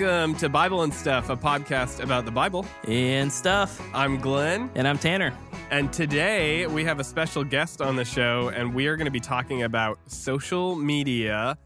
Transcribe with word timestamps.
Welcome 0.00 0.34
to 0.36 0.48
Bible 0.48 0.82
and 0.82 0.94
Stuff, 0.94 1.28
a 1.28 1.36
podcast 1.36 2.02
about 2.02 2.24
the 2.24 2.30
Bible. 2.30 2.64
and 2.88 3.30
stuff. 3.30 3.82
I'm 3.92 4.18
Glenn, 4.18 4.70
And 4.74 4.88
I'm 4.88 4.96
Tanner. 4.96 5.34
and 5.70 5.92
today 5.92 6.66
we 6.66 6.84
have 6.84 7.00
a 7.00 7.04
special 7.04 7.44
guest 7.44 7.82
on 7.82 7.96
the 7.96 8.04
show, 8.06 8.48
and 8.48 8.72
we 8.72 8.86
are 8.86 8.96
going 8.96 9.04
to 9.04 9.10
be 9.10 9.20
talking 9.20 9.62
about 9.64 9.98
social 10.06 10.74
media 10.74 11.58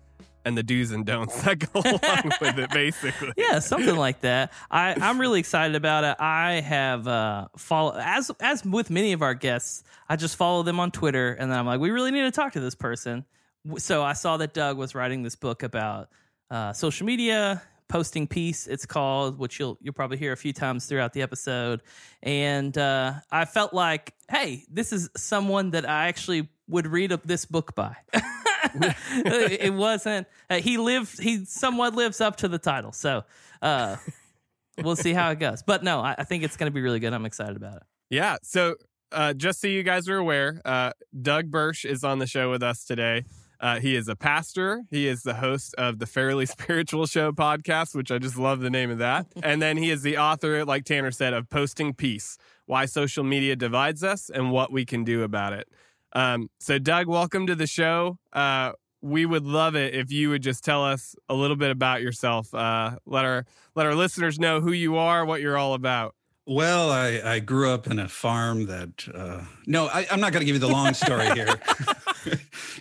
and 0.45 0.59
the 0.59 0.65
do's 0.65 0.91
and 0.91 1.07
don'ts 1.07 1.43
that 1.45 1.61
go 1.73 1.81
along 1.85 2.33
with 2.41 2.59
it, 2.59 2.71
basically. 2.73 3.33
Yeah, 3.37 3.61
something 3.61 3.95
like 3.95 4.23
that. 4.23 4.53
I, 4.69 4.97
I'm 5.01 5.21
really 5.21 5.39
excited 5.39 5.77
about 5.77 6.03
it. 6.03 6.17
I 6.19 6.55
have 6.55 7.07
uh, 7.07 7.47
follow 7.57 7.97
as 7.97 8.33
as 8.41 8.65
with 8.65 8.91
many 8.91 9.13
of 9.13 9.23
our 9.23 9.35
guests. 9.35 9.85
I 10.09 10.17
just 10.17 10.35
follow 10.35 10.65
them 10.65 10.81
on 10.81 10.91
Twitter, 10.91 11.35
and 11.35 11.53
then 11.53 11.59
I'm 11.61 11.67
like, 11.67 11.79
we 11.79 11.93
really 11.93 12.11
need 12.11 12.23
to 12.23 12.33
talk 12.33 12.55
to 12.55 12.61
this 12.61 12.75
person. 12.75 13.27
So 13.79 14.03
I 14.03 14.15
saw 14.15 14.39
that 14.39 14.55
Doug 14.55 14.77
was 14.77 14.97
writing 14.97 15.23
this 15.23 15.37
book 15.37 15.63
about 15.63 16.09
uh, 16.51 16.73
social 16.73 17.07
media 17.07 17.63
posting 17.89 18.27
piece. 18.27 18.67
it's 18.67 18.87
called 18.87 19.39
which 19.39 19.59
you'll 19.61 19.79
you'll 19.81 19.95
probably 19.95 20.17
hear 20.17 20.33
a 20.33 20.37
few 20.37 20.53
times 20.53 20.87
throughout 20.87 21.13
the 21.13 21.23
episode 21.23 21.83
and 22.23 22.77
uh, 22.79 23.13
i 23.31 23.45
felt 23.45 23.73
like 23.75 24.15
hey 24.31 24.65
this 24.71 24.93
is 24.93 25.11
someone 25.17 25.71
that 25.71 25.89
i 25.89 26.09
actually 26.09 26.49
would 26.67 26.87
read 26.87 27.11
this 27.25 27.45
book 27.45 27.75
by 27.75 27.95
it 28.75 29.73
wasn't 29.73 30.27
uh, 30.51 30.57
he 30.57 30.79
lived 30.79 31.21
he 31.23 31.45
somewhat 31.45 31.95
lives 31.95 32.21
up 32.21 32.37
to 32.37 32.49
the 32.49 32.59
title 32.59 32.91
so 32.93 33.23
uh 33.63 33.97
we'll 34.83 34.97
see 34.97 35.13
how 35.13 35.31
it 35.31 35.39
goes 35.39 35.63
but 35.63 35.85
no 35.85 36.01
i, 36.01 36.15
I 36.19 36.25
think 36.25 36.43
it's 36.43 36.57
going 36.57 36.71
to 36.71 36.75
be 36.75 36.81
really 36.81 37.01
good 37.01 37.13
i'm 37.13 37.27
excited 37.27 37.57
about 37.57 37.77
it 37.77 37.83
Yeah. 38.11 38.37
So, 38.43 38.77
uh, 39.13 39.33
just 39.35 39.61
so 39.61 39.67
you 39.69 39.83
guys 39.83 40.09
are 40.09 40.17
aware, 40.17 40.61
uh, 40.65 40.91
Doug 41.21 41.51
Bursch 41.51 41.85
is 41.85 42.03
on 42.05 42.19
the 42.19 42.27
show 42.27 42.51
with 42.51 42.63
us 42.63 42.85
today. 42.85 43.25
Uh, 43.65 43.81
he 43.81 43.97
is 43.97 44.09
a 44.09 44.15
pastor. 44.15 44.83
He 44.91 45.09
is 45.09 45.23
the 45.23 45.37
host 45.37 45.75
of 45.79 45.99
the 45.99 46.05
Fairly 46.05 46.45
Spiritual 46.57 47.07
Show 47.07 47.33
podcast, 47.33 47.95
which 47.95 48.11
I 48.11 48.19
just 48.19 48.37
love 48.37 48.61
the 48.61 48.69
name 48.69 48.91
of 48.91 48.99
that. 48.99 49.27
And 49.43 49.63
then 49.63 49.79
he 49.79 49.91
is 49.91 50.03
the 50.03 50.19
author, 50.19 50.67
like 50.67 50.85
Tanner 50.85 51.11
said, 51.11 51.33
of 51.33 51.49
Posting 51.49 51.95
Peace 51.95 52.37
Why 52.67 52.85
Social 52.85 53.25
Media 53.25 53.57
Divides 53.57 54.05
Us 54.05 54.29
and 54.29 54.51
What 54.51 54.71
We 54.71 54.85
Can 54.85 55.03
Do 55.03 55.23
About 55.23 55.55
It. 55.55 55.67
Um, 56.13 56.51
so, 56.61 56.79
Doug, 56.79 57.07
welcome 57.07 57.47
to 57.47 57.55
the 57.55 57.67
show. 57.67 58.19
Uh, 58.35 58.73
we 59.01 59.25
would 59.25 59.47
love 59.47 59.77
it 59.77 59.95
if 59.95 60.13
you 60.13 60.29
would 60.29 60.43
just 60.43 60.63
tell 60.63 60.85
us 60.85 61.17
a 61.31 61.35
little 61.35 61.57
bit 61.57 61.71
about 61.71 62.03
yourself. 62.03 62.53
Uh, 62.53 62.97
let 63.07 63.25
our 63.25 63.47
let 63.75 63.87
our 63.87 63.95
listeners 63.95 64.39
know 64.39 64.61
who 64.61 64.73
you 64.73 64.99
are, 64.99 65.25
what 65.25 65.41
you're 65.41 65.57
all 65.57 65.73
about. 65.73 66.15
Well, 66.47 66.91
I, 66.91 67.23
I 67.25 67.39
grew 67.39 67.71
up 67.71 67.87
in 67.87 67.99
a 67.99 68.09
farm 68.09 68.67
that, 68.67 69.09
uh, 69.15 69.41
no, 69.67 69.87
I, 69.87 70.07
I'm 70.11 70.21
not 70.21 70.33
going 70.33 70.41
to 70.41 70.47
give 70.47 70.57
you 70.57 70.61
the 70.61 70.69
long 70.69 70.93
story 70.93 71.31
here. 71.31 71.49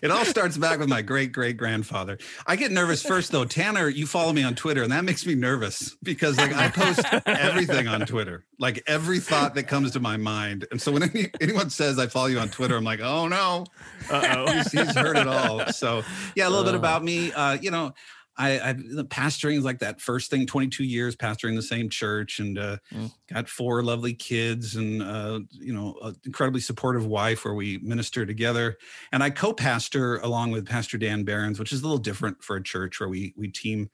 it 0.01 0.11
all 0.11 0.25
starts 0.25 0.57
back 0.57 0.79
with 0.79 0.89
my 0.89 1.01
great 1.01 1.31
great 1.31 1.57
grandfather. 1.57 2.17
I 2.47 2.55
get 2.55 2.71
nervous 2.71 3.01
first, 3.03 3.31
though. 3.31 3.45
Tanner, 3.45 3.89
you 3.89 4.05
follow 4.07 4.33
me 4.33 4.43
on 4.43 4.55
Twitter, 4.55 4.83
and 4.83 4.91
that 4.91 5.03
makes 5.03 5.25
me 5.25 5.35
nervous 5.35 5.95
because, 6.03 6.37
like, 6.37 6.53
I 6.53 6.69
post 6.69 7.01
everything 7.25 7.87
on 7.87 8.05
Twitter, 8.05 8.45
like 8.59 8.83
every 8.87 9.19
thought 9.19 9.55
that 9.55 9.63
comes 9.63 9.91
to 9.91 9.99
my 9.99 10.17
mind. 10.17 10.65
And 10.71 10.81
so 10.81 10.91
when 10.91 11.03
any, 11.03 11.29
anyone 11.41 11.69
says 11.69 11.99
I 11.99 12.07
follow 12.07 12.27
you 12.27 12.39
on 12.39 12.49
Twitter, 12.49 12.75
I'm 12.77 12.83
like, 12.83 12.99
oh 13.01 13.27
no, 13.27 13.65
Uh 14.09 14.35
oh. 14.47 14.51
he's, 14.51 14.71
he's 14.71 14.95
heard 14.95 15.17
it 15.17 15.27
all. 15.27 15.65
So, 15.67 16.03
yeah, 16.35 16.47
a 16.47 16.49
little 16.49 16.65
bit 16.65 16.73
Oh. 16.75 16.77
about 16.77 17.03
me. 17.03 17.31
Uh, 17.33 17.53
you 17.53 17.71
know, 17.71 17.93
I, 18.37 18.69
I 18.69 18.73
the 18.73 19.05
pastoring 19.05 19.57
is 19.57 19.63
like 19.63 19.79
that 19.79 20.01
first 20.01 20.29
thing. 20.31 20.45
Twenty 20.47 20.67
two 20.67 20.83
years 20.83 21.15
pastoring 21.15 21.55
the 21.55 21.61
same 21.61 21.89
church, 21.89 22.39
and 22.39 22.57
uh, 22.57 22.77
Mm. 22.93 23.11
got 23.31 23.47
four 23.49 23.83
lovely 23.83 24.13
kids, 24.13 24.75
and 24.75 25.01
uh, 25.03 25.41
you 25.51 25.73
know, 25.73 25.97
an 26.01 26.15
incredibly 26.25 26.61
supportive 26.61 27.05
wife 27.05 27.45
where 27.45 27.53
we 27.53 27.77
minister 27.79 28.25
together. 28.25 28.77
And 29.11 29.23
I 29.23 29.29
co-pastor 29.29 30.17
along 30.17 30.51
with 30.51 30.67
Pastor 30.67 30.97
Dan 30.97 31.23
Barons, 31.23 31.59
which 31.59 31.71
is 31.71 31.81
a 31.81 31.83
little 31.83 31.97
different 31.99 32.43
for 32.43 32.55
a 32.55 32.63
church 32.63 32.99
where 32.99 33.09
we 33.09 33.33
we 33.37 33.47
team 33.49 33.89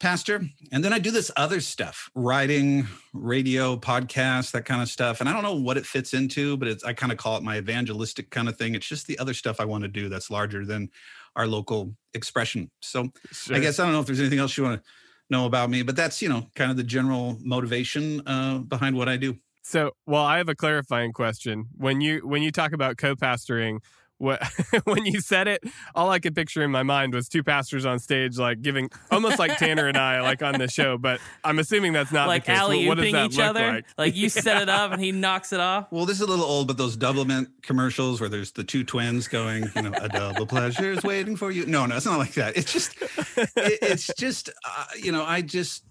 pastor. 0.00 0.42
And 0.72 0.84
then 0.84 0.92
I 0.92 0.98
do 0.98 1.12
this 1.12 1.30
other 1.36 1.60
stuff, 1.60 2.10
writing, 2.16 2.88
radio, 3.12 3.76
podcast 3.76 4.50
that 4.50 4.64
kind 4.64 4.82
of 4.82 4.88
stuff. 4.88 5.20
And 5.20 5.28
I 5.28 5.32
don't 5.32 5.44
know 5.44 5.54
what 5.54 5.76
it 5.76 5.86
fits 5.86 6.14
into, 6.14 6.56
but 6.56 6.66
it's 6.68 6.82
I 6.84 6.92
kind 6.92 7.12
of 7.12 7.16
call 7.18 7.36
it 7.36 7.44
my 7.44 7.58
evangelistic 7.58 8.30
kind 8.30 8.48
of 8.48 8.56
thing. 8.58 8.74
It's 8.74 8.88
just 8.88 9.06
the 9.06 9.18
other 9.20 9.34
stuff 9.34 9.60
I 9.60 9.64
want 9.64 9.82
to 9.82 9.88
do 9.88 10.08
that's 10.08 10.30
larger 10.30 10.66
than 10.66 10.90
our 11.36 11.46
local 11.46 11.94
expression. 12.14 12.70
So 12.80 13.08
I 13.50 13.58
guess 13.58 13.78
I 13.78 13.84
don't 13.84 13.92
know 13.92 14.00
if 14.00 14.06
there's 14.06 14.20
anything 14.20 14.38
else 14.38 14.56
you 14.56 14.64
want 14.64 14.82
to 14.82 14.90
know 15.30 15.46
about 15.46 15.70
me, 15.70 15.82
but 15.82 15.96
that's, 15.96 16.20
you 16.22 16.28
know, 16.28 16.46
kind 16.54 16.70
of 16.70 16.76
the 16.76 16.84
general 16.84 17.38
motivation 17.42 18.26
uh, 18.26 18.58
behind 18.58 18.96
what 18.96 19.08
I 19.08 19.16
do. 19.16 19.36
So, 19.62 19.92
well, 20.06 20.22
I 20.22 20.36
have 20.36 20.50
a 20.50 20.54
clarifying 20.54 21.12
question. 21.12 21.66
When 21.76 22.02
you 22.02 22.20
when 22.26 22.42
you 22.42 22.52
talk 22.52 22.72
about 22.72 22.98
co-pastoring, 22.98 23.78
when 24.84 25.04
you 25.06 25.20
said 25.20 25.48
it, 25.48 25.62
all 25.94 26.10
I 26.10 26.18
could 26.18 26.34
picture 26.34 26.62
in 26.62 26.70
my 26.70 26.82
mind 26.82 27.12
was 27.14 27.28
two 27.28 27.42
pastors 27.42 27.84
on 27.84 27.98
stage, 27.98 28.38
like 28.38 28.62
giving 28.62 28.90
almost 29.10 29.38
like 29.38 29.56
Tanner 29.58 29.86
and 29.88 29.96
I, 29.96 30.20
like 30.22 30.42
on 30.42 30.58
the 30.58 30.68
show. 30.68 30.96
But 30.98 31.20
I'm 31.42 31.58
assuming 31.58 31.92
that's 31.92 32.12
not 32.12 32.28
like 32.28 32.44
the 32.44 32.52
case. 32.52 32.58
alley 32.58 32.86
What- 32.86 32.98
what 32.98 33.02
does 33.02 33.06
ooping 33.06 33.12
that 33.12 33.30
each 33.32 33.36
look 33.38 33.46
other 33.46 33.82
Like? 33.98 34.14
you 34.16 34.28
set 34.30 34.62
it 34.62 34.68
up 34.68 34.92
and 34.92 35.02
he 35.02 35.10
knocks 35.12 35.52
it 35.52 35.60
off 35.60 35.86
Well, 35.90 36.06
this 36.06 36.16
is 36.16 36.22
a 36.22 36.26
little 36.26 36.44
old, 36.44 36.68
but 36.68 36.76
those 36.76 36.96
doublemint 36.96 37.48
commercials 37.62 38.20
where 38.20 38.28
there's 38.28 38.52
the 38.52 38.64
two 38.64 38.84
twins 38.84 39.26
going, 39.28 39.64
you 39.74 39.82
know, 39.82 39.92
a 40.00 40.08
double 40.08 40.46
pleasure 40.46 40.92
is 40.92 41.02
waiting 41.02 41.36
for 41.36 41.50
you. 41.50 41.66
No, 41.66 41.86
no, 41.86 41.96
it's 41.96 42.06
not 42.06 42.18
like 42.18 42.34
that. 42.34 42.56
It's 42.56 42.72
just, 42.72 42.96
it, 43.36 43.78
it's 43.82 44.10
just, 44.16 44.48
uh, 44.64 44.84
you 45.02 45.10
know, 45.12 45.24
I 45.24 45.42
just, 45.42 45.84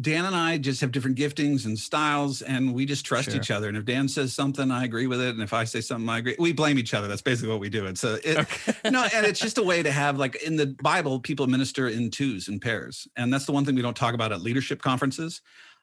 Dan 0.00 0.24
and 0.24 0.34
I 0.36 0.58
just 0.58 0.80
have 0.80 0.92
different 0.92 1.18
giftings 1.18 1.64
and 1.64 1.78
styles, 1.78 2.42
and 2.42 2.72
we 2.74 2.86
just 2.86 3.04
trust 3.04 3.30
Sure. 3.30 3.36
each 3.36 3.50
other. 3.50 3.68
And 3.68 3.76
if 3.76 3.84
Dan 3.84 4.08
says 4.08 4.32
something, 4.32 4.70
I 4.70 4.84
agree 4.84 5.06
with 5.06 5.20
it, 5.20 5.30
and 5.30 5.42
if 5.42 5.52
I 5.52 5.64
say 5.64 5.80
something, 5.80 6.08
I 6.08 6.18
agree. 6.18 6.36
We 6.38 6.52
blame 6.52 6.78
each 6.78 6.94
other. 6.94 7.08
That's 7.08 7.22
basically 7.22 7.50
what 7.50 7.60
we 7.60 7.68
do. 7.68 7.86
It's 7.86 8.04
a, 8.04 8.14
it, 8.28 8.46
no, 8.90 9.06
and 9.14 9.26
it's 9.26 9.40
just 9.40 9.58
a 9.58 9.62
way 9.62 9.82
to 9.82 9.90
have 9.90 10.18
like 10.18 10.36
in 10.42 10.56
the 10.56 10.66
Bible, 10.82 11.20
people 11.20 11.46
minister 11.46 11.88
in 11.88 12.10
twos 12.10 12.48
and 12.48 12.60
pairs, 12.60 13.08
and 13.16 13.32
that's 13.32 13.46
the 13.46 13.52
one 13.52 13.64
thing 13.64 13.74
we 13.74 13.82
don't 13.82 13.96
talk 13.96 14.14
about 14.14 14.32
at 14.32 14.40
leadership 14.42 14.80
conferences. 14.82 15.40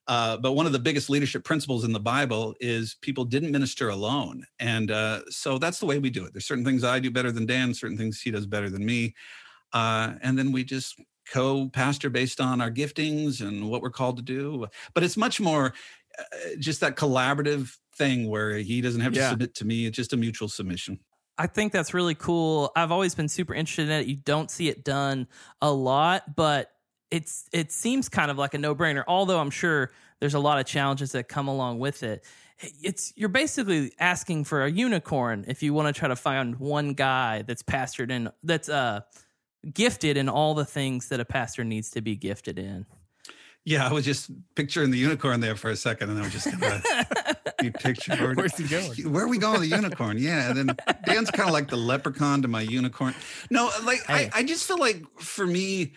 Uh, 0.07 0.35
but 0.35 0.51
one 0.51 0.65
of 0.65 0.73
the 0.73 0.79
biggest 0.79 1.09
leadership 1.09 1.45
principles 1.45 1.85
in 1.85 1.93
the 1.93 1.99
Bible 1.99 2.53
is 2.59 2.97
people 3.01 3.23
didn't 3.23 3.51
minister 3.51 3.89
alone, 3.89 4.45
and 4.59 4.91
uh, 4.91 5.21
so 5.29 5.57
that's 5.57 5.79
the 5.79 5.85
way 5.85 5.97
we 5.97 6.09
do 6.09 6.25
it. 6.25 6.33
There's 6.33 6.45
certain 6.45 6.65
things 6.65 6.83
I 6.83 6.99
do 6.99 7.09
better 7.09 7.31
than 7.31 7.45
Dan, 7.45 7.73
certain 7.73 7.97
things 7.97 8.21
he 8.21 8.29
does 8.31 8.45
better 8.45 8.69
than 8.69 8.85
me, 8.85 9.15
uh, 9.71 10.13
and 10.21 10.37
then 10.37 10.51
we 10.51 10.63
just 10.65 10.99
co-pastor 11.31 12.09
based 12.09 12.39
on 12.41 12.61
our 12.61 12.71
giftings 12.71 13.41
and 13.45 13.69
what 13.69 13.81
we're 13.81 13.89
called 13.91 14.17
to 14.17 14.23
do. 14.23 14.67
But 14.93 15.03
it's 15.03 15.17
much 15.17 15.39
more 15.39 15.73
uh, 16.19 16.23
just 16.59 16.79
that 16.81 16.95
collaborative 16.95 17.77
thing 17.95 18.29
where 18.29 18.57
he 18.57 18.81
doesn't 18.81 19.01
have 19.01 19.13
to 19.13 19.19
Yeah. 19.19 19.29
submit 19.31 19.55
to 19.55 19.65
me; 19.65 19.85
it's 19.85 19.95
just 19.95 20.13
a 20.13 20.17
mutual 20.17 20.47
submission. 20.47 20.99
I 21.37 21.47
think 21.47 21.73
that's 21.73 21.93
really 21.93 22.13
cool. 22.15 22.71
I've 22.75 22.91
always 22.91 23.15
been 23.15 23.27
super 23.27 23.53
interested 23.55 23.89
in 23.89 23.91
it. 23.91 24.05
You 24.07 24.17
don't 24.17 24.51
see 24.51 24.69
it 24.69 24.83
done 24.83 25.27
a 25.61 25.71
lot, 25.71 26.35
but 26.35 26.69
it's 27.09 27.47
it 27.51 27.71
seems 27.71 28.09
kind 28.09 28.29
of 28.29 28.37
like 28.37 28.53
a 28.53 28.57
no-brainer. 28.59 29.03
Although 29.07 29.39
I'm 29.39 29.49
sure 29.49 29.91
there's 30.19 30.35
a 30.35 30.39
lot 30.39 30.59
of 30.59 30.65
challenges 30.65 31.11
that 31.13 31.27
come 31.29 31.47
along 31.47 31.79
with 31.79 32.03
it. 32.03 32.23
It's 32.83 33.11
you're 33.15 33.29
basically 33.29 33.91
asking 33.99 34.43
for 34.45 34.63
a 34.63 34.71
unicorn 34.71 35.45
if 35.47 35.63
you 35.63 35.73
want 35.73 35.93
to 35.93 35.99
try 35.99 36.07
to 36.07 36.15
find 36.15 36.59
one 36.59 36.93
guy 36.93 37.41
that's 37.41 37.63
pastored 37.63 38.11
in 38.11 38.29
that's 38.43 38.69
uh 38.69 39.01
gifted 39.71 40.17
in 40.17 40.27
all 40.29 40.53
the 40.53 40.65
things 40.65 41.09
that 41.09 41.19
a 41.19 41.25
pastor 41.25 41.63
needs 41.63 41.89
to 41.91 42.01
be 42.01 42.15
gifted 42.15 42.59
in. 42.59 42.85
Yeah, 43.65 43.87
I 43.87 43.93
was 43.93 44.03
just 44.03 44.29
picturing 44.55 44.91
the 44.91 44.97
unicorn 44.97 45.39
there 45.39 45.55
for 45.55 45.69
a 45.69 45.75
second, 45.77 46.09
and 46.09 46.19
I 46.19 46.23
was 46.23 46.33
just 46.33 46.51
gonna 46.51 46.81
be 47.61 47.71
picturing. 47.71 48.19
Where, 48.19 48.33
Where's 48.33 48.57
he 48.57 48.67
going? 48.67 48.91
where 49.13 49.23
are 49.23 49.27
we 49.29 49.37
going 49.37 49.61
with 49.61 49.69
the 49.69 49.75
unicorn? 49.75 50.17
Yeah, 50.17 50.49
and 50.49 50.57
then 50.57 50.75
Dan's 51.05 51.31
kind 51.31 51.47
of 51.47 51.53
like 51.53 51.69
the 51.69 51.77
leprechaun 51.77 52.41
to 52.41 52.49
my 52.49 52.59
unicorn. 52.59 53.15
No, 53.49 53.69
like 53.85 53.99
Hey. 54.05 54.29
I, 54.33 54.39
I 54.39 54.43
just 54.43 54.67
feel 54.67 54.79
like 54.79 55.05
for 55.17 55.47
me, 55.47 55.93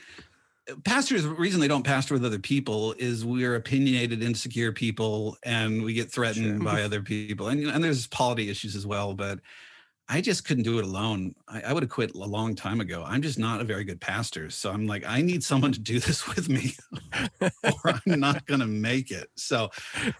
pastors 0.84 1.24
the 1.24 1.30
reason 1.30 1.58
they 1.60 1.66
don't 1.66 1.82
pastor 1.82 2.14
with 2.14 2.24
other 2.24 2.38
people 2.38 2.94
is 2.98 3.24
we're 3.24 3.56
opinionated, 3.56 4.22
insecure 4.22 4.70
people, 4.70 5.36
and 5.42 5.82
we 5.82 5.92
get 5.92 6.08
threatened 6.12 6.62
Sure. 6.62 6.72
by 6.72 6.82
other 6.82 7.02
people, 7.02 7.48
and 7.48 7.66
and 7.66 7.82
there's 7.82 8.06
polity 8.06 8.48
issues 8.48 8.76
as 8.76 8.86
well, 8.86 9.12
but. 9.12 9.40
I 10.08 10.20
just 10.20 10.44
couldn't 10.44 10.62
do 10.62 10.78
it 10.78 10.84
alone. 10.84 11.34
I, 11.48 11.62
I 11.62 11.72
would 11.72 11.82
have 11.82 11.90
quit 11.90 12.14
a 12.14 12.18
long 12.18 12.54
time 12.54 12.80
ago. 12.80 13.02
I'm 13.04 13.22
just 13.22 13.40
not 13.40 13.60
a 13.60 13.64
very 13.64 13.82
good 13.82 14.00
pastor. 14.00 14.50
So 14.50 14.70
I'm 14.70 14.86
like, 14.86 15.04
I 15.04 15.20
need 15.20 15.42
someone 15.42 15.72
to 15.72 15.80
do 15.80 15.98
this 15.98 16.28
with 16.36 16.48
me 16.48 16.74
or 17.40 17.80
I'm 17.84 18.20
not 18.20 18.46
going 18.46 18.60
to 18.60 18.66
make 18.66 19.10
it. 19.10 19.28
So, 19.36 19.70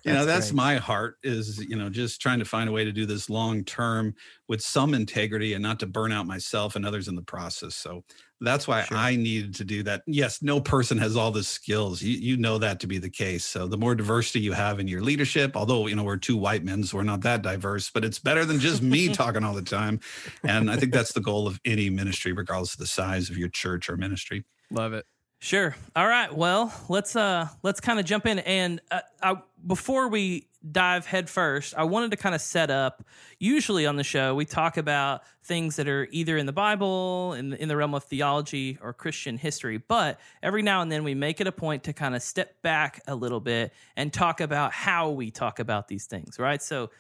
you 0.05 0.12
know, 0.12 0.25
That's 0.25 0.27
that's 0.27 0.50
great. 0.50 0.56
my 0.56 0.77
heart 0.77 1.19
is, 1.23 1.65
you 1.65 1.77
know, 1.77 1.88
just 1.88 2.21
trying 2.21 2.41
to 2.41 2.44
find 2.44 2.69
a 2.69 2.73
way 2.73 2.85
to 2.85 2.93
do 2.93 3.06
this 3.06 3.31
long 3.31 3.62
term 3.65 4.15
with 4.49 4.61
some 4.61 4.93
integrity 4.93 5.55
and 5.55 5.62
not 5.62 5.79
to 5.81 5.87
burn 5.87 6.11
out 6.11 6.27
myself 6.27 6.75
and 6.75 6.85
others 6.85 7.06
in 7.06 7.15
the 7.15 7.23
process. 7.23 7.77
So 7.77 8.03
that's 8.41 8.69
why 8.69 8.83
Sure. 8.83 8.97
I 8.97 9.17
needed 9.17 9.55
to 9.56 9.65
do 9.65 9.83
that. 9.85 10.03
Yes, 10.06 10.43
no 10.43 10.61
person 10.61 10.99
has 10.99 11.17
all 11.17 11.31
the 11.31 11.43
skills. 11.43 12.03
You, 12.03 12.17
you 12.17 12.37
know 12.37 12.59
that 12.59 12.81
to 12.81 12.87
be 12.87 12.99
the 12.99 13.11
case. 13.11 13.44
So 13.44 13.67
the 13.67 13.79
more 13.79 13.94
diversity 13.94 14.41
you 14.41 14.53
have 14.53 14.79
in 14.79 14.88
your 14.88 15.00
leadership, 15.03 15.56
although, 15.56 15.87
you 15.87 15.97
know, 15.97 16.05
we're 16.05 16.17
two 16.17 16.37
white 16.37 16.65
men, 16.65 16.85
so 16.85 16.99
we're 16.99 17.05
not 17.05 17.23
that 17.23 17.43
diverse, 17.43 17.91
but 17.91 18.05
it's 18.05 18.19
better 18.19 18.44
than 18.44 18.61
just 18.61 18.83
me 18.83 19.09
talking 19.12 19.44
all 19.44 19.55
the 19.55 19.62
time. 19.62 20.00
And 20.43 20.71
I 20.71 20.77
think 20.77 20.93
that's 20.93 21.12
the 21.12 21.21
goal 21.21 21.47
of 21.47 21.61
any 21.65 21.91
ministry, 21.91 22.33
regardless 22.33 22.75
of 22.75 22.81
the 22.81 22.87
size 22.87 23.31
of 23.31 23.38
your 23.38 23.49
church 23.49 23.88
or 23.88 23.97
ministry. 23.97 24.44
Love 24.71 24.93
it. 24.93 25.06
Sure. 25.39 25.77
All 25.94 26.06
right. 26.09 26.35
Well, 26.35 26.73
let's 26.89 27.15
uh 27.15 27.49
let's 27.62 27.81
kind 27.81 28.00
of 28.00 28.06
jump 28.06 28.27
in 28.27 28.39
and 28.41 28.81
uh, 28.91 29.00
I, 29.23 29.37
before 29.67 30.09
we 30.09 30.49
dive 30.73 31.07
headfirst, 31.07 31.75
I 31.77 31.85
wanted 31.85 32.11
to 32.13 32.17
kind 32.17 32.35
of 32.35 32.41
set 32.41 32.71
up. 32.71 33.05
Usually 33.39 33.87
on 33.87 33.97
the 33.97 34.05
show, 34.05 34.35
we 34.35 34.45
talk 34.45 34.77
about 34.77 35.23
things 35.45 35.77
that 35.77 35.89
are 35.89 36.09
either 36.11 36.37
in 36.37 36.47
the 36.47 36.53
Bible, 36.53 37.35
in 37.35 37.51
the, 37.51 37.63
in 37.63 37.69
the 37.69 37.77
realm 37.77 37.95
of 37.95 38.05
theology, 38.05 38.79
or 38.81 38.93
Christian 38.93 39.39
history. 39.39 39.79
But 39.79 40.19
every 40.43 40.63
now 40.63 40.83
and 40.83 40.91
then, 40.91 41.05
we 41.05 41.15
make 41.15 41.41
it 41.41 41.47
a 41.47 41.53
point 41.53 41.85
to 41.85 41.93
kind 41.93 42.15
of 42.15 42.23
step 42.23 42.61
back 42.63 43.01
a 43.07 43.15
little 43.15 43.41
bit 43.41 43.73
and 43.97 44.13
talk 44.13 44.41
about 44.41 44.73
how 44.73 45.11
we 45.11 45.31
talk 45.31 45.59
about 45.59 45.89
these 45.89 46.07
things, 46.07 46.39
right? 46.39 46.63
So, 46.63 46.91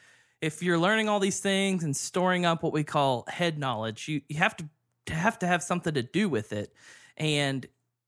if 0.42 0.62
you're 0.62 0.78
learning 0.78 1.08
all 1.08 1.18
these 1.18 1.40
things 1.40 1.82
and 1.82 1.96
storing 1.96 2.44
up 2.44 2.62
what 2.62 2.72
we 2.72 2.84
call 2.84 3.24
head 3.26 3.58
knowledge, 3.58 4.06
you, 4.06 4.20
you 4.28 4.36
have 4.36 4.54
to, 4.56 4.68
to 5.06 5.14
have 5.14 5.38
to 5.38 5.46
have 5.46 5.62
something 5.62 5.94
to 5.94 6.02
do 6.02 6.28
with 6.28 6.52
it, 6.52 6.74
and 7.16 7.66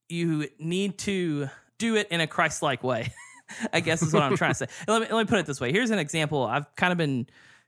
you 0.08 0.48
need 0.58 0.98
to 0.98 1.48
do 1.78 1.96
it 1.96 2.08
in 2.10 2.20
a 2.20 2.26
Christ-like 2.26 2.82
way. 2.82 3.12
I 3.72 3.80
guess 3.80 4.02
is 4.02 4.12
what 4.12 4.22
I'm 4.22 4.36
trying 4.36 4.52
to 4.52 4.54
say. 4.54 4.66
Let 4.86 5.02
me, 5.02 5.08
let 5.10 5.24
me 5.24 5.28
put 5.28 5.38
it 5.38 5.46
this 5.46 5.60
way. 5.60 5.72
Here's 5.72 5.90
an 5.90 5.98
example. 5.98 6.44
I've 6.44 6.74
kind 6.76 6.92
of 6.92 6.98
been 6.98 7.26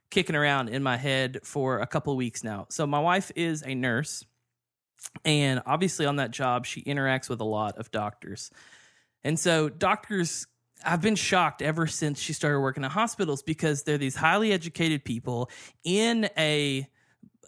kicking 0.09 0.35
around 0.35 0.69
in 0.69 0.83
my 0.83 0.97
head 0.97 1.39
for 1.43 1.79
a 1.79 1.87
couple 1.87 2.15
weeks 2.15 2.43
now. 2.43 2.67
So 2.69 2.85
my 2.85 2.99
wife 2.99 3.31
is 3.35 3.63
a 3.65 3.73
nurse, 3.73 4.25
and 5.25 5.61
obviously 5.65 6.05
on 6.05 6.17
that 6.17 6.31
job, 6.31 6.65
she 6.65 6.83
interacts 6.83 7.29
with 7.29 7.39
a 7.41 7.45
lot 7.45 7.77
of 7.77 7.91
doctors. 7.91 8.51
And 9.23 9.39
so 9.39 9.69
doctors 9.69 10.47
I've 10.83 11.01
been 11.01 11.15
shocked 11.15 11.61
ever 11.61 11.87
since 11.87 12.19
she 12.19 12.33
started 12.33 12.59
working 12.59 12.83
at 12.83 12.91
hospitals 12.91 13.43
because 13.43 13.83
they're 13.83 13.97
these 13.97 14.15
highly 14.15 14.51
educated 14.51 15.03
people 15.03 15.49
in 15.83 16.29
a 16.37 16.87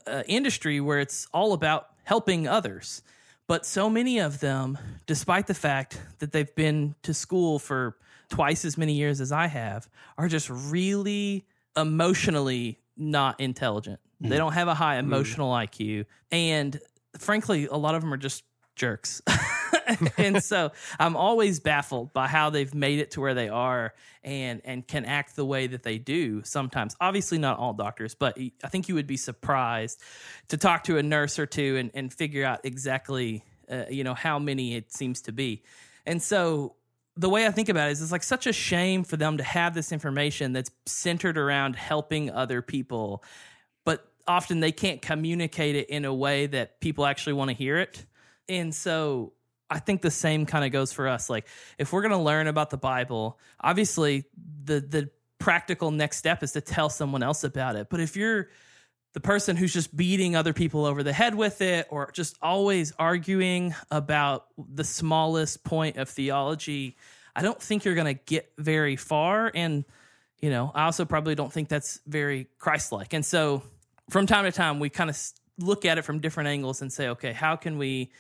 uh, 0.06 0.24
industry 0.28 0.80
where 0.80 1.00
it's 1.00 1.28
all 1.34 1.54
about 1.54 1.88
helping 2.04 2.48
others. 2.48 3.02
But 3.48 3.66
so 3.66 3.90
many 3.90 4.20
of 4.20 4.40
them, 4.40 4.78
despite 5.06 5.48
the 5.48 5.54
fact 5.54 6.00
that 6.20 6.32
they've 6.32 6.54
been 6.56 6.96
to 7.04 7.14
school 7.14 7.60
for 7.60 7.98
twice 8.34 8.66
as 8.66 8.80
many 8.80 8.94
years 8.94 9.22
as 9.22 9.32
I 9.32 9.46
have, 9.46 9.88
are 10.18 10.28
just 10.28 10.50
really 10.50 11.46
emotionally 11.78 12.80
not 12.98 13.40
intelligent. 13.40 14.00
Mm. 14.24 14.30
They 14.30 14.38
don't 14.38 14.54
have 14.54 14.68
a 14.68 14.74
high 14.74 14.98
emotional 14.98 15.52
mm. 15.52 15.68
IQ. 15.68 16.06
And 16.32 16.80
frankly, 17.20 17.68
a 17.68 17.76
lot 17.76 17.94
of 17.94 18.02
them 18.02 18.12
are 18.12 18.18
just 18.18 18.44
jerks. 18.76 19.22
and 20.18 20.44
so 20.44 20.72
I'm 21.00 21.16
always 21.16 21.60
baffled 21.60 22.12
by 22.12 22.28
how 22.28 22.50
they've 22.50 22.74
made 22.74 22.98
it 22.98 23.12
to 23.12 23.22
where 23.22 23.36
they 23.36 23.50
are 23.50 23.94
and 24.24 24.64
and 24.66 24.88
can 24.88 25.06
act 25.06 25.36
the 25.36 25.46
way 25.46 25.68
that 25.68 25.84
they 25.84 26.00
do 26.00 26.42
sometimes. 26.44 26.96
Obviously 27.00 27.38
not 27.38 27.60
all 27.60 27.74
doctors, 27.74 28.16
but 28.16 28.36
I 28.64 28.68
think 28.68 28.90
you 28.90 28.96
would 28.96 29.06
be 29.06 29.18
surprised 29.18 30.02
to 30.48 30.58
talk 30.58 30.86
to 30.86 30.98
a 30.98 31.04
nurse 31.04 31.38
or 31.38 31.46
two 31.46 31.78
and, 31.78 31.92
and 31.94 32.12
figure 32.12 32.46
out 32.46 32.62
exactly 32.64 33.44
uh, 33.70 33.84
you 33.92 34.04
know 34.04 34.16
how 34.16 34.40
many 34.40 34.74
it 34.74 34.92
seems 34.92 35.22
to 35.22 35.32
be. 35.32 35.62
And 36.08 36.20
so 36.20 36.76
the 37.16 37.30
way 37.30 37.46
I 37.46 37.52
think 37.52 37.70
about 37.70 37.90
it 37.90 37.92
is 37.92 38.02
it's 38.02 38.12
like 38.12 38.24
such 38.24 38.48
a 38.48 38.54
shame 38.54 39.04
for 39.04 39.18
them 39.18 39.38
to 39.38 39.44
have 39.44 39.74
this 39.74 39.92
information 39.92 40.54
that's 40.54 40.72
centered 40.86 41.38
around 41.38 41.76
helping 41.76 42.32
other 42.32 42.62
people, 42.62 43.24
but 43.86 44.08
often 44.28 44.60
they 44.60 44.72
can't 44.72 45.02
communicate 45.02 45.76
it 45.76 45.90
in 45.90 46.06
a 46.06 46.14
way 46.14 46.48
that 46.48 46.80
people 46.80 47.06
actually 47.06 47.34
want 47.34 47.50
to 47.50 47.56
hear 47.56 47.78
it. 47.78 48.06
And 48.50 48.74
so 48.74 49.34
I 49.70 49.80
think 49.80 50.02
the 50.02 50.12
same 50.12 50.46
kind 50.46 50.66
of 50.66 50.72
goes 50.72 50.92
for 50.92 51.08
us. 51.08 51.30
Like 51.30 51.48
if 51.78 51.94
we're 51.94 52.02
going 52.02 52.12
to 52.12 52.18
learn 52.18 52.48
about 52.48 52.70
the 52.70 52.78
Bible, 52.78 53.40
obviously 53.60 54.26
the 54.64 54.80
the 54.80 55.10
practical 55.40 55.92
next 55.92 56.18
step 56.18 56.42
is 56.42 56.54
to 56.54 56.62
tell 56.62 56.90
someone 56.90 57.22
else 57.22 57.44
about 57.44 57.76
it. 57.76 57.88
But 57.90 58.00
if 58.00 58.16
you're 58.16 58.50
the 59.14 59.20
person 59.20 59.56
who's 59.56 59.72
just 59.72 59.96
beating 59.96 60.36
other 60.36 60.54
people 60.54 60.86
over 60.86 61.04
the 61.04 61.14
head 61.14 61.36
with 61.36 61.62
it 61.62 61.88
or 61.90 62.10
just 62.12 62.38
always 62.42 62.94
arguing 62.98 63.76
about 63.92 64.48
the 64.58 64.84
smallest 64.84 65.64
point 65.64 65.98
of 65.98 66.10
theology, 66.10 66.98
I 67.36 67.44
don't 67.44 67.62
think 67.62 67.86
you're 67.86 67.96
going 67.96 68.16
to 68.16 68.22
get 68.26 68.52
very 68.58 68.96
far. 68.96 69.52
And, 69.54 69.86
you 70.40 70.50
know, 70.50 70.72
I 70.74 70.86
also 70.86 71.06
probably 71.06 71.36
don't 71.36 71.54
think 71.54 71.70
that's 71.70 72.00
very 72.08 72.48
Christ 72.58 72.92
like. 72.92 73.14
And 73.14 73.24
so 73.24 73.62
from 74.10 74.26
time 74.26 74.46
to 74.46 74.52
time, 74.52 74.80
we 74.80 74.90
kind 74.90 75.12
of 75.12 75.18
look 75.60 75.86
at 75.86 76.00
it 76.00 76.02
from 76.02 76.20
different 76.20 76.50
angles 76.50 76.82
and 76.82 76.92
say, 76.92 77.10
okay, 77.10 77.34
how 77.34 77.56
can 77.56 77.78
we 77.78 78.12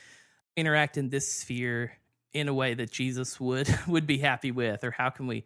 interact 0.56 0.98
in 0.98 1.10
this 1.10 1.31
sphere 1.31 1.94
in 2.34 2.48
a 2.48 2.54
way 2.54 2.75
that 2.75 2.92
Jesus 2.92 3.39
would 3.39 3.68
would 3.88 4.06
be 4.06 4.19
happy 4.19 4.51
with 4.51 4.84
or 4.84 4.92
how 4.92 5.10
can 5.10 5.25
we 5.25 5.44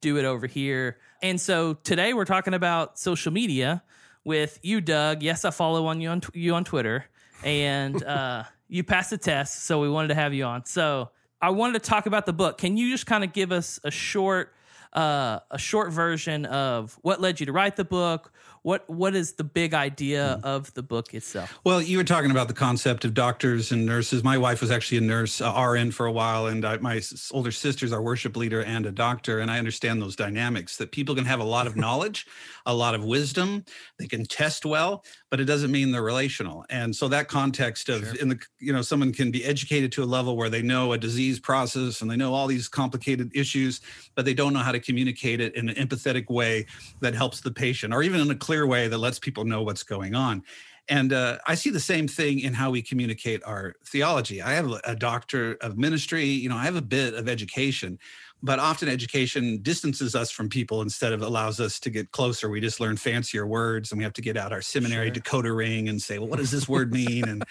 do 0.00 0.18
it 0.18 0.24
over 0.24 0.46
here? 0.46 0.98
And 1.20 1.40
so 1.40 1.74
today 1.74 2.14
we're 2.14 2.24
talking 2.24 2.54
about 2.54 2.96
social 2.96 3.32
media 3.32 3.82
with 4.24 4.58
you, 4.62 4.80
Doug. 4.80 5.22
Yes, 5.22 5.44
I 5.44 5.50
follow 5.50 5.86
on 5.86 6.00
you 6.00 6.10
on 6.10 6.22
you 6.34 6.54
on 6.54 6.64
Twitter, 6.64 7.04
and 7.42 8.02
uh, 8.04 8.44
you 8.68 8.84
passed 8.84 9.10
the 9.10 9.18
test, 9.18 9.64
so 9.64 9.80
we 9.80 9.88
wanted 9.88 10.08
to 10.08 10.14
have 10.14 10.34
you 10.34 10.44
on. 10.44 10.64
So 10.64 11.10
I 11.40 11.50
wanted 11.50 11.82
to 11.82 11.88
talk 11.88 12.06
about 12.06 12.26
the 12.26 12.32
book. 12.32 12.58
Can 12.58 12.76
you 12.76 12.90
just 12.90 13.06
kind 13.06 13.24
of 13.24 13.32
give 13.32 13.52
us 13.52 13.80
a 13.84 13.90
short 13.90 14.52
uh, 14.92 15.40
a 15.50 15.58
short 15.58 15.92
version 15.92 16.46
of 16.46 16.98
what 17.02 17.20
led 17.20 17.40
you 17.40 17.46
to 17.46 17.52
write 17.52 17.76
the 17.76 17.84
book, 17.84 18.32
what 18.62 18.88
what 18.88 19.14
is 19.14 19.32
the 19.34 19.44
big 19.44 19.74
idea 19.74 20.38
hmm. 20.40 20.46
of 20.46 20.72
the 20.74 20.82
book 20.82 21.14
itself? 21.14 21.58
Well, 21.64 21.80
you 21.80 21.98
were 21.98 22.04
talking 22.04 22.30
about 22.30 22.48
the 22.48 22.54
concept 22.54 23.04
of 23.04 23.14
doctors 23.14 23.72
and 23.72 23.86
nurses. 23.86 24.24
My 24.24 24.38
wife 24.38 24.60
was 24.60 24.70
actually 24.70 24.98
a 24.98 25.02
nurse, 25.02 25.40
uh, 25.40 25.52
RN 25.52 25.90
for 25.90 26.06
a 26.06 26.12
while, 26.12 26.46
and 26.46 26.64
I, 26.64 26.78
my 26.78 27.00
older 27.32 27.50
sister's 27.50 27.92
our 27.92 28.02
worship 28.02 28.36
leader 28.36 28.62
and 28.62 28.86
a 28.86 28.92
doctor, 28.92 29.40
and 29.40 29.50
I 29.50 29.58
understand 29.58 30.02
those 30.02 30.16
dynamics. 30.16 30.76
That 30.76 30.92
people 30.92 31.14
can 31.14 31.24
have 31.24 31.40
a 31.40 31.44
lot 31.44 31.66
of 31.66 31.76
knowledge, 31.84 32.26
a 32.66 32.74
lot 32.74 32.94
of 32.94 33.04
wisdom, 33.04 33.64
they 33.98 34.06
can 34.06 34.24
test 34.24 34.64
well, 34.64 35.04
but 35.30 35.40
it 35.40 35.44
doesn't 35.44 35.70
mean 35.70 35.92
they're 35.92 36.02
relational. 36.02 36.64
And 36.70 36.94
so 36.94 37.08
that 37.08 37.28
context 37.28 37.88
of 37.88 38.04
sure. 38.04 38.14
in 38.20 38.28
the 38.28 38.38
you 38.58 38.72
know 38.72 38.82
someone 38.82 39.12
can 39.12 39.30
be 39.30 39.44
educated 39.44 39.92
to 39.92 40.02
a 40.02 40.06
level 40.06 40.36
where 40.36 40.50
they 40.50 40.62
know 40.62 40.92
a 40.92 40.98
disease 40.98 41.38
process 41.38 42.00
and 42.00 42.10
they 42.10 42.16
know 42.16 42.34
all 42.34 42.46
these 42.46 42.68
complicated 42.68 43.30
issues, 43.34 43.80
but 44.14 44.24
they 44.24 44.34
don't 44.34 44.52
know 44.52 44.60
how 44.60 44.72
to 44.72 44.80
communicate 44.80 45.40
it 45.40 45.54
in 45.54 45.68
an 45.68 45.74
empathetic 45.76 46.28
way 46.30 46.66
that 47.00 47.14
helps 47.14 47.40
the 47.40 47.50
patient, 47.50 47.92
or 47.94 48.02
even 48.02 48.20
in 48.20 48.30
a 48.30 48.34
clear 48.34 48.57
way 48.66 48.88
that 48.88 48.98
lets 48.98 49.18
people 49.18 49.44
know 49.44 49.62
what's 49.62 49.82
going 49.82 50.14
on. 50.14 50.42
And 50.88 51.12
uh, 51.12 51.38
I 51.46 51.54
see 51.54 51.70
the 51.70 51.80
same 51.80 52.08
thing 52.08 52.40
in 52.40 52.54
how 52.54 52.70
we 52.70 52.80
communicate 52.80 53.42
our 53.44 53.74
theology. 53.86 54.40
I 54.40 54.52
have 54.52 54.72
a 54.84 54.96
doctor 54.96 55.58
of 55.60 55.76
ministry, 55.76 56.24
you 56.24 56.48
know, 56.48 56.56
I 56.56 56.64
have 56.64 56.76
a 56.76 56.82
bit 56.82 57.12
of 57.12 57.28
education, 57.28 57.98
but 58.42 58.58
often 58.58 58.88
education 58.88 59.60
distances 59.60 60.14
us 60.14 60.30
from 60.30 60.48
people 60.48 60.80
instead 60.80 61.12
of 61.12 61.20
allows 61.20 61.60
us 61.60 61.78
to 61.80 61.90
get 61.90 62.12
closer. 62.12 62.48
We 62.48 62.60
just 62.60 62.80
learn 62.80 62.96
fancier 62.96 63.46
words 63.46 63.92
and 63.92 63.98
we 63.98 64.04
have 64.04 64.14
to 64.14 64.22
get 64.22 64.38
out 64.38 64.52
our 64.52 64.62
seminary 64.62 65.08
sure. 65.08 65.22
decoder 65.22 65.56
ring 65.56 65.88
and 65.90 66.00
say, 66.00 66.18
well, 66.18 66.28
what 66.28 66.38
does 66.38 66.50
this 66.50 66.68
word 66.68 66.92
mean? 66.92 67.28
And, 67.28 67.44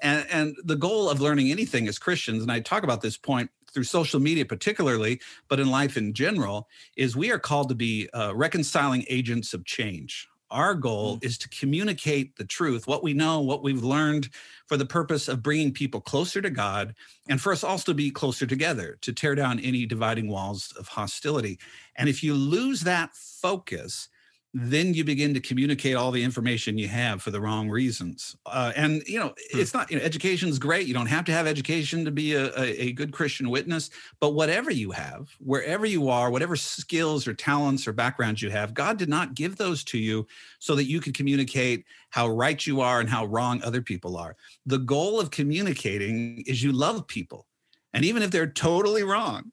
and, 0.00 0.26
and 0.30 0.56
the 0.64 0.76
goal 0.76 1.08
of 1.08 1.20
learning 1.20 1.52
anything 1.52 1.86
as 1.86 1.98
Christians, 1.98 2.42
and 2.42 2.50
I 2.50 2.58
talk 2.58 2.82
about 2.82 3.02
this 3.02 3.16
point 3.16 3.50
through 3.72 3.84
social 3.84 4.18
media 4.18 4.44
particularly, 4.44 5.20
but 5.48 5.60
in 5.60 5.70
life 5.70 5.96
in 5.96 6.12
general, 6.12 6.68
is 6.96 7.16
we 7.16 7.30
are 7.30 7.38
called 7.38 7.68
to 7.68 7.76
be 7.76 8.08
uh, 8.12 8.34
reconciling 8.34 9.04
agents 9.08 9.54
of 9.54 9.64
change. 9.64 10.26
Our 10.50 10.74
goal 10.74 11.16
mm. 11.16 11.24
is 11.24 11.38
to 11.38 11.48
communicate 11.48 12.36
the 12.36 12.44
truth, 12.44 12.86
what 12.86 13.02
we 13.02 13.14
know, 13.14 13.40
what 13.40 13.62
we've 13.62 13.82
learned, 13.82 14.28
for 14.66 14.76
the 14.76 14.86
purpose 14.86 15.26
of 15.26 15.42
bringing 15.42 15.72
people 15.72 16.00
closer 16.00 16.42
to 16.42 16.50
God 16.50 16.94
and 17.28 17.40
for 17.40 17.52
us 17.52 17.64
also 17.64 17.92
to 17.92 17.94
be 17.94 18.10
closer 18.10 18.46
together, 18.46 18.98
to 19.00 19.12
tear 19.12 19.34
down 19.34 19.58
any 19.60 19.86
dividing 19.86 20.28
walls 20.28 20.72
of 20.78 20.88
hostility. 20.88 21.58
And 21.96 22.08
if 22.08 22.22
you 22.22 22.34
lose 22.34 22.82
that 22.82 23.16
focus, 23.16 24.08
then 24.52 24.94
you 24.94 25.04
begin 25.04 25.32
to 25.32 25.40
communicate 25.40 25.94
all 25.94 26.10
the 26.10 26.22
information 26.22 26.76
you 26.76 26.88
have 26.88 27.22
for 27.22 27.30
the 27.30 27.40
wrong 27.40 27.68
reasons. 27.70 28.36
Uh, 28.46 28.72
and 28.74 29.02
you 29.06 29.18
know, 29.18 29.28
hmm. 29.52 29.60
it's 29.60 29.72
not 29.72 29.90
you 29.90 29.98
know, 29.98 30.02
education 30.04 30.48
is 30.48 30.58
great. 30.58 30.86
You 30.86 30.94
don't 30.94 31.06
have 31.06 31.24
to 31.26 31.32
have 31.32 31.46
education 31.46 32.04
to 32.04 32.10
be 32.10 32.34
a, 32.34 32.46
a, 32.58 32.82
a, 32.82 32.92
good 32.92 33.12
Christian 33.12 33.48
witness. 33.48 33.90
But 34.18 34.30
whatever 34.30 34.70
you 34.70 34.90
have, 34.90 35.28
wherever 35.38 35.86
you 35.86 36.08
are, 36.08 36.30
whatever 36.30 36.56
skills 36.56 37.28
or 37.28 37.34
talents 37.34 37.86
or 37.86 37.92
backgrounds 37.92 38.42
you 38.42 38.50
have, 38.50 38.74
God 38.74 38.98
did 38.98 39.08
not 39.08 39.34
give 39.34 39.56
those 39.56 39.84
to 39.84 39.98
you 39.98 40.26
so 40.58 40.74
that 40.74 40.84
you 40.84 41.00
could 41.00 41.14
communicate 41.14 41.84
how 42.10 42.28
right 42.28 42.66
you 42.66 42.80
are 42.80 42.98
and 42.98 43.08
how 43.08 43.26
wrong 43.26 43.62
other 43.62 43.82
people 43.82 44.16
are. 44.16 44.36
The 44.66 44.78
goal 44.78 45.20
of 45.20 45.30
communicating 45.30 46.42
is 46.46 46.62
you 46.62 46.72
love 46.72 47.06
people, 47.06 47.46
and 47.92 48.04
even 48.04 48.22
if 48.22 48.32
they're 48.32 48.50
totally 48.50 49.04
wrong, 49.04 49.52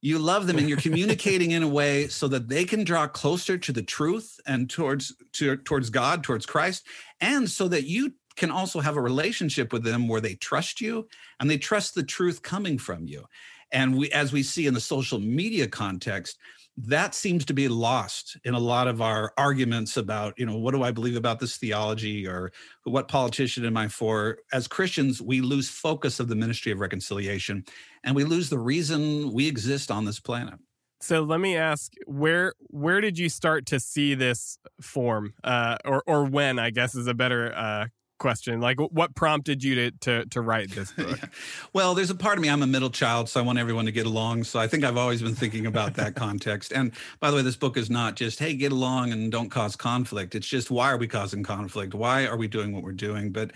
you 0.00 0.18
love 0.18 0.46
them 0.46 0.58
and 0.58 0.68
you're 0.68 0.78
communicating 0.88 1.50
in 1.50 1.62
a 1.62 1.68
way 1.68 2.06
so 2.08 2.28
that 2.28 2.48
they 2.48 2.64
can 2.64 2.84
draw 2.84 3.06
closer 3.06 3.58
to 3.58 3.72
the 3.72 3.82
truth 3.82 4.38
and 4.46 4.70
towards 4.70 5.14
to, 5.32 5.56
towards 5.56 5.90
god 5.90 6.22
towards 6.22 6.46
christ 6.46 6.86
and 7.20 7.48
so 7.50 7.68
that 7.68 7.84
you 7.84 8.12
can 8.38 8.50
also 8.50 8.80
have 8.80 8.96
a 8.96 9.02
relationship 9.02 9.72
with 9.72 9.82
them 9.82 10.08
where 10.08 10.20
they 10.20 10.36
trust 10.36 10.80
you 10.80 11.06
and 11.40 11.50
they 11.50 11.58
trust 11.58 11.94
the 11.94 12.02
truth 12.02 12.42
coming 12.42 12.78
from 12.78 13.06
you. 13.06 13.24
And 13.72 13.98
we 13.98 14.10
as 14.12 14.32
we 14.32 14.42
see 14.42 14.66
in 14.66 14.72
the 14.72 14.80
social 14.80 15.18
media 15.18 15.68
context 15.68 16.38
that 16.86 17.12
seems 17.12 17.44
to 17.44 17.52
be 17.52 17.66
lost 17.66 18.36
in 18.44 18.54
a 18.54 18.58
lot 18.58 18.86
of 18.86 19.02
our 19.02 19.32
arguments 19.36 19.96
about 19.96 20.38
you 20.38 20.46
know 20.46 20.56
what 20.56 20.72
do 20.72 20.84
i 20.84 20.92
believe 20.92 21.16
about 21.16 21.40
this 21.40 21.56
theology 21.56 22.26
or 22.26 22.52
what 22.84 23.08
politician 23.08 23.64
am 23.64 23.76
i 23.76 23.88
for? 23.88 24.38
As 24.52 24.68
christians 24.68 25.20
we 25.20 25.40
lose 25.40 25.68
focus 25.68 26.20
of 26.20 26.28
the 26.28 26.36
ministry 26.36 26.70
of 26.70 26.78
reconciliation 26.78 27.64
and 28.04 28.14
we 28.14 28.22
lose 28.22 28.48
the 28.48 28.58
reason 28.58 29.32
we 29.32 29.48
exist 29.48 29.90
on 29.90 30.04
this 30.04 30.20
planet. 30.20 30.54
So 31.00 31.22
let 31.22 31.40
me 31.40 31.56
ask 31.56 31.92
where 32.06 32.54
where 32.68 33.00
did 33.00 33.18
you 33.18 33.28
start 33.28 33.66
to 33.66 33.80
see 33.80 34.14
this 34.14 34.58
form? 34.80 35.34
Uh, 35.42 35.78
or 35.84 36.04
or 36.06 36.24
when 36.24 36.60
i 36.60 36.70
guess 36.70 36.94
is 36.94 37.08
a 37.08 37.14
better 37.14 37.52
uh, 37.56 37.86
question. 38.18 38.60
Like, 38.60 38.78
what 38.80 39.14
prompted 39.14 39.62
you 39.64 39.74
to 39.74 39.90
to, 39.90 40.26
to 40.26 40.40
write 40.40 40.70
this 40.70 40.92
book? 40.96 41.18
yeah. 41.20 41.28
Well, 41.72 41.94
there's 41.94 42.10
a 42.10 42.14
part 42.14 42.38
of 42.38 42.42
me. 42.42 42.50
I'm 42.50 42.62
a 42.62 42.66
middle 42.66 42.90
child, 42.90 43.28
so 43.28 43.40
I 43.40 43.42
want 43.42 43.58
everyone 43.58 43.86
to 43.86 43.92
get 43.92 44.06
along. 44.06 44.44
So 44.44 44.58
I 44.58 44.66
think 44.66 44.84
I've 44.84 44.96
always 44.96 45.22
been 45.22 45.34
thinking 45.34 45.66
about 45.66 45.94
that 45.94 46.14
context. 46.16 46.72
And 46.72 46.92
by 47.20 47.30
the 47.30 47.36
way, 47.36 47.42
this 47.42 47.56
book 47.56 47.76
is 47.76 47.90
not 47.90 48.16
just 48.16 48.38
hey, 48.38 48.54
get 48.54 48.72
along 48.72 49.12
and 49.12 49.32
don't 49.32 49.50
cause 49.50 49.76
conflict. 49.76 50.34
It's 50.34 50.46
just 50.46 50.70
why 50.70 50.90
are 50.90 50.98
we 50.98 51.06
causing 51.08 51.42
conflict? 51.42 51.94
Why 51.94 52.26
are 52.26 52.36
we 52.36 52.48
doing 52.48 52.72
what 52.72 52.82
we're 52.82 52.92
doing? 52.92 53.30
But 53.32 53.52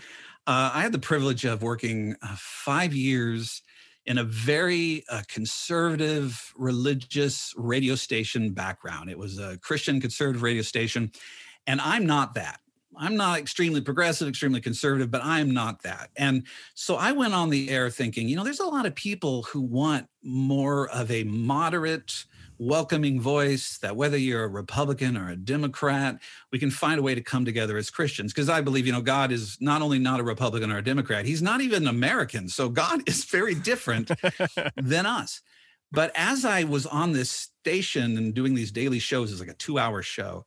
uh, 0.47 0.71
I 0.75 0.83
had 0.83 0.92
the 0.92 0.99
privilege 0.99 1.45
of 1.45 1.62
working 1.62 2.16
uh, 2.23 2.35
five 2.37 2.92
years 2.92 3.62
in 4.07 4.19
a 4.19 4.25
very 4.25 5.04
uh, 5.09 5.23
conservative 5.28 6.52
religious 6.57 7.54
radio 7.57 7.95
station 7.95 8.50
background. 8.50 9.11
It 9.11 9.19
was 9.19 9.38
a 9.38 9.59
Christian 9.59 10.00
conservative 10.00 10.42
radio 10.42 10.62
station. 10.62 11.12
And 11.66 11.81
I'm 11.81 12.07
not 12.07 12.35
that. 12.35 12.59
I'm 12.96 13.16
not 13.16 13.38
extremely 13.38 13.80
progressive, 13.80 14.28
extremely 14.28 14.61
conservative, 14.61 15.11
but 15.11 15.25
I'm 15.25 15.52
not 15.52 15.82
that. 15.82 16.11
And 16.16 16.44
so 16.75 16.96
I 16.96 17.12
went 17.12 17.34
on 17.34 17.50
the 17.50 17.70
air 17.70 17.90
thinking, 17.90 18.28
you 18.28 18.37
know, 18.37 18.44
there's 18.44 18.61
a 18.61 18.66
lot 18.66 18.87
of 18.87 18.94
people 18.94 19.44
who 19.44 19.61
want 19.61 20.08
more 20.22 20.88
of 20.90 21.11
a 21.11 21.25
moderate, 21.25 22.26
welcoming 22.58 23.20
voice 23.20 23.78
that 23.78 23.96
whether 23.96 24.16
you're 24.16 24.44
a 24.44 24.49
Republican 24.49 25.16
or 25.16 25.30
a 25.30 25.37
Democrat, 25.37 26.18
we 26.52 26.58
can 26.58 26.70
find 26.70 26.99
a 26.99 27.02
way 27.02 27.14
to 27.14 27.20
come 27.20 27.44
together 27.44 27.76
as 27.76 27.90
Christians. 27.90 28.32
Because 28.32 28.49
I 28.49 28.61
believe, 28.61 28.87
you 28.87 28.92
know, 28.92 29.00
God 29.00 29.32
is 29.32 29.56
not 29.61 29.82
only 29.82 29.99
not 29.99 30.20
a 30.20 30.25
Republican 30.25 30.70
or 30.70 30.78
a 30.78 30.84
Democrat, 30.84 31.25
he's 31.25 31.42
not 31.42 31.61
even 31.61 31.87
American. 31.87 32.49
So 32.49 32.68
God 32.68 33.02
is 33.08 33.25
very 33.25 33.54
different 33.54 34.11
than 34.76 35.06
us. 35.06 35.40
But 35.90 36.11
as 36.14 36.44
I 36.44 36.64
was 36.64 36.87
on 36.87 37.12
this 37.12 37.30
station 37.30 38.16
and 38.16 38.32
doing 38.32 38.54
these 38.54 38.72
daily 38.72 38.99
shows, 38.99 39.30
it's 39.30 39.40
like 39.40 39.50
a 39.50 39.54
two 39.54 39.78
hour 39.78 40.00
show, 40.02 40.46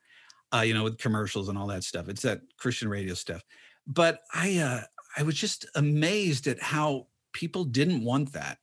uh, 0.54 0.62
you 0.62 0.74
know, 0.74 0.84
with 0.84 0.98
commercials 0.98 1.50
and 1.50 1.58
all 1.58 1.68
that 1.68 1.84
stuff. 1.84 2.10
It's 2.10 2.22
that 2.22 2.42
Christian 2.58 2.90
radio 2.90 3.14
stuff. 3.14 3.44
But 3.88 4.22
I, 4.34 4.58
uh, 4.58 4.82
I 5.18 5.24
was 5.24 5.36
just 5.36 5.66
amazed 5.76 6.48
at 6.48 6.62
how 6.62 7.08
people 7.34 7.64
didn't 7.64 8.04
want 8.04 8.34
that 8.34 8.58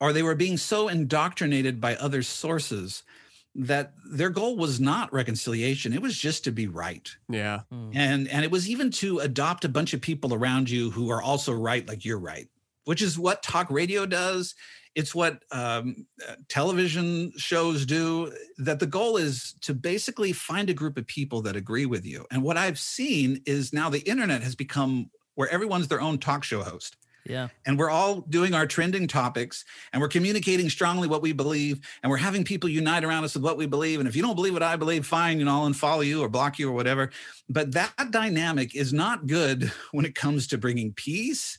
or 0.00 0.12
they 0.12 0.22
were 0.22 0.34
being 0.34 0.56
so 0.56 0.88
indoctrinated 0.88 1.80
by 1.80 1.94
other 1.96 2.22
sources 2.22 3.02
that 3.54 3.92
their 4.10 4.30
goal 4.30 4.56
was 4.56 4.80
not 4.80 5.12
reconciliation 5.12 5.92
it 5.92 6.00
was 6.00 6.16
just 6.16 6.44
to 6.44 6.52
be 6.52 6.66
right 6.66 7.16
yeah 7.28 7.60
mm. 7.72 7.90
and 7.94 8.28
and 8.28 8.44
it 8.44 8.50
was 8.50 8.70
even 8.70 8.90
to 8.90 9.18
adopt 9.18 9.64
a 9.64 9.68
bunch 9.68 9.92
of 9.92 10.00
people 10.00 10.32
around 10.32 10.70
you 10.70 10.90
who 10.90 11.10
are 11.10 11.20
also 11.20 11.52
right 11.52 11.88
like 11.88 12.04
you're 12.04 12.18
right 12.18 12.48
which 12.84 13.02
is 13.02 13.18
what 13.18 13.42
talk 13.42 13.70
radio 13.70 14.06
does 14.06 14.54
it's 14.96 15.14
what 15.14 15.44
um, 15.52 16.04
uh, 16.28 16.34
television 16.48 17.32
shows 17.36 17.86
do 17.86 18.32
that 18.58 18.80
the 18.80 18.86
goal 18.86 19.16
is 19.16 19.54
to 19.60 19.72
basically 19.72 20.32
find 20.32 20.68
a 20.68 20.74
group 20.74 20.98
of 20.98 21.06
people 21.06 21.42
that 21.42 21.56
agree 21.56 21.86
with 21.86 22.04
you 22.04 22.26
and 22.30 22.42
what 22.42 22.56
i've 22.56 22.78
seen 22.78 23.40
is 23.46 23.72
now 23.72 23.88
the 23.88 24.00
internet 24.00 24.42
has 24.42 24.54
become 24.54 25.10
where 25.34 25.48
everyone's 25.48 25.88
their 25.88 26.00
own 26.00 26.18
talk 26.18 26.44
show 26.44 26.62
host 26.62 26.96
yeah. 27.26 27.48
And 27.66 27.78
we're 27.78 27.90
all 27.90 28.22
doing 28.22 28.54
our 28.54 28.66
trending 28.66 29.06
topics 29.06 29.64
and 29.92 30.00
we're 30.00 30.08
communicating 30.08 30.70
strongly 30.70 31.08
what 31.08 31.22
we 31.22 31.32
believe 31.32 31.80
and 32.02 32.10
we're 32.10 32.16
having 32.16 32.44
people 32.44 32.68
unite 32.68 33.04
around 33.04 33.24
us 33.24 33.34
with 33.34 33.42
what 33.42 33.56
we 33.56 33.66
believe. 33.66 34.00
And 34.00 34.08
if 34.08 34.16
you 34.16 34.22
don't 34.22 34.34
believe 34.34 34.52
what 34.52 34.62
I 34.62 34.76
believe, 34.76 35.06
fine, 35.06 35.38
you 35.38 35.44
know, 35.44 35.62
I'll 35.62 35.68
unfollow 35.68 36.04
you 36.04 36.22
or 36.22 36.28
block 36.28 36.58
you 36.58 36.68
or 36.68 36.72
whatever. 36.72 37.10
But 37.48 37.72
that 37.72 38.10
dynamic 38.10 38.74
is 38.74 38.92
not 38.92 39.26
good 39.26 39.70
when 39.92 40.04
it 40.04 40.14
comes 40.14 40.46
to 40.48 40.58
bringing 40.58 40.92
peace, 40.92 41.58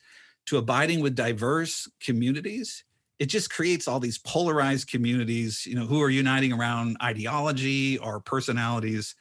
to 0.51 0.57
abiding 0.57 0.99
with 0.99 1.15
diverse 1.15 1.89
communities. 2.01 2.83
It 3.19 3.27
just 3.27 3.49
creates 3.49 3.87
all 3.87 4.01
these 4.01 4.17
polarized 4.17 4.89
communities, 4.89 5.65
you 5.65 5.75
know, 5.75 5.85
who 5.85 6.01
are 6.01 6.09
uniting 6.09 6.51
around 6.51 6.97
ideology 7.01 7.97
or 7.99 8.19
personalities. 8.19 9.15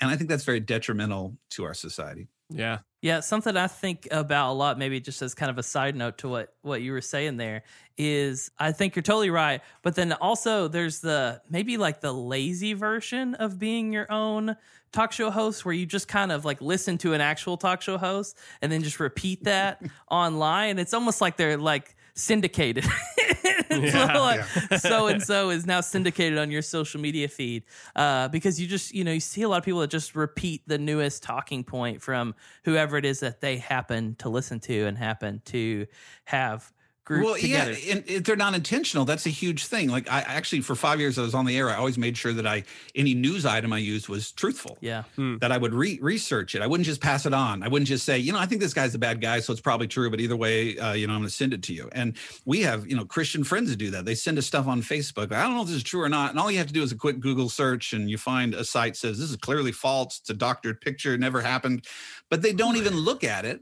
And 0.00 0.08
I 0.08 0.16
think 0.16 0.30
that's 0.30 0.44
very 0.44 0.60
detrimental 0.60 1.38
to 1.50 1.64
our 1.64 1.74
society. 1.74 2.28
Yeah. 2.48 2.78
Yeah, 3.02 3.20
something 3.20 3.56
I 3.56 3.68
think 3.68 4.08
about 4.10 4.52
a 4.52 4.54
lot, 4.54 4.78
maybe 4.78 5.00
just 5.00 5.22
as 5.22 5.34
kind 5.34 5.50
of 5.50 5.58
a 5.58 5.62
side 5.62 5.94
note 5.94 6.18
to 6.18 6.28
what 6.28 6.54
what 6.62 6.82
you 6.82 6.90
were 6.92 7.00
saying 7.00 7.36
there, 7.36 7.62
is 7.96 8.50
I 8.58 8.72
think 8.72 8.96
you're 8.96 9.02
totally 9.02 9.30
right. 9.30 9.60
But 9.82 9.94
then 9.94 10.12
also 10.14 10.66
there's 10.66 11.00
the 11.00 11.40
maybe 11.48 11.76
like 11.76 12.00
the 12.00 12.12
lazy 12.12 12.72
version 12.72 13.34
of 13.36 13.58
being 13.58 13.92
your 13.92 14.10
own 14.10 14.56
talk 14.92 15.12
show 15.12 15.30
host 15.30 15.64
where 15.64 15.74
you 15.74 15.86
just 15.86 16.08
kind 16.08 16.32
of 16.32 16.44
like 16.44 16.60
listen 16.60 16.98
to 16.98 17.12
an 17.12 17.20
actual 17.20 17.56
talk 17.56 17.82
show 17.82 17.98
host 17.98 18.36
and 18.62 18.72
then 18.72 18.82
just 18.82 18.98
repeat 18.98 19.44
that 19.44 19.82
online. 20.10 20.78
It's 20.78 20.94
almost 20.94 21.20
like 21.20 21.36
they're 21.36 21.58
like 21.58 21.94
syndicated. 22.14 22.86
so 24.78 25.06
and 25.06 25.22
so 25.22 25.50
is 25.50 25.66
now 25.66 25.80
syndicated 25.80 26.38
on 26.38 26.50
your 26.50 26.62
social 26.62 27.00
media 27.00 27.28
feed 27.28 27.64
uh, 27.94 28.28
because 28.28 28.60
you 28.60 28.66
just 28.66 28.94
you 28.94 29.04
know 29.04 29.12
you 29.12 29.20
see 29.20 29.42
a 29.42 29.48
lot 29.48 29.58
of 29.58 29.64
people 29.64 29.80
that 29.80 29.90
just 29.90 30.14
repeat 30.14 30.62
the 30.66 30.78
newest 30.78 31.22
talking 31.22 31.64
point 31.64 32.02
from 32.02 32.34
whoever 32.64 32.96
it 32.96 33.04
is 33.04 33.20
that 33.20 33.40
they 33.40 33.56
happen 33.56 34.14
to 34.16 34.28
listen 34.28 34.60
to 34.60 34.86
and 34.86 34.98
happen 34.98 35.42
to 35.44 35.86
have 36.24 36.72
group 37.06 37.24
well, 37.24 37.36
together. 37.36 37.72
yeah, 37.72 37.94
and 37.94 38.04
if 38.06 38.24
they're 38.24 38.36
not 38.36 38.54
intentional, 38.54 39.04
that's 39.04 39.26
a 39.26 39.30
huge 39.30 39.66
thing. 39.66 39.88
Like 39.88 40.10
I 40.10 40.20
actually, 40.20 40.60
for 40.60 40.74
five 40.74 41.00
years 41.00 41.18
I 41.18 41.22
was 41.22 41.34
on 41.34 41.46
the 41.46 41.56
air, 41.56 41.70
I 41.70 41.76
always 41.76 41.96
made 41.96 42.18
sure 42.18 42.32
that 42.32 42.46
I 42.46 42.64
any 42.94 43.14
news 43.14 43.46
item 43.46 43.72
I 43.72 43.78
used 43.78 44.08
was 44.08 44.32
truthful. 44.32 44.76
Yeah, 44.80 45.04
hmm. 45.14 45.38
that 45.38 45.52
I 45.52 45.56
would 45.56 45.72
re- 45.72 45.98
research 46.02 46.54
it. 46.54 46.62
I 46.62 46.66
wouldn't 46.66 46.84
just 46.84 47.00
pass 47.00 47.24
it 47.24 47.32
on. 47.32 47.62
I 47.62 47.68
wouldn't 47.68 47.88
just 47.88 48.04
say, 48.04 48.18
you 48.18 48.32
know, 48.32 48.38
I 48.38 48.46
think 48.46 48.60
this 48.60 48.74
guy's 48.74 48.94
a 48.94 48.98
bad 48.98 49.20
guy, 49.20 49.40
so 49.40 49.52
it's 49.52 49.62
probably 49.62 49.86
true. 49.86 50.10
But 50.10 50.20
either 50.20 50.36
way, 50.36 50.76
uh, 50.78 50.92
you 50.92 51.06
know, 51.06 51.14
I'm 51.14 51.20
going 51.20 51.28
to 51.28 51.34
send 51.34 51.54
it 51.54 51.62
to 51.62 51.72
you. 51.72 51.88
And 51.92 52.16
we 52.44 52.60
have, 52.62 52.86
you 52.86 52.96
know, 52.96 53.04
Christian 53.04 53.44
friends 53.44 53.70
that 53.70 53.76
do 53.76 53.90
that. 53.92 54.04
They 54.04 54.16
send 54.16 54.36
us 54.36 54.46
stuff 54.46 54.66
on 54.66 54.82
Facebook. 54.82 55.32
I 55.32 55.44
don't 55.44 55.54
know 55.54 55.62
if 55.62 55.68
this 55.68 55.76
is 55.76 55.84
true 55.84 56.02
or 56.02 56.08
not. 56.08 56.30
And 56.30 56.40
all 56.40 56.50
you 56.50 56.58
have 56.58 56.66
to 56.66 56.72
do 56.72 56.82
is 56.82 56.90
a 56.90 56.96
quick 56.96 57.20
Google 57.20 57.48
search, 57.48 57.92
and 57.92 58.10
you 58.10 58.18
find 58.18 58.52
a 58.52 58.64
site 58.64 58.96
says 58.96 59.18
this 59.18 59.30
is 59.30 59.36
clearly 59.36 59.72
false. 59.72 60.18
It's 60.18 60.30
a 60.30 60.34
doctored 60.34 60.80
picture. 60.80 61.14
It 61.14 61.20
never 61.20 61.40
happened. 61.40 61.86
But 62.28 62.42
they 62.42 62.52
don't 62.52 62.76
even 62.76 62.96
look 62.96 63.22
at 63.22 63.44
it 63.44 63.60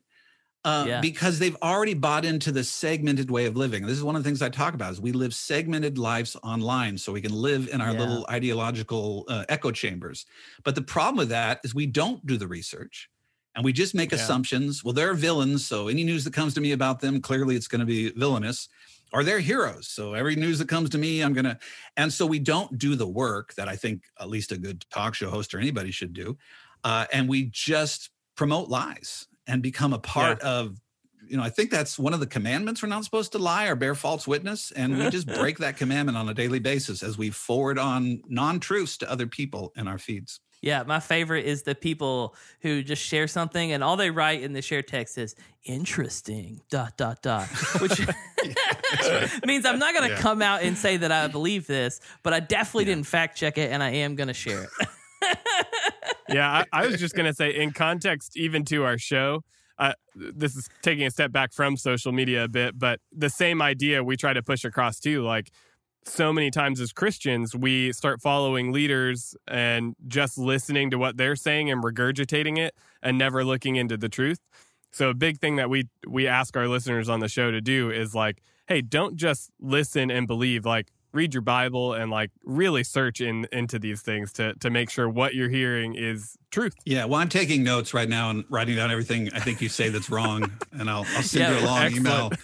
uh, 0.64 0.85
yeah. 0.87 1.00
because 1.00 1.38
they've 1.38 1.56
already 1.62 1.94
bought 1.94 2.25
into 2.25 2.50
the 2.50 2.64
segmented 2.64 3.30
way 3.30 3.44
of 3.44 3.56
living. 3.56 3.87
This 3.87 3.99
is 3.99 4.04
one 4.04 4.16
of 4.16 4.23
the 4.23 4.28
things 4.28 4.40
I 4.40 4.49
talk 4.49 4.75
about: 4.75 4.92
is 4.92 5.00
we 5.00 5.12
live 5.12 5.35
segmented 5.35 5.99
lives 5.99 6.37
online, 6.42 6.97
so 6.97 7.12
we 7.12 7.21
can 7.21 7.35
live 7.35 7.68
in 7.73 7.80
our 7.80 7.92
yeah. 7.92 7.99
little 7.99 8.26
ideological 8.30 9.25
uh, 9.28 9.44
echo 9.49 9.71
chambers. 9.71 10.25
But 10.64 10.75
the 10.75 10.83
problem 10.83 11.16
with 11.16 11.28
that 11.28 11.61
is 11.64 11.75
we 11.75 11.87
don't 11.87 12.25
do 12.26 12.37
the 12.37 12.49
research, 12.49 13.11
and 13.54 13.64
we 13.64 13.73
just 13.73 13.94
make 13.94 14.12
yeah. 14.12 14.18
assumptions. 14.18 14.83
Well, 14.83 14.94
they're 14.94 15.14
villains, 15.14 15.66
so 15.66 15.88
any 15.88 16.02
news 16.02 16.25
that 16.25 16.33
comes 16.33 16.54
to 16.54 16.61
me 16.61 16.73
about 16.73 17.00
them, 17.00 17.21
clearly 17.21 17.56
it's 17.56 17.68
going 17.68 17.80
to 17.80 17.87
be 17.87 18.11
villainous. 18.11 18.68
Or 19.12 19.23
they're 19.23 19.38
heroes, 19.38 19.87
so 19.87 20.14
every 20.14 20.35
news 20.35 20.59
that 20.59 20.68
comes 20.68 20.90
to 20.90 20.99
me, 20.99 21.21
I'm 21.21 21.35
gonna. 21.35 21.59
And 21.97 22.12
so 22.12 22.26
we 22.26 22.40
don't 22.40 22.76
do 22.78 22.97
the 22.97 23.06
work 23.06 23.54
that 23.54 23.68
I 23.68 23.76
think 23.76 24.02
at 24.18 24.28
least 24.28 24.50
a 24.50 24.59
good 24.59 24.85
talk 24.90 25.14
show 25.14 25.30
host 25.30 25.54
or 25.54 25.61
anybody 25.61 25.92
should 25.92 26.14
do, 26.14 26.37
uh, 26.83 27.06
and 27.12 27.28
we 27.28 27.44
just 27.44 28.11
promote 28.35 28.71
lies 28.71 29.28
and 29.47 29.63
become 29.63 29.93
a 29.93 29.99
part 29.99 30.41
yeah. 30.43 30.49
of 30.49 30.81
you 31.29 31.37
know, 31.37 31.43
I 31.43 31.51
think 31.51 31.71
that's 31.71 31.99
one 31.99 32.13
of 32.15 32.21
the 32.21 32.27
commandments. 32.27 32.83
We're 32.83 32.89
not 32.89 33.05
supposed 33.05 33.33
to 33.33 33.39
lie 33.39 33.67
or 33.67 33.75
bear 33.75 33.95
false 33.95 34.27
witness. 34.27 34.71
And 34.73 34.99
we 34.99 35.09
just 35.11 35.27
break 35.35 35.59
that 35.59 35.77
commandment 35.77 36.19
on 36.19 36.29
a 36.29 36.35
daily 36.35 36.59
basis 36.59 37.03
as 37.03 37.19
we 37.19 37.31
forward 37.31 37.79
on 37.79 38.23
non 38.29 38.61
truths 38.61 38.99
to 38.99 39.11
other 39.11 39.27
people 39.27 39.73
in 39.77 39.89
our 39.89 39.99
feeds. 39.99 40.41
Yeah, 40.61 40.83
my 40.85 40.99
favorite 40.99 41.45
is 41.45 41.63
the 41.63 41.75
people 41.75 42.35
who 42.61 42.83
just 42.83 43.03
share 43.03 43.27
something 43.27 43.73
and 43.73 43.85
all 43.85 43.97
they 43.97 44.11
write 44.11 44.43
in 44.43 44.55
the 44.55 44.63
share 44.63 44.81
text 44.81 45.19
is 45.19 45.35
interesting, 45.65 46.63
dot, 46.71 46.97
dot, 46.97 47.21
dot, 47.21 47.47
which 47.81 48.01
means 49.45 49.67
I'm 49.67 49.79
not 49.79 49.93
going 49.93 50.09
to 50.09 50.15
yeah. 50.15 50.21
come 50.21 50.41
out 50.41 50.63
and 50.63 50.79
say 50.79 50.97
that 50.97 51.13
I 51.13 51.27
believe 51.29 51.67
this, 51.67 52.01
but 52.23 52.33
I 52.33 52.41
definitely 52.41 52.85
yeah. 52.85 52.95
didn't 52.95 53.07
fact 53.09 53.37
check 53.37 53.59
it 53.59 53.73
and 53.73 53.83
I 53.83 53.91
am 53.91 54.15
going 54.15 54.29
to 54.29 54.35
share 54.35 54.63
it 54.63 54.89
yeah, 56.28 56.64
I, 56.73 56.83
I, 56.83 56.87
was 56.87 56.99
just 56.99 57.14
gonna 57.14 57.35
say, 57.35 57.50
in 57.54 57.73
context, 57.73 58.37
even 58.37 58.64
to 58.66 58.85
our 58.85 58.99
show, 58.99 59.43
uh, 59.78 59.93
this 60.14 60.57
is 60.57 60.69
taking 60.83 61.07
a 61.07 61.11
step 61.11 61.33
back 61.33 61.52
from 61.52 61.76
social 61.76 62.12
media 62.12 62.45
a 62.45 62.49
bit, 62.49 62.78
but 62.78 63.00
the 63.12 63.31
same 63.31 63.61
idea 63.61 64.04
we 64.04 64.16
try 64.16 64.33
to 64.33 64.43
push 64.43 64.64
across 64.64 65.00
too. 65.00 65.23
Like 65.23 65.50
so 66.04 66.33
many 66.33 66.50
times 66.50 66.81
as 66.81 66.93
Christians, 66.93 67.54
we 67.54 67.93
start 67.93 68.21
following 68.21 68.73
leaders 68.73 69.35
and 69.49 69.95
just 70.07 70.38
listening 70.38 70.90
to 70.90 70.99
what 70.99 71.16
they're 71.16 71.37
saying 71.37 71.71
and 71.71 71.83
regurgitating 71.83 72.59
it, 72.59 72.75
and 73.02 73.19
never 73.19 73.45
looking 73.45 73.76
into 73.76 73.97
the 73.97 74.09
truth. 74.09 74.38
So 74.93 75.11
a 75.11 75.14
big 75.14 75.40
thing 75.40 75.57
that 75.57 75.69
we 75.69 75.88
we 76.07 76.28
ask 76.28 76.57
our 76.57 76.69
listeners 76.69 77.09
on 77.09 77.21
the 77.21 77.28
show 77.28 77.50
to 77.50 77.61
do 77.61 77.90
is 77.90 78.14
like, 78.14 78.43
hey, 78.69 78.81
don't 78.81 79.16
just 79.16 79.50
listen 79.61 80.11
and 80.11 80.26
believe. 80.26 80.64
Like 80.64 80.93
read 81.14 81.33
your 81.33 81.42
Bible 81.42 81.94
and 81.94 82.11
like 82.11 82.30
really 82.42 82.85
search 82.85 83.21
in 83.21 83.47
into 83.52 83.78
these 83.78 84.02
things 84.02 84.33
to 84.35 84.54
to 84.54 84.71
make 84.71 84.90
sure 84.90 85.09
what 85.09 85.35
you're 85.35 85.49
hearing 85.49 85.94
is 85.94 86.37
truth. 86.50 86.75
Yeah, 86.85 87.04
well, 87.04 87.21
I'm 87.21 87.28
taking 87.28 87.62
notes 87.62 87.94
right 87.94 88.09
now 88.09 88.30
and 88.30 88.44
writing 88.50 88.76
down 88.76 88.90
everything 88.90 89.30
I 89.33 89.40
think 89.40 89.61
you 89.61 89.68
say 89.68 89.88
that's 89.88 90.11
wrong, 90.11 90.50
and 90.73 90.90
I'll 90.90 91.06
I'll 91.16 91.23
send 91.23 91.44
yeah, 91.44 91.59
you 91.59 91.64
a 91.64 91.66
long 91.66 91.83
excellent. 91.83 92.06
email. 92.06 92.30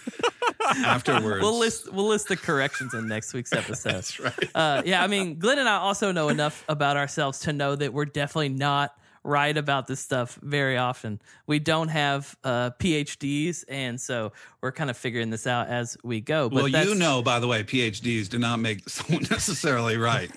afterwards. 0.77 1.41
We'll 1.41 1.57
list 1.57 1.91
we'll 1.91 2.07
list 2.07 2.27
the 2.27 2.37
corrections 2.37 2.93
in 2.93 3.07
next 3.07 3.33
week's 3.33 3.51
episode. 3.51 3.91
That's 3.93 4.19
right. 4.19 4.49
Uh, 4.55 4.81
yeah, 4.85 5.03
I 5.03 5.07
mean, 5.07 5.39
Glenn 5.39 5.59
and 5.59 5.67
I 5.67 5.77
also 5.77 6.11
know 6.11 6.29
enough 6.29 6.63
about 6.69 6.97
ourselves 6.97 7.39
to 7.41 7.53
know 7.53 7.75
that 7.75 7.93
we're 7.93 8.05
definitely 8.05 8.49
not 8.49 8.95
write 9.23 9.57
about 9.57 9.87
this 9.87 9.99
stuff 9.99 10.39
very 10.41 10.77
often. 10.77 11.21
We 11.47 11.59
don't 11.59 11.89
have 11.89 12.35
uh, 12.43 12.71
PhDs, 12.79 13.63
and 13.67 13.99
so 13.99 14.31
we're 14.61 14.71
kind 14.71 14.89
of 14.89 14.97
figuring 14.97 15.29
this 15.29 15.45
out 15.45 15.67
as 15.67 15.97
we 16.03 16.21
go. 16.21 16.49
But 16.49 16.71
well, 16.71 16.85
you 16.85 16.95
know, 16.95 17.21
by 17.21 17.39
the 17.39 17.47
way, 17.47 17.63
PhDs 17.63 18.29
do 18.29 18.39
not 18.39 18.59
make 18.59 18.87
someone 18.89 19.23
necessarily 19.29 19.97
right. 19.97 20.31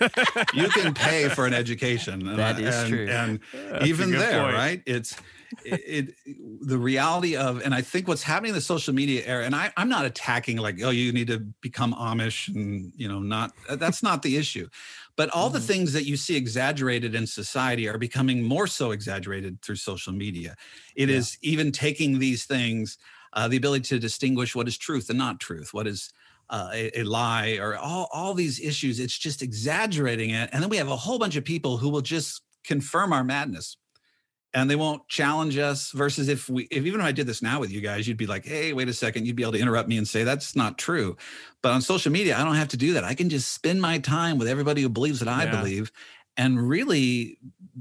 you 0.54 0.68
can 0.68 0.94
pay 0.94 1.28
for 1.28 1.46
an 1.46 1.54
education. 1.54 2.36
That 2.36 2.58
is 2.58 2.74
and, 2.74 2.88
true. 2.88 3.08
And 3.08 3.40
even 3.86 4.10
there, 4.10 4.42
point. 4.42 4.54
right? 4.54 4.82
It's 4.86 5.16
it, 5.64 6.14
it, 6.26 6.66
the 6.66 6.78
reality 6.78 7.36
of 7.36 7.62
and 7.62 7.74
i 7.74 7.80
think 7.80 8.08
what's 8.08 8.22
happening 8.22 8.50
in 8.50 8.54
the 8.54 8.60
social 8.60 8.94
media 8.94 9.22
era 9.24 9.44
and 9.44 9.54
I, 9.54 9.72
i'm 9.76 9.88
not 9.88 10.04
attacking 10.04 10.56
like 10.56 10.82
oh 10.82 10.90
you 10.90 11.12
need 11.12 11.28
to 11.28 11.38
become 11.38 11.94
amish 11.94 12.48
and 12.48 12.92
you 12.96 13.08
know 13.08 13.20
not 13.20 13.52
that's 13.68 14.02
not 14.02 14.22
the 14.22 14.36
issue 14.36 14.68
but 15.16 15.30
all 15.30 15.46
mm-hmm. 15.46 15.54
the 15.54 15.60
things 15.60 15.92
that 15.92 16.04
you 16.04 16.16
see 16.16 16.36
exaggerated 16.36 17.14
in 17.14 17.26
society 17.26 17.88
are 17.88 17.98
becoming 17.98 18.42
more 18.42 18.66
so 18.66 18.90
exaggerated 18.90 19.60
through 19.62 19.76
social 19.76 20.12
media 20.12 20.54
It 20.96 21.08
yeah. 21.08 21.16
is 21.16 21.38
even 21.42 21.72
taking 21.72 22.18
these 22.18 22.44
things 22.44 22.98
uh, 23.32 23.48
the 23.48 23.56
ability 23.56 23.84
to 23.88 23.98
distinguish 23.98 24.54
what 24.54 24.68
is 24.68 24.78
truth 24.78 25.10
and 25.10 25.18
not 25.18 25.40
truth 25.40 25.72
what 25.72 25.86
is 25.86 26.12
uh, 26.50 26.70
a, 26.72 27.00
a, 27.00 27.02
lie 27.04 27.56
or 27.60 27.76
all, 27.76 28.08
all 28.12 28.34
these 28.34 28.60
issues 28.60 29.00
it's 29.00 29.16
just 29.16 29.42
exaggerating 29.42 30.30
it 30.30 30.50
and 30.52 30.62
then 30.62 30.70
we 30.70 30.76
have 30.76 30.88
a 30.88 30.96
whole 30.96 31.18
bunch 31.18 31.36
of 31.36 31.44
people 31.44 31.78
who 31.78 31.88
will 31.88 32.02
just 32.02 32.42
confirm 32.64 33.12
our 33.12 33.24
madness 33.24 33.76
and 34.54 34.70
they 34.70 34.76
won't 34.76 35.06
challenge 35.08 35.58
us 35.58 35.90
versus 35.90 36.28
if 36.28 36.48
we 36.48 36.64
if 36.70 36.86
even 36.86 37.00
if 37.00 37.06
i 37.06 37.12
did 37.12 37.26
this 37.26 37.42
now 37.42 37.60
with 37.60 37.70
you 37.70 37.80
guys 37.80 38.08
you'd 38.08 38.16
be 38.16 38.26
like 38.26 38.44
hey 38.44 38.72
wait 38.72 38.88
a 38.88 38.92
second 38.92 39.26
you'd 39.26 39.36
be 39.36 39.42
able 39.42 39.52
to 39.52 39.58
interrupt 39.58 39.88
me 39.88 39.98
and 39.98 40.08
say 40.08 40.24
that's 40.24 40.56
not 40.56 40.78
true 40.78 41.16
but 41.60 41.72
on 41.72 41.82
social 41.82 42.12
media 42.12 42.38
i 42.38 42.44
don't 42.44 42.54
have 42.54 42.68
to 42.68 42.76
do 42.76 42.94
that 42.94 43.04
i 43.04 43.14
can 43.14 43.28
just 43.28 43.52
spend 43.52 43.82
my 43.82 43.98
time 43.98 44.38
with 44.38 44.48
everybody 44.48 44.80
who 44.80 44.88
believes 44.88 45.18
that 45.18 45.28
i 45.28 45.44
yeah. 45.44 45.60
believe 45.60 45.92
and 46.36 46.68
really 46.68 47.38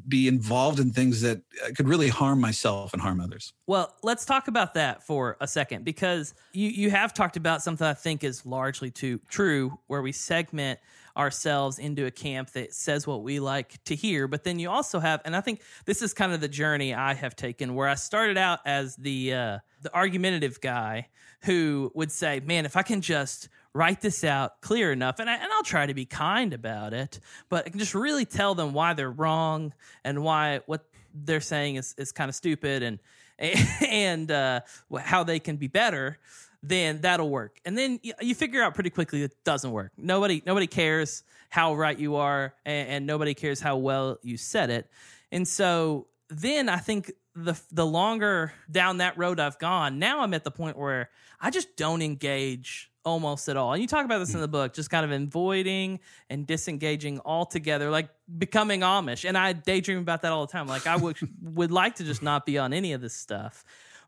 be 0.07 0.27
involved 0.27 0.79
in 0.79 0.91
things 0.91 1.21
that 1.21 1.41
uh, 1.63 1.69
could 1.75 1.87
really 1.87 2.07
harm 2.07 2.39
myself 2.41 2.93
and 2.93 3.01
harm 3.01 3.19
others. 3.19 3.53
Well, 3.67 3.93
let's 4.01 4.25
talk 4.25 4.47
about 4.47 4.73
that 4.73 5.03
for 5.03 5.37
a 5.39 5.47
second 5.47 5.85
because 5.85 6.33
you 6.51 6.69
you 6.69 6.89
have 6.89 7.13
talked 7.13 7.37
about 7.37 7.61
something 7.61 7.85
I 7.85 7.93
think 7.93 8.23
is 8.23 8.45
largely 8.45 8.91
too 8.91 9.19
true 9.29 9.77
where 9.87 10.01
we 10.01 10.11
segment 10.11 10.79
ourselves 11.15 11.79
into 11.79 12.05
a 12.05 12.11
camp 12.11 12.51
that 12.51 12.73
says 12.73 13.05
what 13.05 13.23
we 13.23 13.39
like 13.39 13.83
to 13.85 13.95
hear. 13.95 14.27
But 14.27 14.43
then 14.43 14.59
you 14.59 14.69
also 14.69 14.99
have, 14.99 15.21
and 15.25 15.35
I 15.35 15.41
think 15.41 15.61
this 15.85 16.01
is 16.01 16.13
kind 16.13 16.33
of 16.33 16.41
the 16.41 16.47
journey 16.47 16.93
I 16.93 17.13
have 17.13 17.35
taken, 17.35 17.75
where 17.75 17.87
I 17.87 17.95
started 17.95 18.37
out 18.37 18.59
as 18.65 18.95
the 18.95 19.33
uh, 19.33 19.59
the 19.81 19.93
argumentative 19.93 20.61
guy 20.61 21.07
who 21.41 21.91
would 21.93 22.11
say, 22.11 22.39
"Man, 22.39 22.65
if 22.65 22.75
I 22.75 22.83
can 22.83 23.01
just 23.01 23.49
write 23.73 24.01
this 24.01 24.23
out 24.23 24.61
clear 24.61 24.91
enough, 24.91 25.19
and 25.19 25.29
I, 25.29 25.35
and 25.35 25.51
I'll 25.51 25.63
try 25.63 25.85
to 25.85 25.93
be 25.93 26.05
kind 26.05 26.53
about 26.53 26.93
it, 26.93 27.19
but 27.49 27.65
I 27.65 27.69
can 27.69 27.79
just 27.79 27.95
really 27.95 28.25
tell 28.25 28.55
them 28.55 28.73
why 28.73 28.93
they're 28.93 29.11
wrong 29.11 29.73
and 30.03 30.23
why 30.23 30.61
what 30.65 30.85
they're 31.13 31.41
saying 31.41 31.75
is 31.75 31.93
is 31.97 32.11
kind 32.11 32.29
of 32.29 32.35
stupid 32.35 32.83
and." 32.83 32.99
and 33.89 34.29
uh, 34.29 34.61
how 35.01 35.23
they 35.23 35.39
can 35.39 35.57
be 35.57 35.67
better 35.67 36.19
then 36.63 37.01
that'll 37.01 37.29
work. 37.29 37.59
And 37.65 37.77
then 37.77 37.99
you 38.21 38.33
figure 38.33 38.63
out 38.63 38.73
pretty 38.73 38.89
quickly 38.89 39.21
it 39.21 39.35
doesn't 39.43 39.71
work. 39.71 39.91
Nobody 39.97 40.41
nobody 40.45 40.65
cares 40.65 41.23
how 41.49 41.75
right 41.75 41.99
you 41.99 42.15
are, 42.15 42.55
and, 42.65 42.89
and 42.89 43.05
nobody 43.05 43.33
cares 43.33 43.59
how 43.59 43.77
well 43.77 44.17
you 44.23 44.37
said 44.37 44.69
it. 44.69 44.89
And 45.31 45.47
so 45.47 46.07
then 46.29 46.69
I 46.69 46.77
think 46.77 47.11
the 47.35 47.59
the 47.71 47.85
longer 47.85 48.53
down 48.71 48.97
that 48.97 49.17
road 49.17 49.41
I've 49.41 49.59
gone, 49.59 49.99
now 49.99 50.21
I'm 50.21 50.33
at 50.33 50.45
the 50.45 50.51
point 50.51 50.77
where 50.77 51.09
I 51.41 51.49
just 51.49 51.75
don't 51.75 52.01
engage 52.01 52.89
almost 53.03 53.49
at 53.49 53.57
all. 53.57 53.73
And 53.73 53.81
you 53.81 53.87
talk 53.87 54.05
about 54.05 54.19
this 54.19 54.33
in 54.33 54.39
the 54.39 54.47
book, 54.47 54.73
just 54.73 54.89
kind 54.89 55.03
of 55.03 55.11
avoiding 55.11 55.99
and 56.29 56.47
disengaging 56.47 57.19
altogether, 57.25 57.89
like 57.89 58.07
becoming 58.37 58.79
Amish. 58.79 59.27
And 59.27 59.37
I 59.37 59.51
daydream 59.51 59.97
about 59.97 60.21
that 60.21 60.31
all 60.31 60.45
the 60.45 60.51
time. 60.51 60.67
Like 60.67 60.87
I 60.87 60.95
would 60.95 61.17
would 61.41 61.71
like 61.71 61.95
to 61.95 62.05
just 62.05 62.23
not 62.23 62.45
be 62.45 62.57
on 62.57 62.71
any 62.71 62.93
of 62.93 63.01
this 63.01 63.13
stuff. 63.13 63.65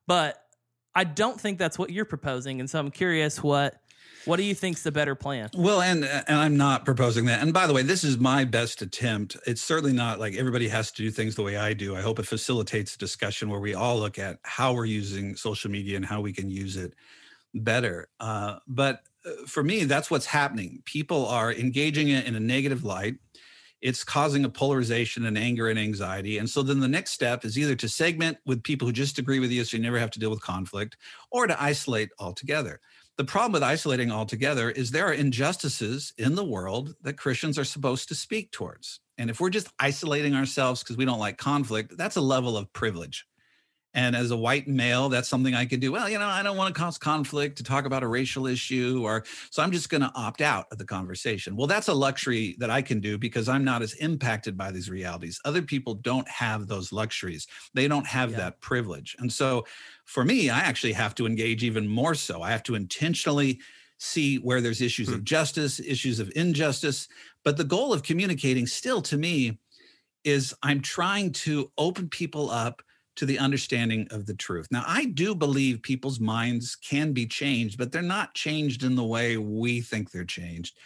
But 0.07 0.44
I 0.95 1.03
don't 1.03 1.39
think 1.39 1.59
that's 1.59 1.77
what 1.77 1.89
you're 1.89 2.05
proposing, 2.05 2.59
and 2.59 2.69
so 2.69 2.79
I'm 2.79 2.91
curious 2.91 3.43
what 3.43 3.75
what 4.25 4.37
do 4.37 4.43
you 4.43 4.55
think's 4.55 4.81
the 4.81 4.91
better 4.91 5.13
plan? 5.13 5.49
Well, 5.55 5.81
and 5.81 6.03
and 6.03 6.37
I'm 6.37 6.57
not 6.57 6.83
proposing 6.83 7.25
that. 7.25 7.41
And 7.41 7.53
by 7.53 7.67
the 7.67 7.73
way, 7.73 7.83
this 7.83 8.03
is 8.03 8.17
my 8.17 8.43
best 8.43 8.81
attempt. 8.81 9.37
It's 9.45 9.61
certainly 9.61 9.93
not 9.93 10.19
like 10.19 10.35
everybody 10.35 10.67
has 10.67 10.91
to 10.91 11.03
do 11.03 11.11
things 11.11 11.35
the 11.35 11.43
way 11.43 11.57
I 11.57 11.73
do. 11.73 11.95
I 11.95 12.01
hope 12.01 12.19
it 12.19 12.25
facilitates 12.25 12.95
a 12.95 12.97
discussion 12.97 13.49
where 13.49 13.59
we 13.59 13.75
all 13.75 13.99
look 13.99 14.17
at 14.17 14.39
how 14.43 14.73
we're 14.73 14.85
using 14.85 15.35
social 15.35 15.69
media 15.69 15.95
and 15.95 16.05
how 16.05 16.21
we 16.21 16.33
can 16.33 16.49
use 16.49 16.75
it 16.75 16.93
better. 17.53 18.07
Uh, 18.19 18.57
but 18.67 19.01
uh, 19.25 19.45
for 19.47 19.63
me, 19.63 19.83
that's 19.85 20.09
what's 20.09 20.25
happening. 20.25 20.81
People 20.85 21.27
are 21.27 21.53
engaging 21.53 22.09
it 22.09 22.25
in 22.25 22.35
a 22.35 22.39
negative 22.39 22.83
light 22.83 23.15
it's 23.85 24.03
causing 24.03 24.43
a 24.45 24.49
polarization 24.49 25.27
and 25.27 25.37
anger 25.37 25.69
and 25.69 25.77
anxiety. 25.77 26.39
And 26.39 26.49
so 26.49 26.63
then 26.63 26.79
the 26.79 26.87
next 26.87 27.11
step 27.11 27.45
is 27.45 27.55
either 27.55 27.75
to 27.75 27.87
segment 27.87 28.39
with 28.43 28.63
people 28.63 28.87
who 28.87 28.91
just 28.91 29.19
agree 29.19 29.37
with 29.37 29.51
you 29.51 29.63
so 29.63 29.77
you 29.77 29.83
never 29.83 29.99
have 29.99 30.09
to 30.09 30.19
deal 30.19 30.31
with 30.31 30.41
conflict, 30.41 30.97
or 31.29 31.45
to 31.45 31.61
isolate 31.61 32.09
altogether. 32.17 32.81
The 33.17 33.25
problem 33.25 33.51
with 33.51 33.61
isolating 33.61 34.11
altogether 34.11 34.71
is 34.71 34.89
there 34.89 35.05
are 35.05 35.13
injustices 35.13 36.13
in 36.17 36.33
the 36.33 36.43
world 36.43 36.95
that 37.03 37.19
Christians 37.19 37.59
are 37.59 37.63
supposed 37.63 38.07
to 38.07 38.15
speak 38.15 38.51
towards. 38.51 39.01
And 39.19 39.29
if 39.29 39.39
we're 39.39 39.51
just 39.51 39.71
isolating 39.79 40.33
ourselves 40.33 40.81
because 40.81 40.97
we 40.97 41.05
don't 41.05 41.19
like 41.19 41.37
conflict, 41.37 41.95
that's 41.95 42.15
a 42.15 42.21
level 42.21 42.57
of 42.57 42.73
privilege. 42.73 43.27
And 43.95 44.13
as 44.13 44.31
a 44.31 44.37
white 44.37 44.67
male, 44.67 45.07
that's 45.07 45.29
something 45.29 45.55
I 45.55 45.65
could 45.65 45.79
do. 45.79 45.93
Well, 45.93 46.09
you 46.09 46.19
know, 46.19 46.27
I 46.27 46.43
don't 46.43 46.57
want 46.57 46.75
to 46.75 46.79
cause 46.79 46.97
conflict 46.97 47.57
to 47.57 47.63
talk 47.63 47.85
about 47.85 48.03
a 48.03 48.07
racial 48.07 48.45
issue, 48.45 49.01
or 49.03 49.23
so 49.49 49.63
I'm 49.63 49.71
just 49.71 49.89
going 49.89 50.01
to 50.01 50.11
opt 50.15 50.41
out 50.41 50.65
of 50.71 50.77
the 50.77 50.85
conversation. 50.85 51.55
Well, 51.55 51.65
that's 51.65 51.87
a 51.87 51.93
luxury 51.93 52.57
that 52.59 52.69
I 52.69 52.81
can 52.81 52.99
do 52.99 53.17
because 53.17 53.47
I'm 53.47 53.63
not 53.63 53.81
as 53.81 53.93
impacted 53.95 54.57
by 54.57 54.71
these 54.71 54.89
realities. 54.89 55.39
Other 55.45 55.61
people 55.61 55.93
don't 55.93 56.27
have 56.27 56.67
those 56.67 56.91
luxuries, 56.91 57.47
they 57.73 57.87
don't 57.87 58.05
have 58.05 58.31
yeah. 58.31 58.37
that 58.37 58.59
privilege. 58.59 59.15
And 59.19 59.31
so 59.31 59.65
for 60.03 60.25
me, 60.25 60.49
I 60.49 60.59
actually 60.59 60.93
have 60.93 61.15
to 61.15 61.25
engage 61.25 61.63
even 61.63 61.87
more 61.87 62.15
so. 62.15 62.41
I 62.41 62.51
have 62.51 62.63
to 62.63 62.75
intentionally 62.75 63.61
see 63.97 64.37
where 64.37 64.59
there's 64.59 64.81
issues 64.81 65.07
hmm. 65.07 65.15
of 65.15 65.23
justice, 65.23 65.79
issues 65.79 66.19
of 66.19 66.31
injustice. 66.35 67.07
But 67.45 67.55
the 67.55 67.63
goal 67.63 67.93
of 67.93 68.03
communicating 68.03 68.67
still 68.67 69.01
to 69.03 69.17
me 69.17 69.57
is 70.25 70.53
I'm 70.63 70.81
trying 70.81 71.31
to 71.31 71.71
open 71.77 72.09
people 72.09 72.49
up 72.49 72.81
to 73.15 73.25
the 73.25 73.39
understanding 73.39 74.07
of 74.11 74.25
the 74.25 74.33
truth. 74.33 74.67
Now, 74.71 74.83
I 74.85 75.05
do 75.05 75.33
believe 75.33 75.81
people's 75.81 76.19
minds 76.19 76.75
can 76.75 77.13
be 77.13 77.25
changed, 77.25 77.77
but 77.77 77.91
they're 77.91 78.01
not 78.01 78.33
changed 78.33 78.83
in 78.83 78.95
the 78.95 79.03
way 79.03 79.37
we 79.37 79.81
think 79.81 80.11
they're 80.11 80.25
changed. 80.25 80.77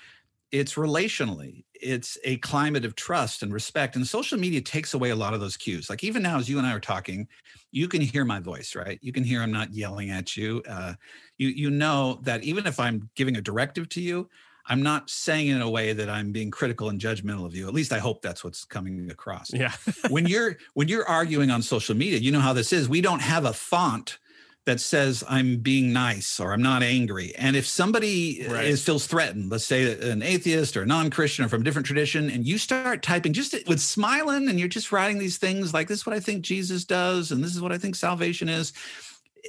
It's 0.52 0.76
relationally, 0.76 1.64
it's 1.76 2.18
a 2.24 2.38
climate 2.38 2.84
of 2.84 2.96
trust 2.96 3.44
and 3.44 3.54
respect. 3.54 3.96
And 3.96 4.06
social 4.06 4.40
media 4.40 4.62
takes 4.62 4.96
away 4.96 5.12
a 5.12 5.16
lot 5.16 5.34
of 5.34 5.40
those 5.40 5.56
cues. 5.56 5.90
Like 5.90 6.04
even 6.04 6.24
now, 6.24 6.40
as 6.40 6.50
you 6.50 6.58
and 6.58 6.66
I 6.66 6.74
are 6.74 6.80
talking, 6.80 7.28
you 7.72 7.88
can 7.88 8.02
hear 8.02 8.26
my 8.26 8.40
voice, 8.40 8.76
right? 8.76 8.98
You 9.02 9.12
can 9.12 9.24
hear 9.24 9.42
I'm 9.42 9.52
not 9.52 9.74
yelling 9.74 10.10
at 10.10 10.36
you. 10.36 10.64
Uh, 10.68 10.94
you 11.38 11.50
you 11.50 11.70
know 11.70 12.20
that 12.24 12.44
even 12.44 12.66
if 12.66 12.80
I'm 12.80 13.10
giving 13.16 13.38
a 13.38 13.42
directive 13.42 13.90
to 13.90 14.02
you, 14.02 14.28
I'm 14.70 14.84
not 14.84 15.10
saying 15.10 15.48
in 15.48 15.62
a 15.62 15.70
way 15.70 15.94
that 15.94 16.10
I'm 16.10 16.32
being 16.32 16.52
critical 16.52 16.90
and 16.90 17.02
judgmental 17.02 17.46
of 17.46 17.56
you. 17.56 17.68
At 17.68 17.74
least 17.74 17.92
I 17.92 17.98
hope 17.98 18.22
that's 18.22 18.44
what's 18.44 18.64
coming 18.64 19.10
across. 19.10 19.52
Yeah. 19.52 19.74
when 20.10 20.28
you're 20.28 20.58
when 20.76 20.88
you're 20.88 21.08
arguing 21.08 21.50
on 21.50 21.64
social 21.64 21.96
media, 21.96 22.20
you 22.20 22.32
know 22.32 22.40
how 22.40 22.54
this 22.54 22.72
is. 22.72 22.88
We 22.88 23.02
don't 23.02 23.22
have 23.22 23.46
a 23.46 23.54
font 23.54 24.20
that 24.66 24.80
says 24.80 25.24
I'm 25.28 25.58
being 25.58 25.92
nice 25.92 26.40
or 26.40 26.54
I'm 26.54 26.62
not 26.62 26.84
angry. 26.84 27.34
And 27.36 27.56
if 27.56 27.66
somebody 27.66 28.46
uh, 28.46 28.54
right. 28.54 28.66
is 28.66 28.84
feels 28.84 29.08
threatened, 29.08 29.50
let's 29.50 29.66
say 29.66 30.12
an 30.12 30.22
atheist 30.22 30.78
or 30.78 30.84
a 30.84 30.86
non-Christian 30.86 31.46
or 31.46 31.50
from 31.50 31.62
a 31.62 31.64
different 31.64 31.88
tradition, 31.88 32.30
and 32.30 32.46
you 32.46 32.60
start 32.60 33.02
typing 33.02 33.34
just 33.34 33.56
with 33.68 33.80
smiling 33.80 34.48
and 34.48 34.60
you're 34.60 34.68
just 34.68 34.92
writing 34.92 35.18
these 35.18 35.40
things 35.40 35.74
like 35.74 35.88
this 35.88 36.00
is 36.02 36.06
what 36.06 36.16
I 36.16 36.20
think 36.20 36.44
Jesus 36.44 36.86
does 36.86 37.32
and 37.32 37.44
this 37.44 37.56
is 37.56 37.62
what 37.62 37.72
I 37.72 37.80
think 37.80 37.96
salvation 37.96 38.48
is, 38.48 38.74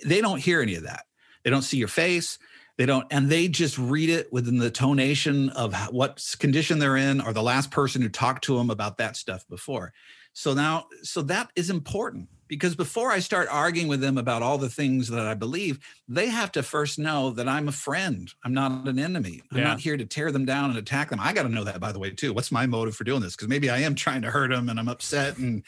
they 0.07 0.23
don't 0.23 0.39
hear 0.39 0.63
any 0.63 0.77
of 0.77 0.85
that. 0.85 1.05
They 1.43 1.51
don't 1.51 1.63
see 1.63 1.77
your 1.77 1.89
face 1.89 2.39
they 2.81 2.87
don't, 2.87 3.07
and 3.11 3.29
they 3.29 3.47
just 3.47 3.77
read 3.77 4.09
it 4.09 4.33
within 4.33 4.57
the 4.57 4.71
tonation 4.71 5.53
of 5.53 5.75
what 5.93 6.25
condition 6.39 6.79
they're 6.79 6.97
in 6.97 7.21
or 7.21 7.35
the 7.35 7.43
last 7.43 7.71
person 7.71 8.01
who 8.01 8.09
talked 8.09 8.43
to 8.45 8.57
them 8.57 8.71
about 8.71 8.97
that 8.97 9.19
stuff 9.19 9.47
before. 9.51 9.93
So 10.33 10.55
now, 10.55 10.87
so 11.03 11.21
that 11.25 11.51
is 11.55 11.69
important 11.69 12.31
because 12.49 12.75
before 12.75 13.11
I 13.11 13.19
start 13.19 13.49
arguing 13.51 13.87
with 13.89 14.01
them 14.01 14.17
about 14.17 14.41
all 14.41 14.57
the 14.57 14.71
things 14.71 15.09
that 15.09 15.27
I 15.27 15.35
believe, 15.35 15.79
they 16.09 16.29
have 16.29 16.53
to 16.53 16.63
first 16.63 16.99
know 16.99 17.33
that 17.33 17.47
I'm 17.47 17.69
a 17.69 17.73
friend. 17.73 18.33
I'm 18.47 18.55
not 18.55 18.89
an 18.89 18.99
enemy. 18.99 19.43
I'm 19.53 19.59
yeah. 19.59 19.65
not 19.65 19.81
here 19.81 19.99
to 19.99 20.07
tear 20.07 20.33
them 20.33 20.47
down 20.47 20.71
and 20.71 20.79
attack 20.79 21.11
them. 21.11 21.21
I 21.21 21.35
got 21.35 21.43
to 21.43 21.51
know 21.51 21.65
that, 21.65 21.81
by 21.81 21.93
the 21.93 21.99
way, 21.99 22.13
too. 22.13 22.33
What's 22.33 22.51
my 22.51 22.65
motive 22.65 22.97
for 22.97 23.05
doing 23.05 23.21
this? 23.21 23.37
Because 23.37 23.49
maybe 23.49 23.69
I 23.69 23.81
am 23.81 23.95
trying 23.95 24.23
to 24.23 24.31
hurt 24.31 24.49
them 24.49 24.71
and 24.71 24.81
I'm 24.81 24.89
upset 24.89 25.37
and 25.37 25.65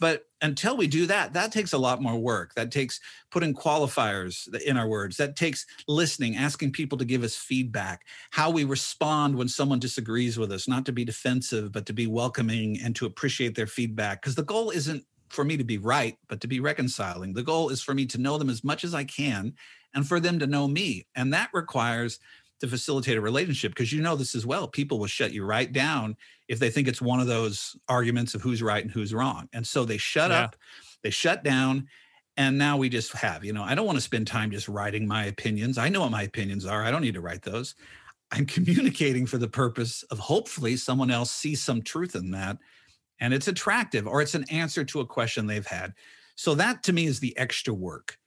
But 0.00 0.26
until 0.40 0.76
we 0.76 0.86
do 0.86 1.06
that, 1.06 1.32
that 1.32 1.52
takes 1.52 1.72
a 1.72 1.78
lot 1.78 2.00
more 2.00 2.16
work. 2.16 2.54
That 2.54 2.70
takes 2.70 3.00
putting 3.30 3.54
qualifiers 3.54 4.52
in 4.62 4.76
our 4.76 4.86
words. 4.86 5.16
That 5.16 5.36
takes 5.36 5.66
listening, 5.88 6.36
asking 6.36 6.72
people 6.72 6.98
to 6.98 7.04
give 7.04 7.22
us 7.22 7.36
feedback, 7.36 8.06
how 8.30 8.50
we 8.50 8.64
respond 8.64 9.36
when 9.36 9.48
someone 9.48 9.78
disagrees 9.78 10.38
with 10.38 10.52
us, 10.52 10.68
not 10.68 10.86
to 10.86 10.92
be 10.92 11.04
defensive, 11.04 11.72
but 11.72 11.86
to 11.86 11.92
be 11.92 12.06
welcoming 12.06 12.78
and 12.82 12.94
to 12.96 13.06
appreciate 13.06 13.54
their 13.54 13.66
feedback. 13.66 14.22
Because 14.22 14.36
the 14.36 14.44
goal 14.44 14.70
isn't 14.70 15.04
for 15.28 15.44
me 15.44 15.56
to 15.56 15.64
be 15.64 15.78
right, 15.78 16.16
but 16.28 16.40
to 16.40 16.46
be 16.48 16.60
reconciling. 16.60 17.34
The 17.34 17.42
goal 17.42 17.68
is 17.68 17.82
for 17.82 17.94
me 17.94 18.06
to 18.06 18.18
know 18.18 18.38
them 18.38 18.50
as 18.50 18.64
much 18.64 18.84
as 18.84 18.94
I 18.94 19.04
can 19.04 19.54
and 19.94 20.06
for 20.06 20.20
them 20.20 20.38
to 20.38 20.46
know 20.46 20.68
me. 20.68 21.06
And 21.16 21.32
that 21.32 21.50
requires 21.52 22.20
to 22.60 22.68
facilitate 22.68 23.16
a 23.16 23.20
relationship 23.20 23.72
because 23.72 23.92
you 23.92 24.02
know 24.02 24.16
this 24.16 24.34
as 24.34 24.46
well. 24.46 24.68
People 24.68 24.98
will 24.98 25.06
shut 25.06 25.32
you 25.32 25.44
right 25.44 25.72
down 25.72 26.16
if 26.48 26.58
they 26.58 26.70
think 26.70 26.88
it's 26.88 27.02
one 27.02 27.20
of 27.20 27.26
those 27.26 27.76
arguments 27.88 28.34
of 28.34 28.42
who's 28.42 28.62
right 28.62 28.82
and 28.82 28.90
who's 28.90 29.14
wrong. 29.14 29.48
And 29.52 29.66
so 29.66 29.84
they 29.84 29.98
shut 29.98 30.30
Yeah. 30.30 30.32
up, 30.32 30.56
they 31.02 31.10
shut 31.10 31.44
down, 31.44 31.88
and 32.36 32.58
now 32.58 32.76
we 32.76 32.88
just 32.88 33.12
have, 33.12 33.44
you 33.44 33.52
know, 33.52 33.62
I 33.64 33.74
don't 33.74 33.86
want 33.86 33.96
to 33.98 34.02
spend 34.02 34.26
time 34.26 34.50
just 34.50 34.68
writing 34.68 35.06
my 35.06 35.24
opinions. 35.24 35.78
I 35.78 35.88
know 35.88 36.02
what 36.02 36.10
my 36.12 36.22
opinions 36.22 36.64
are. 36.64 36.84
I 36.84 36.90
don't 36.90 37.02
need 37.02 37.14
to 37.14 37.20
write 37.20 37.42
those. 37.42 37.74
I'm 38.32 38.46
communicating 38.46 39.26
for 39.26 39.38
the 39.38 39.48
purpose 39.48 40.02
of 40.04 40.18
hopefully 40.18 40.76
someone 40.76 41.10
else 41.10 41.30
sees 41.30 41.62
some 41.62 41.82
truth 41.82 42.14
in 42.16 42.30
that 42.32 42.58
and 43.20 43.34
it's 43.34 43.48
attractive 43.48 44.06
or 44.06 44.22
it's 44.22 44.34
an 44.34 44.44
answer 44.50 44.84
to 44.84 45.00
a 45.00 45.06
question 45.06 45.46
they've 45.46 45.66
had. 45.66 45.94
So 46.36 46.54
that 46.56 46.82
to 46.84 46.92
me 46.92 47.06
is 47.06 47.20
the 47.20 47.36
extra 47.36 47.74
work 47.74 48.18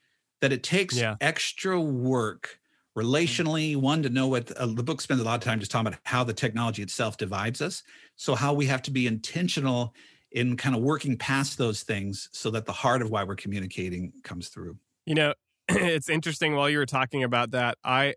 that 0.41 0.51
it 0.51 0.63
takes 0.63 1.03
Yeah. 1.03 1.17
extra 1.21 1.79
work 1.79 2.60
relationally 2.97 3.75
one 3.75 4.04
to 4.04 4.10
know 4.10 4.27
what 4.27 4.51
uh, 4.54 4.65
the 4.65 4.84
book 4.84 4.99
spends 4.99 5.21
a 5.21 5.23
lot 5.23 5.36
of 5.36 5.41
time 5.41 5.60
just 5.60 5.71
talking 5.71 5.88
about 5.88 5.99
how 6.04 6.23
the 6.23 6.34
technology 6.34 6.82
itself 6.82 7.17
divides 7.17 7.62
us 7.62 7.84
so 8.15 8.36
how 8.36 8.54
we 8.54 8.65
have 8.65 8.82
to 8.82 8.91
be 8.91 9.08
intentional 9.08 9.93
in 10.32 10.56
kind 10.56 10.75
of 10.75 10.82
working 10.82 11.17
past 11.17 11.58
those 11.58 11.84
things 11.84 12.30
so 12.32 12.49
that 12.49 12.65
the 12.65 12.71
heart 12.71 13.01
of 13.01 13.10
why 13.10 13.23
we're 13.23 13.36
communicating 13.36 14.12
comes 14.23 14.49
through 14.49 14.77
You 15.06 15.15
know, 15.15 15.34
it's 15.69 16.10
interesting 16.10 16.56
while 16.56 16.69
you 16.69 16.77
were 16.77 16.86
talking 16.86 17.23
about 17.23 17.51
that, 17.51 17.77
I 17.84 18.15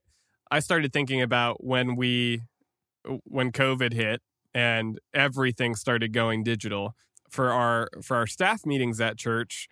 I 0.50 0.60
started 0.60 0.92
thinking 0.92 1.22
about 1.22 1.64
when 1.64 1.96
we 1.96 2.42
when 3.24 3.52
COVID 3.52 3.92
hit 3.92 4.22
and 4.54 4.98
everything 5.12 5.74
started 5.74 6.12
going 6.12 6.44
digital 6.44 6.94
for 7.30 7.50
our 7.50 7.88
for 8.02 8.16
our 8.16 8.26
staff 8.26 8.64
meetings 8.64 9.00
at 9.00 9.16
church. 9.16 9.68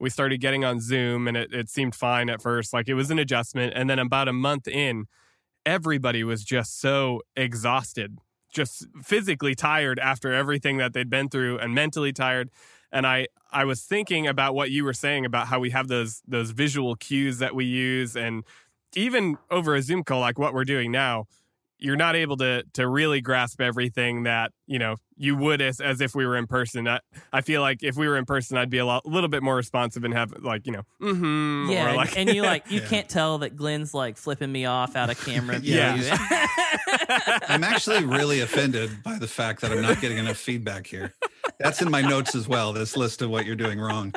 We 0.00 0.10
started 0.10 0.40
getting 0.40 0.64
on 0.64 0.80
Zoom 0.80 1.26
and 1.26 1.36
it, 1.36 1.52
it 1.52 1.68
seemed 1.68 1.94
fine 1.94 2.30
at 2.30 2.40
first. 2.40 2.72
Like 2.72 2.88
it 2.88 2.94
was 2.94 3.10
an 3.10 3.18
adjustment. 3.18 3.72
And 3.74 3.90
then 3.90 3.98
about 3.98 4.28
a 4.28 4.32
month 4.32 4.68
in, 4.68 5.06
everybody 5.66 6.22
was 6.24 6.44
just 6.44 6.80
so 6.80 7.22
exhausted, 7.36 8.18
just 8.52 8.86
physically 9.02 9.54
tired 9.54 9.98
after 9.98 10.32
everything 10.32 10.76
that 10.78 10.92
they'd 10.92 11.10
been 11.10 11.28
through 11.28 11.58
and 11.58 11.74
mentally 11.74 12.12
tired 12.12 12.50
and 12.92 13.06
I 13.06 13.26
I 13.50 13.64
was 13.64 13.82
thinking 13.82 14.26
about 14.26 14.54
what 14.54 14.70
you 14.70 14.84
were 14.84 14.92
saying 14.92 15.24
about 15.24 15.48
how 15.48 15.58
we 15.58 15.70
have 15.70 15.88
those 15.88 16.22
those 16.26 16.50
visual 16.50 16.94
cues 16.96 17.38
that 17.38 17.54
we 17.54 17.64
use 17.64 18.16
and 18.16 18.44
even 18.96 19.36
over 19.50 19.74
a 19.74 19.82
Zoom 19.82 20.04
call 20.04 20.20
like 20.20 20.38
what 20.38 20.54
we're 20.54 20.64
doing 20.64 20.90
now 20.90 21.26
you're 21.78 21.96
not 21.96 22.16
able 22.16 22.36
to 22.38 22.64
to 22.74 22.88
really 22.88 23.20
grasp 23.20 23.60
everything 23.60 24.24
that 24.24 24.52
you 24.68 24.78
know 24.78 24.94
you 25.16 25.34
would 25.34 25.60
as, 25.60 25.80
as 25.80 26.00
if 26.00 26.14
we 26.14 26.24
were 26.24 26.36
in 26.36 26.46
person 26.46 26.86
I, 26.86 27.00
I 27.32 27.40
feel 27.40 27.60
like 27.60 27.82
if 27.82 27.96
we 27.96 28.06
were 28.06 28.16
in 28.16 28.24
person 28.24 28.56
I'd 28.56 28.70
be 28.70 28.78
a 28.78 28.86
lot, 28.86 29.04
little 29.04 29.28
bit 29.28 29.42
more 29.42 29.56
responsive 29.56 30.04
and 30.04 30.14
have 30.14 30.32
like 30.42 30.64
you 30.66 30.72
know 30.72 30.82
mm-hmm 31.02 31.70
Yeah, 31.70 31.86
or 31.86 31.88
and- 31.88 31.96
like 31.96 32.16
and 32.16 32.28
you 32.30 32.42
like 32.42 32.70
you 32.70 32.80
Yeah. 32.82 32.86
can't 32.88 33.08
tell 33.08 33.38
that 33.38 33.56
Glenn's 33.56 33.92
like 33.94 34.16
flipping 34.16 34.52
me 34.52 34.66
off 34.66 34.94
out 34.94 35.10
of 35.10 35.18
camera. 35.24 35.58
Yeah. 35.60 35.96
view. 35.96 36.12
i'm 37.48 37.64
actually 37.64 38.04
really 38.04 38.40
offended 38.40 38.90
by 39.02 39.18
the 39.18 39.26
fact 39.26 39.60
that 39.60 39.72
i'm 39.72 39.80
not 39.82 40.00
getting 40.00 40.18
enough 40.18 40.36
feedback 40.36 40.86
here 40.86 41.14
that's 41.58 41.80
in 41.82 41.90
my 41.90 42.00
notes 42.02 42.34
as 42.34 42.46
well 42.46 42.72
this 42.72 42.96
list 42.96 43.22
of 43.22 43.30
what 43.30 43.46
you're 43.46 43.56
doing 43.56 43.80
wrong 43.80 44.12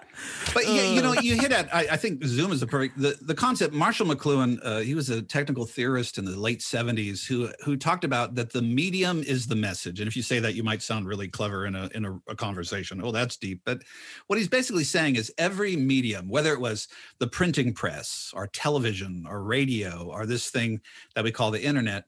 but 0.54 0.66
you, 0.68 0.82
you 0.82 1.02
know 1.02 1.14
you 1.14 1.36
hit 1.36 1.52
at 1.52 1.74
I, 1.74 1.88
I 1.92 1.98
think 1.98 2.24
zoom 2.26 2.52
is 2.52 2.62
a 2.62 2.68
perfect 2.68 3.00
the, 3.00 3.18
the 3.22 3.34
concept 3.36 3.74
marshall 3.74 4.06
mcluhan 4.08 4.60
uh, 4.64 4.80
he 4.80 4.96
was 4.96 5.10
a 5.10 5.22
technical 5.22 5.66
theorist 5.66 6.18
in 6.18 6.26
the 6.26 6.36
late 6.38 6.60
70s 6.60 7.26
who 7.26 7.50
who 7.64 7.78
talked 7.78 8.04
about 8.04 8.36
that 8.36 8.52
the 8.52 8.62
medium 8.62 9.24
is 9.24 9.48
the 9.48 9.56
message 9.56 10.00
and 10.00 10.08
if 10.08 10.16
you 10.16 10.24
say 10.24 10.40
that 10.42 10.56
you 10.56 10.64
might 10.64 10.82
sound 10.82 11.08
really 11.08 11.28
clever 11.28 11.66
in 11.66 11.76
a 11.76 11.90
in 11.94 12.06
a, 12.06 12.20
a 12.28 12.36
conversation 12.36 13.02
oh 13.04 13.12
that's 13.12 13.38
deep 13.38 13.62
but 13.66 13.82
what 14.28 14.38
he's 14.38 14.48
basically 14.48 14.84
saying 14.84 15.16
is 15.16 15.34
every 15.38 15.76
medium 15.76 16.28
whether 16.28 16.54
it 16.54 16.60
was 16.60 16.88
the 17.20 17.28
printing 17.28 17.74
press 17.74 18.32
or 18.36 18.48
television 18.48 19.26
or 19.30 19.44
radio 19.44 20.10
or 20.12 20.26
this 20.26 20.50
thing 20.50 20.80
that 21.16 21.24
we 21.24 21.32
call 21.32 21.52
the 21.52 21.64
internet 21.64 22.06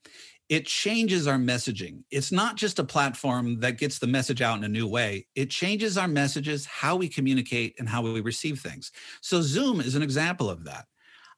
it 0.50 0.65
changes 0.65 1.26
our 1.26 1.38
messaging. 1.38 2.04
It's 2.12 2.32
not 2.32 2.58
just 2.58 2.78
a 2.78 2.84
platform 2.84 3.60
that 3.62 3.78
gets 3.78 4.00
the 4.00 4.08
message 4.08 4.41
out 4.41 4.58
in 4.58 4.63
a 4.63 4.67
new 4.69 4.88
way. 4.88 5.26
It 5.36 5.50
changes 5.50 5.98
our 5.98 6.08
messages, 6.08 6.65
how 6.65 6.96
we 6.96 7.08
communicate, 7.08 7.76
and 7.80 7.88
how 7.88 8.02
we 8.02 8.22
receive 8.22 8.60
things. 8.60 8.91
So, 9.22 9.41
Zoom 9.41 9.80
is 9.80 9.96
an 9.96 10.04
example 10.04 10.50
of 10.50 10.65
that. 10.65 10.86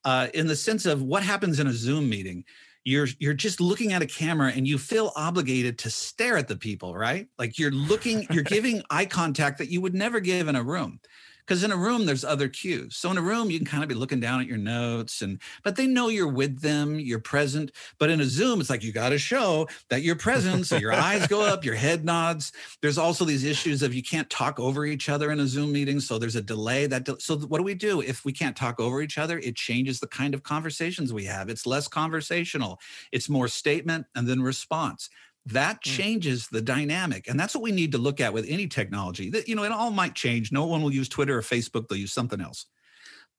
Uh, 0.04 0.28
in 0.34 0.48
the 0.48 0.56
sense 0.56 0.86
of 0.86 1.02
what 1.02 1.24
happens 1.24 1.60
in 1.60 1.68
a 1.68 1.74
Zoom 1.74 2.10
meeting, 2.10 2.44
you're 2.86 3.08
you're 3.20 3.34
just 3.34 3.60
looking 3.60 3.92
at 3.94 4.02
a 4.02 4.06
camera 4.06 4.52
and 4.56 4.68
you 4.68 4.78
feel 4.78 5.12
obligated 5.16 5.80
to 5.80 5.90
stare 5.90 6.38
at 6.38 6.48
the 6.48 6.56
people, 6.56 6.96
right? 6.96 7.28
Like 7.38 7.60
you're 7.60 7.72
looking, 7.72 8.28
you're 8.32 8.44
giving 8.56 8.84
eye 8.90 9.06
contact 9.06 9.58
that 9.58 9.70
you 9.70 9.82
would 9.82 9.96
never 9.96 10.20
give 10.20 10.48
in 10.48 10.56
a 10.56 10.64
room. 10.64 11.00
Because 11.46 11.64
in 11.64 11.72
a 11.72 11.78
room, 11.78 12.06
there's 12.06 12.24
other 12.24 12.48
cues. 12.48 12.96
So 12.96 13.12
in 13.12 13.18
a 13.18 13.22
room, 13.22 13.52
you 13.52 13.60
can 13.60 13.68
kind 13.68 13.84
of 13.84 13.90
be 13.90 13.96
looking 13.96 14.20
down 14.20 14.42
at 14.42 14.48
your 14.48 14.58
notes, 14.58 15.22
and 15.22 15.40
but 15.64 15.76
they 15.76 15.88
know 15.88 16.10
you're 16.10 16.28
with 16.28 16.62
them, 16.62 17.00
you're 17.00 17.20
present. 17.20 17.72
But 18.00 18.10
in 18.10 18.22
a 18.22 18.26
Zoom, 18.26 18.60
it's 18.60 18.70
like 18.70 18.84
you 18.84 18.92
got 18.92 19.10
to 19.10 19.18
show 19.18 19.68
that 19.90 20.02
you're 20.02 20.16
present. 20.16 20.66
So 20.66 20.78
your 20.78 20.94
eyes 20.94 21.28
go 21.28 21.42
up, 21.42 21.64
your 21.64 21.76
head 21.76 22.04
nods. 22.04 22.52
There's 22.82 22.98
also 22.98 23.26
these 23.26 23.44
issues 23.44 23.84
of 23.84 23.94
you 23.94 24.04
can't 24.04 24.30
talk 24.30 24.60
over 24.60 24.86
each 24.86 25.10
other 25.10 25.32
in 25.32 25.40
a 25.40 25.48
Zoom 25.48 25.72
meeting. 25.72 26.00
So 26.00 26.18
there's 26.18 26.36
a 26.36 26.42
delay. 26.42 26.88
That 26.88 27.06
de- 27.06 27.20
so 27.20 27.38
what 27.38 27.60
do 27.60 27.64
we 27.64 27.76
do 27.76 28.02
if 28.02 28.26
we 28.26 28.32
can't 28.32 28.56
talk 28.56 28.80
over 28.80 29.02
each 29.02 29.18
other? 29.18 29.40
It 29.40 29.56
changes 29.56 30.00
the 30.00 30.08
kind 30.08 30.34
of 30.34 30.44
conversations 30.44 31.14
we 31.14 31.26
have. 31.26 31.50
It's 31.50 31.66
less 31.66 31.88
conversational. 31.88 32.80
It's 33.12 33.30
more 33.30 33.48
statement 33.48 34.08
and 34.16 34.28
then 34.28 34.42
response 34.42 35.10
that 35.48 35.82
changes 35.82 36.48
the 36.48 36.62
dynamic 36.62 37.28
and 37.28 37.40
that's 37.40 37.54
what 37.54 37.64
we 37.64 37.72
need 37.72 37.92
to 37.92 37.98
look 37.98 38.20
at 38.20 38.34
with 38.34 38.46
any 38.50 38.68
technology. 38.68 39.30
That 39.30 39.48
you 39.48 39.56
know 39.56 39.64
it 39.64 39.72
all 39.72 39.92
might 39.92 40.16
change. 40.16 40.52
No 40.52 40.66
one 40.66 40.82
will 40.82 40.94
use 40.94 41.10
twitter 41.10 41.38
or 41.38 41.42
facebook 41.42 41.88
they'll 41.88 42.00
use 42.00 42.14
something 42.14 42.42
else. 42.42 42.66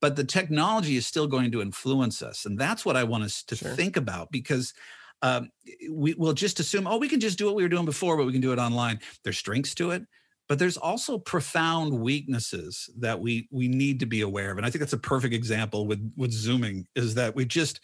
But 0.01 0.15
the 0.17 0.25
technology 0.25 0.97
is 0.97 1.07
still 1.07 1.27
going 1.27 1.51
to 1.53 1.63
influence 1.63 2.23
us 2.23 2.45
and 2.47 2.59
that's 2.59 2.85
what 2.85 2.97
i 2.97 3.05
want 3.05 3.25
us 3.25 3.43
to 3.45 3.57
Sure. 3.57 3.71
think 3.71 3.97
about 3.97 4.31
because 4.31 4.73
um, 5.23 5.51
we 5.91 6.15
will 6.15 6.35
just 6.35 6.61
assume 6.61 6.87
oh 6.87 6.99
we 6.99 7.09
can 7.09 7.21
just 7.21 7.39
do 7.39 7.47
what 7.47 7.55
we 7.55 7.63
were 7.63 7.69
doing 7.69 7.87
before 7.87 8.17
but 8.17 8.27
we 8.27 8.33
can 8.33 8.43
do 8.43 8.53
it 8.53 8.59
online. 8.59 9.01
There's 9.25 9.39
strengths 9.39 9.75
to 9.77 9.91
it 9.91 10.03
but 10.49 10.59
there's 10.59 10.77
also 10.77 11.19
profound 11.19 11.93
weaknesses 11.99 12.89
that 12.99 13.19
we 13.21 13.49
we 13.51 13.69
need 13.69 13.99
to 14.01 14.07
be 14.07 14.21
aware 14.21 14.51
of 14.51 14.59
and 14.59 14.67
i 14.67 14.71
think 14.71 14.81
that's 14.81 14.93
a 14.93 14.99
perfect 14.99 15.35
example 15.35 15.87
with 15.87 16.13
with 16.17 16.31
zooming 16.33 16.87
is 16.95 17.15
that 17.15 17.35
we 17.35 17.45
just 17.45 17.81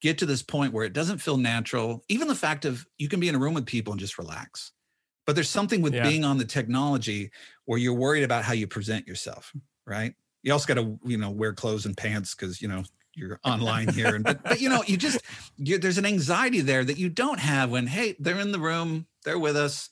get 0.00 0.18
to 0.18 0.26
this 0.26 0.42
point 0.42 0.72
where 0.72 0.84
it 0.84 0.92
doesn't 0.92 1.18
feel 1.18 1.36
natural. 1.36 2.04
Even 2.08 2.28
the 2.28 2.34
fact 2.34 2.64
of 2.64 2.86
you 2.98 3.08
can 3.08 3.20
be 3.20 3.28
in 3.28 3.34
a 3.34 3.38
room 3.38 3.54
with 3.54 3.66
people 3.66 3.92
and 3.92 4.00
just 4.00 4.18
relax. 4.18 4.72
But 5.26 5.34
there's 5.34 5.50
something 5.50 5.82
with 5.82 5.94
Yeah. 5.94 6.02
being 6.02 6.24
on 6.24 6.38
the 6.38 6.44
technology 6.44 7.30
where 7.66 7.78
you're 7.78 7.94
worried 7.94 8.24
about 8.24 8.44
how 8.44 8.52
you 8.54 8.66
present 8.66 9.06
yourself, 9.06 9.52
right? 9.86 10.14
You 10.42 10.52
also 10.52 10.72
got 10.72 10.80
to, 10.80 10.98
you 11.04 11.18
know, 11.18 11.30
wear 11.30 11.52
clothes 11.52 11.84
and 11.84 11.96
pants 11.96 12.34
because, 12.34 12.62
you 12.62 12.68
know, 12.68 12.84
you're 13.14 13.40
online 13.44 13.88
here. 13.88 14.14
And, 14.14 14.24
but, 14.24 14.42
but, 14.44 14.60
you 14.60 14.68
know, 14.68 14.82
you 14.86 14.96
just, 14.96 15.20
you 15.56 15.78
there's 15.78 15.98
an 15.98 16.06
anxiety 16.06 16.60
there 16.60 16.84
that 16.84 16.96
you 16.96 17.08
don't 17.08 17.40
have 17.40 17.70
when, 17.70 17.86
hey, 17.86 18.14
they're 18.20 18.38
in 18.38 18.52
the 18.52 18.60
room, 18.60 19.06
they're 19.24 19.38
with 19.38 19.56
us. 19.56 19.90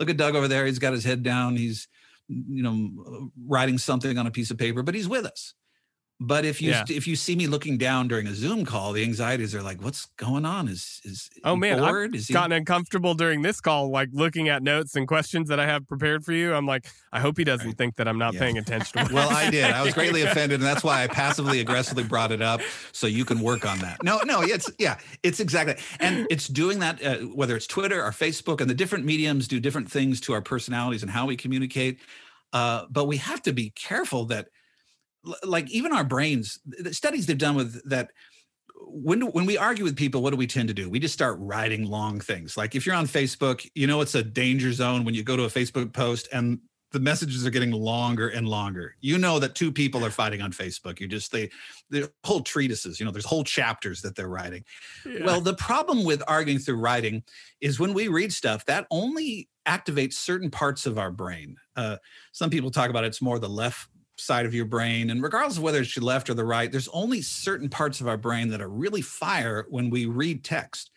Look 0.00 0.10
at 0.10 0.16
Doug 0.16 0.34
over 0.34 0.48
there. 0.48 0.66
He's 0.66 0.80
got 0.80 0.92
his 0.92 1.04
head 1.04 1.22
down. 1.22 1.56
He's, 1.56 1.86
you 2.26 2.62
know, 2.62 2.90
uh, 3.06 3.26
writing 3.46 3.78
something 3.78 4.18
on 4.18 4.26
a 4.26 4.30
piece 4.30 4.50
of 4.50 4.58
paper, 4.58 4.82
but 4.82 4.94
he's 4.94 5.08
with 5.08 5.26
us. 5.26 5.54
But 6.26 6.44
if 6.44 6.62
you 6.62 6.70
Yeah. 6.70 6.84
if 6.88 7.06
you 7.06 7.16
see 7.16 7.36
me 7.36 7.46
looking 7.46 7.76
down 7.78 8.08
during 8.08 8.26
a 8.26 8.34
Zoom 8.34 8.64
call, 8.64 8.92
the 8.92 9.02
anxieties 9.02 9.54
are 9.54 9.62
like, 9.62 9.82
"What's 9.82 10.06
going 10.16 10.44
on? 10.44 10.68
Is 10.68 11.00
is 11.04 11.28
Oh 11.44 11.54
man, 11.56 11.80
I've 11.80 11.90
bored? 11.90 12.14
Is 12.14 12.28
he 12.28 12.32
gotten 12.34 12.52
uncomfortable 12.52 13.14
during 13.14 13.42
this 13.42 13.60
call, 13.60 13.90
like 13.90 14.08
looking 14.12 14.48
at 14.48 14.62
notes 14.62 14.96
and 14.96 15.06
questions 15.06 15.48
that 15.48 15.60
I 15.60 15.66
have 15.66 15.86
prepared 15.86 16.24
for 16.24 16.32
you. 16.32 16.54
I'm 16.54 16.66
like, 16.66 16.86
I 17.12 17.20
hope 17.20 17.36
he 17.36 17.44
doesn't 17.44 17.66
Right. 17.66 17.76
think 17.78 17.96
that 17.96 18.08
I'm 18.08 18.18
not 18.18 18.34
Yeah. 18.34 18.40
paying 18.40 18.58
attention. 18.58 19.06
Well, 19.12 19.30
I 19.30 19.50
did. 19.50 19.64
I 19.64 19.82
was 19.82 19.94
greatly 19.94 20.22
offended, 20.22 20.60
and 20.60 20.66
that's 20.66 20.82
why 20.82 21.02
I 21.02 21.06
passively 21.22 21.60
aggressively 21.60 22.04
brought 22.04 22.32
it 22.32 22.42
up 22.42 22.60
so 22.92 23.06
you 23.06 23.24
can 23.24 23.40
work 23.40 23.66
on 23.66 23.78
that. 23.80 24.02
No, 24.02 24.20
no, 24.24 24.42
it's 24.42 24.70
yeah, 24.78 24.96
it's 25.22 25.40
exactly, 25.40 25.76
and 26.00 26.26
it's 26.30 26.48
doing 26.48 26.78
that 26.80 27.02
uh, 27.04 27.16
whether 27.26 27.56
it's 27.56 27.66
Twitter 27.66 28.02
or 28.02 28.10
Facebook, 28.10 28.60
and 28.60 28.70
the 28.70 28.74
different 28.74 29.04
mediums 29.04 29.46
do 29.48 29.60
different 29.60 29.90
things 29.90 30.20
to 30.22 30.32
our 30.32 30.40
personalities 30.42 31.02
and 31.02 31.10
how 31.10 31.26
we 31.26 31.36
communicate. 31.36 31.98
Uh, 32.52 32.86
but 32.90 33.04
we 33.06 33.16
have 33.16 33.42
to 33.42 33.52
be 33.52 33.70
careful 33.70 34.24
that, 34.26 34.46
like, 35.42 35.70
even 35.70 35.92
our 35.92 36.04
brains, 36.04 36.60
the 36.66 36.94
studies 36.94 37.26
they've 37.26 37.38
done 37.38 37.56
with 37.56 37.88
that. 37.88 38.10
When 38.86 39.20
do- 39.20 39.26
when 39.28 39.46
we 39.46 39.56
argue 39.56 39.82
with 39.82 39.96
people, 39.96 40.22
what 40.22 40.30
do 40.30 40.36
we 40.36 40.46
tend 40.46 40.68
to 40.68 40.74
do? 40.74 40.90
We 40.90 40.98
just 40.98 41.14
start 41.14 41.38
writing 41.40 41.86
long 41.86 42.20
things. 42.20 42.56
Like 42.56 42.74
if 42.74 42.84
you're 42.84 42.94
on 42.94 43.06
Facebook, 43.06 43.68
you 43.74 43.86
know 43.86 44.00
it's 44.02 44.14
a 44.14 44.22
danger 44.22 44.72
zone 44.72 45.04
when 45.04 45.14
you 45.14 45.22
go 45.22 45.36
to 45.36 45.44
a 45.44 45.48
Facebook 45.48 45.92
post 45.92 46.28
and 46.32 46.60
the 46.94 47.00
messages 47.00 47.44
are 47.44 47.50
getting 47.50 47.72
longer 47.72 48.28
and 48.28 48.48
longer. 48.48 48.94
You 49.00 49.18
know 49.18 49.40
that 49.40 49.56
two 49.56 49.72
people 49.72 50.04
are 50.04 50.10
fighting 50.10 50.40
on 50.40 50.52
Facebook. 50.52 51.00
You 51.00 51.08
just 51.08 51.32
they 51.32 51.50
the 51.90 52.10
whole 52.24 52.40
treatises, 52.40 53.00
you 53.00 53.04
know, 53.04 53.10
there's 53.10 53.24
whole 53.24 53.42
chapters 53.42 54.00
that 54.02 54.14
they're 54.14 54.28
writing. 54.28 54.64
Yeah. 55.04 55.24
Well, 55.24 55.40
the 55.40 55.54
problem 55.54 56.04
with 56.04 56.22
arguing 56.28 56.60
through 56.60 56.76
writing 56.76 57.24
is 57.60 57.80
when 57.80 57.94
we 57.94 58.06
read 58.08 58.32
stuff, 58.32 58.64
that 58.66 58.86
only 58.92 59.48
activates 59.66 60.14
certain 60.14 60.50
parts 60.50 60.86
of 60.86 60.98
our 60.98 61.10
brain. 61.10 61.56
Uh, 61.74 61.96
some 62.32 62.48
people 62.48 62.70
talk 62.70 62.90
about 62.90 63.04
it's 63.04 63.20
more 63.20 63.40
the 63.40 63.48
left 63.48 63.88
side 64.16 64.46
of 64.46 64.54
your 64.54 64.64
brain. 64.64 65.10
And 65.10 65.22
regardless 65.22 65.56
of 65.56 65.62
whether 65.62 65.80
it's 65.80 65.96
your 65.96 66.04
left 66.04 66.30
or 66.30 66.34
the 66.34 66.44
right, 66.44 66.70
there's 66.70 66.88
only 66.88 67.20
certain 67.22 67.68
parts 67.68 68.00
of 68.00 68.08
our 68.08 68.16
brain 68.16 68.48
that 68.48 68.62
are 68.62 68.68
really 68.68 69.02
fire 69.02 69.66
when 69.70 69.90
we 69.90 70.06
read 70.06 70.44
text. 70.44 70.90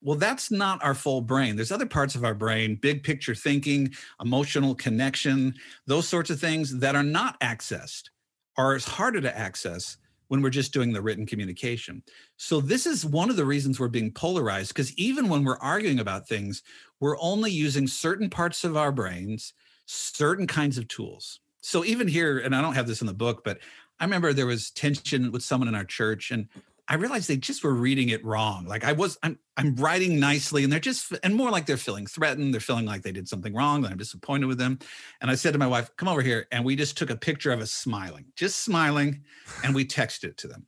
Well, 0.00 0.18
that's 0.18 0.50
not 0.50 0.82
our 0.84 0.94
full 0.94 1.20
brain. 1.20 1.56
There's 1.56 1.72
other 1.72 1.86
parts 1.86 2.14
of 2.14 2.24
our 2.24 2.34
brain, 2.34 2.76
big 2.76 3.02
picture 3.02 3.34
thinking, 3.34 3.92
emotional 4.22 4.74
connection, 4.74 5.54
those 5.86 6.06
sorts 6.06 6.30
of 6.30 6.38
things 6.38 6.78
that 6.78 6.94
are 6.94 7.02
not 7.02 7.40
accessed 7.40 8.10
or 8.58 8.74
it's 8.74 8.86
harder 8.86 9.20
to 9.20 9.38
access 9.38 9.96
when 10.26 10.42
we're 10.42 10.50
just 10.50 10.74
doing 10.74 10.92
the 10.92 11.00
written 11.00 11.24
communication. 11.24 12.02
So 12.36 12.60
this 12.60 12.84
is 12.86 13.06
one 13.06 13.30
of 13.30 13.36
the 13.36 13.46
reasons 13.46 13.80
we're 13.80 13.88
being 13.88 14.12
polarized 14.12 14.74
because 14.74 14.92
even 14.98 15.28
when 15.28 15.42
we're 15.42 15.58
arguing 15.58 16.00
about 16.00 16.28
things, 16.28 16.62
we're 17.00 17.18
only 17.18 17.50
using 17.50 17.86
certain 17.86 18.28
parts 18.28 18.64
of 18.64 18.76
our 18.76 18.92
brains, 18.92 19.54
certain 19.86 20.46
kinds 20.46 20.76
of 20.76 20.86
tools. 20.88 21.40
So 21.60 21.84
even 21.84 22.08
here, 22.08 22.38
and 22.38 22.54
I 22.54 22.62
don't 22.62 22.74
have 22.74 22.86
this 22.86 23.00
in 23.00 23.06
the 23.06 23.14
book, 23.14 23.42
but 23.44 23.58
I 24.00 24.04
remember 24.04 24.32
there 24.32 24.46
was 24.46 24.70
tension 24.70 25.32
with 25.32 25.42
someone 25.42 25.68
in 25.68 25.74
our 25.74 25.84
church 25.84 26.30
and 26.30 26.48
I 26.90 26.94
realized 26.94 27.28
they 27.28 27.36
just 27.36 27.62
were 27.62 27.74
reading 27.74 28.08
it 28.08 28.24
wrong. 28.24 28.64
Like 28.64 28.82
I 28.82 28.92
was, 28.92 29.18
I'm, 29.22 29.38
I'm 29.58 29.76
writing 29.76 30.18
nicely, 30.18 30.64
and 30.64 30.72
they're 30.72 30.80
just, 30.80 31.12
and 31.22 31.34
more 31.34 31.50
like 31.50 31.66
they're 31.66 31.76
feeling 31.76 32.06
threatened. 32.06 32.54
They're 32.54 32.62
feeling 32.62 32.86
like 32.86 33.02
they 33.02 33.12
did 33.12 33.28
something 33.28 33.54
wrong. 33.54 33.82
That 33.82 33.92
I'm 33.92 33.98
disappointed 33.98 34.46
with 34.46 34.56
them. 34.56 34.78
And 35.20 35.30
I 35.30 35.34
said 35.34 35.52
to 35.52 35.58
my 35.58 35.66
wife, 35.66 35.90
"Come 35.96 36.08
over 36.08 36.22
here," 36.22 36.46
and 36.50 36.64
we 36.64 36.76
just 36.76 36.96
took 36.96 37.10
a 37.10 37.16
picture 37.16 37.52
of 37.52 37.60
us 37.60 37.72
smiling, 37.72 38.24
just 38.36 38.62
smiling, 38.62 39.22
and 39.62 39.74
we 39.74 39.84
texted 39.84 40.24
it 40.24 40.38
to 40.38 40.48
them. 40.48 40.66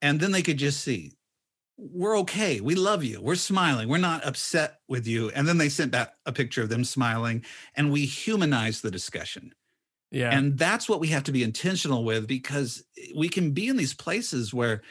And 0.00 0.18
then 0.18 0.32
they 0.32 0.42
could 0.42 0.56
just 0.56 0.82
see 0.82 1.12
we're 1.76 2.18
okay. 2.18 2.60
We 2.60 2.74
love 2.74 3.02
you. 3.04 3.20
We're 3.20 3.34
smiling. 3.34 3.88
We're 3.88 3.98
not 3.98 4.24
upset 4.24 4.80
with 4.88 5.06
you. 5.06 5.30
And 5.30 5.48
then 5.48 5.58
they 5.58 5.68
sent 5.68 5.90
back 5.90 6.14
a 6.26 6.32
picture 6.32 6.62
of 6.62 6.68
them 6.68 6.84
smiling, 6.84 7.44
and 7.76 7.92
we 7.92 8.06
humanized 8.06 8.82
the 8.82 8.90
discussion. 8.90 9.52
Yeah. 10.12 10.36
And 10.36 10.58
that's 10.58 10.88
what 10.88 11.00
we 11.00 11.08
have 11.08 11.24
to 11.24 11.32
be 11.32 11.42
intentional 11.42 12.04
with 12.04 12.28
because 12.28 12.84
we 13.16 13.28
can 13.28 13.52
be 13.52 13.68
in 13.68 13.76
these 13.78 13.94
places 13.94 14.52
where 14.52 14.82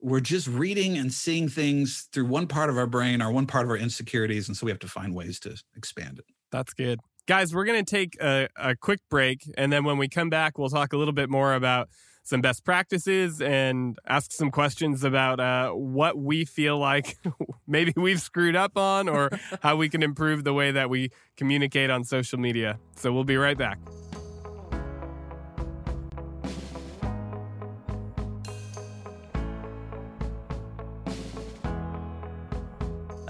we're 0.00 0.20
just 0.20 0.48
reading 0.48 0.96
and 0.96 1.12
seeing 1.12 1.48
things 1.48 2.08
through 2.12 2.26
one 2.26 2.46
part 2.46 2.70
of 2.70 2.78
our 2.78 2.86
brain 2.86 3.22
or 3.22 3.30
one 3.30 3.46
part 3.46 3.64
of 3.64 3.70
our 3.70 3.76
insecurities. 3.76 4.48
And 4.48 4.56
so 4.56 4.64
we 4.64 4.72
have 4.72 4.80
to 4.80 4.88
find 4.88 5.14
ways 5.14 5.38
to 5.40 5.54
expand 5.76 6.18
it. 6.18 6.24
That's 6.50 6.72
good. 6.72 7.00
Guys, 7.28 7.54
we're 7.54 7.66
going 7.66 7.84
to 7.84 7.90
take 7.90 8.16
a, 8.20 8.48
a 8.56 8.74
quick 8.74 9.00
break. 9.10 9.44
And 9.56 9.72
then 9.72 9.84
when 9.84 9.98
we 9.98 10.08
come 10.08 10.30
back, 10.30 10.58
we'll 10.58 10.70
talk 10.70 10.94
a 10.94 10.96
little 10.96 11.12
bit 11.12 11.28
more 11.28 11.54
about 11.54 11.88
some 12.24 12.40
best 12.40 12.64
practices 12.64 13.42
and 13.42 13.98
ask 14.06 14.32
some 14.32 14.50
questions 14.50 15.04
about 15.04 15.38
uh, 15.38 15.70
what 15.70 16.16
we 16.16 16.44
feel 16.44 16.78
like 16.78 17.18
maybe 17.66 17.92
we've 17.96 18.20
screwed 18.20 18.56
up 18.56 18.78
on 18.78 19.08
or 19.08 19.28
how 19.62 19.76
we 19.76 19.88
can 19.88 20.02
improve 20.02 20.44
the 20.44 20.54
way 20.54 20.70
that 20.70 20.88
we 20.88 21.10
communicate 21.36 21.90
on 21.90 22.04
social 22.04 22.38
media. 22.38 22.78
So 22.96 23.12
we'll 23.12 23.24
be 23.24 23.36
right 23.36 23.58
back. 23.58 23.78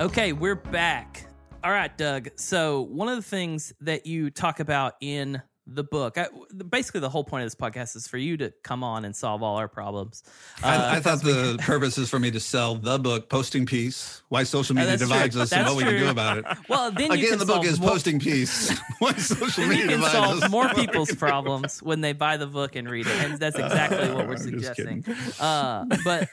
Okay, 0.03 0.33
we're 0.33 0.57
back. 0.57 1.29
All 1.63 1.71
right, 1.71 1.97
Doug. 1.97 2.31
So, 2.35 2.81
one 2.81 3.09
of 3.09 3.15
the 3.15 3.23
things 3.23 3.73
that 3.83 4.05
you 4.05 4.31
talk 4.31 4.59
about 4.59 4.95
in 5.01 5.41
the 5.65 5.85
book, 5.85 6.19
I, 6.19 6.27
basically, 6.69 6.99
the 7.03 7.09
whole 7.09 7.23
point 7.23 7.45
of 7.45 7.47
this 7.47 7.55
podcast 7.55 7.95
is 7.95 8.09
for 8.09 8.19
you 8.19 8.37
to 8.39 8.53
come 8.65 8.83
on 8.83 9.05
and 9.05 9.15
solve 9.15 9.45
all 9.45 9.59
our 9.59 9.69
problems. 9.69 10.25
Uh, 10.61 10.67
I, 10.67 10.97
I, 10.97 11.01
thought 11.01 11.21
the 11.23 11.57
purpose 11.63 11.99
is 11.99 12.11
for 12.11 12.19
me 12.19 12.33
to 12.33 12.41
sell 12.41 12.75
the 12.75 12.99
book, 12.99 13.29
Posting 13.29 13.65
Peace 13.65 14.25
Why 14.29 14.43
Social 14.43 14.75
Media 14.75 14.97
Divides 14.97 15.37
true. 15.37 15.43
Us 15.43 15.51
that's 15.51 15.69
and 15.69 15.77
What 15.77 15.85
true. 15.85 15.93
We 15.93 15.99
Can 15.99 16.07
Do 16.07 16.11
About 16.11 16.39
It. 16.39 16.45
Well, 16.69 16.91
then 16.91 17.13
Again, 17.13 17.39
the 17.39 17.47
book 17.47 17.65
is 17.65 17.79
more, 17.79 17.91
Posting 17.91 18.19
Peace 18.19 18.77
Why 18.99 19.13
Social 19.13 19.69
Media 19.69 19.85
you 19.85 19.89
can 19.89 20.01
Divides 20.01 20.15
solve 20.15 20.43
Us. 20.43 20.51
more 20.51 20.69
people's 20.71 21.15
problems 21.15 21.81
when 21.81 22.01
they 22.01 22.13
buy 22.13 22.39
the 22.39 22.49
book 22.49 22.75
and 22.75 22.91
read 22.91 23.07
it. 23.07 23.23
And 23.23 23.39
that's 23.39 23.57
exactly 23.57 24.13
what 24.13 24.27
we're 24.27 24.33
I'm 24.33 24.39
suggesting. 24.39 25.05
Uh, 25.39 25.85
but 26.05 26.29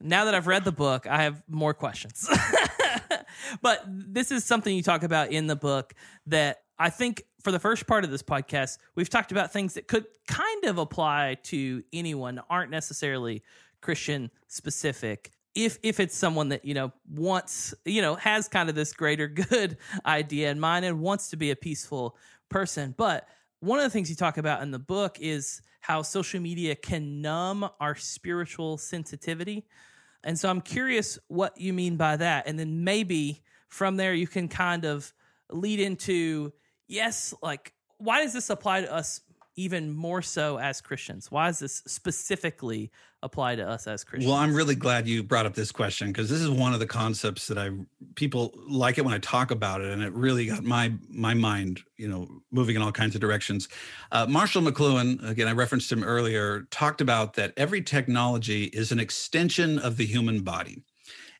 now 0.00 0.24
that 0.26 0.34
I've 0.34 0.46
read 0.46 0.64
the 0.64 0.72
book, 0.72 1.06
I 1.06 1.24
have 1.24 1.42
more 1.48 1.74
questions. 1.74 2.28
But 3.62 3.82
this 3.86 4.30
is 4.30 4.44
something 4.44 4.74
you 4.74 4.82
talk 4.82 5.02
about 5.02 5.30
in 5.32 5.46
the 5.46 5.56
book 5.56 5.94
that 6.26 6.62
I 6.78 6.90
think 6.90 7.24
for 7.42 7.52
the 7.52 7.58
first 7.58 7.86
part 7.86 8.04
of 8.04 8.10
this 8.10 8.22
podcast, 8.22 8.78
we've 8.94 9.08
talked 9.08 9.32
about 9.32 9.52
things 9.52 9.74
that 9.74 9.88
could 9.88 10.06
kind 10.26 10.64
of 10.64 10.78
apply 10.78 11.38
to 11.44 11.82
anyone, 11.92 12.40
aren't 12.48 12.70
necessarily 12.70 13.42
Christian 13.80 14.30
specific. 14.48 15.32
If 15.54 15.78
if 15.82 15.98
it's 15.98 16.16
someone 16.16 16.50
that, 16.50 16.64
you 16.64 16.74
know, 16.74 16.92
wants, 17.10 17.74
you 17.84 18.02
know, 18.02 18.14
has 18.16 18.48
kind 18.48 18.68
of 18.68 18.74
this 18.74 18.92
greater 18.92 19.28
good 19.50 19.76
idea 20.06 20.50
in 20.50 20.60
mind 20.60 20.84
and 20.84 21.00
wants 21.00 21.30
to 21.30 21.36
be 21.36 21.50
a 21.50 21.56
peaceful 21.56 22.16
person. 22.48 22.94
But 22.96 23.26
one 23.60 23.78
of 23.78 23.84
the 23.84 23.90
things 23.90 24.08
you 24.08 24.16
talk 24.16 24.38
about 24.38 24.62
in 24.62 24.70
the 24.70 24.78
book 24.78 25.18
is 25.20 25.62
how 25.80 26.02
social 26.02 26.40
media 26.40 26.76
can 26.76 27.20
numb 27.20 27.68
our 27.80 27.94
spiritual 27.94 28.78
sensitivity. 28.78 29.64
And 30.28 30.38
so 30.38 30.50
I'm 30.50 30.60
curious 30.60 31.18
what 31.28 31.58
you 31.58 31.72
mean 31.72 31.96
by 31.96 32.16
that. 32.16 32.46
And 32.46 32.58
then 32.58 32.84
maybe 32.84 33.40
from 33.70 33.96
there 33.96 34.12
you 34.12 34.26
can 34.26 34.46
kind 34.46 34.84
of 34.84 35.14
lead 35.50 35.80
into 35.80 36.52
yes, 36.86 37.32
like 37.42 37.72
why 37.96 38.22
does 38.22 38.34
this 38.34 38.50
apply 38.50 38.82
to 38.82 38.92
us 38.92 39.22
even 39.58 39.92
more 39.92 40.22
so 40.22 40.56
as 40.58 40.80
Christians? 40.80 41.32
Why 41.32 41.48
does 41.48 41.58
this 41.58 41.82
specifically 41.86 42.92
apply 43.24 43.56
to 43.56 43.68
us 43.68 43.88
as 43.88 44.04
Christians? 44.04 44.30
Well, 44.30 44.38
I'm 44.38 44.54
really 44.54 44.76
glad 44.76 45.08
you 45.08 45.24
brought 45.24 45.46
up 45.46 45.54
this 45.54 45.72
question 45.72 46.08
because 46.08 46.30
this 46.30 46.40
is 46.40 46.48
one 46.48 46.74
of 46.74 46.78
the 46.78 46.86
concepts 46.86 47.48
that 47.48 47.58
I 47.58 47.70
people 48.14 48.54
like 48.68 48.98
it 48.98 49.04
when 49.04 49.12
I 49.12 49.18
talk 49.18 49.50
about 49.50 49.80
it, 49.80 49.90
and 49.90 50.00
it 50.00 50.12
really 50.12 50.46
got 50.46 50.62
my 50.62 50.92
my 51.08 51.34
mind, 51.34 51.82
you 51.96 52.08
know, 52.08 52.28
moving 52.52 52.76
in 52.76 52.82
all 52.82 52.92
kinds 52.92 53.16
of 53.16 53.20
directions. 53.20 53.68
Uh, 54.12 54.26
Marshall 54.28 54.62
McLuhan, 54.62 55.28
again, 55.28 55.48
I 55.48 55.52
referenced 55.52 55.90
him 55.90 56.04
earlier, 56.04 56.62
talked 56.70 57.00
about 57.00 57.34
that 57.34 57.52
every 57.56 57.82
technology 57.82 58.64
is 58.64 58.92
an 58.92 59.00
extension 59.00 59.80
of 59.80 59.96
the 59.96 60.06
human 60.06 60.42
body. 60.42 60.84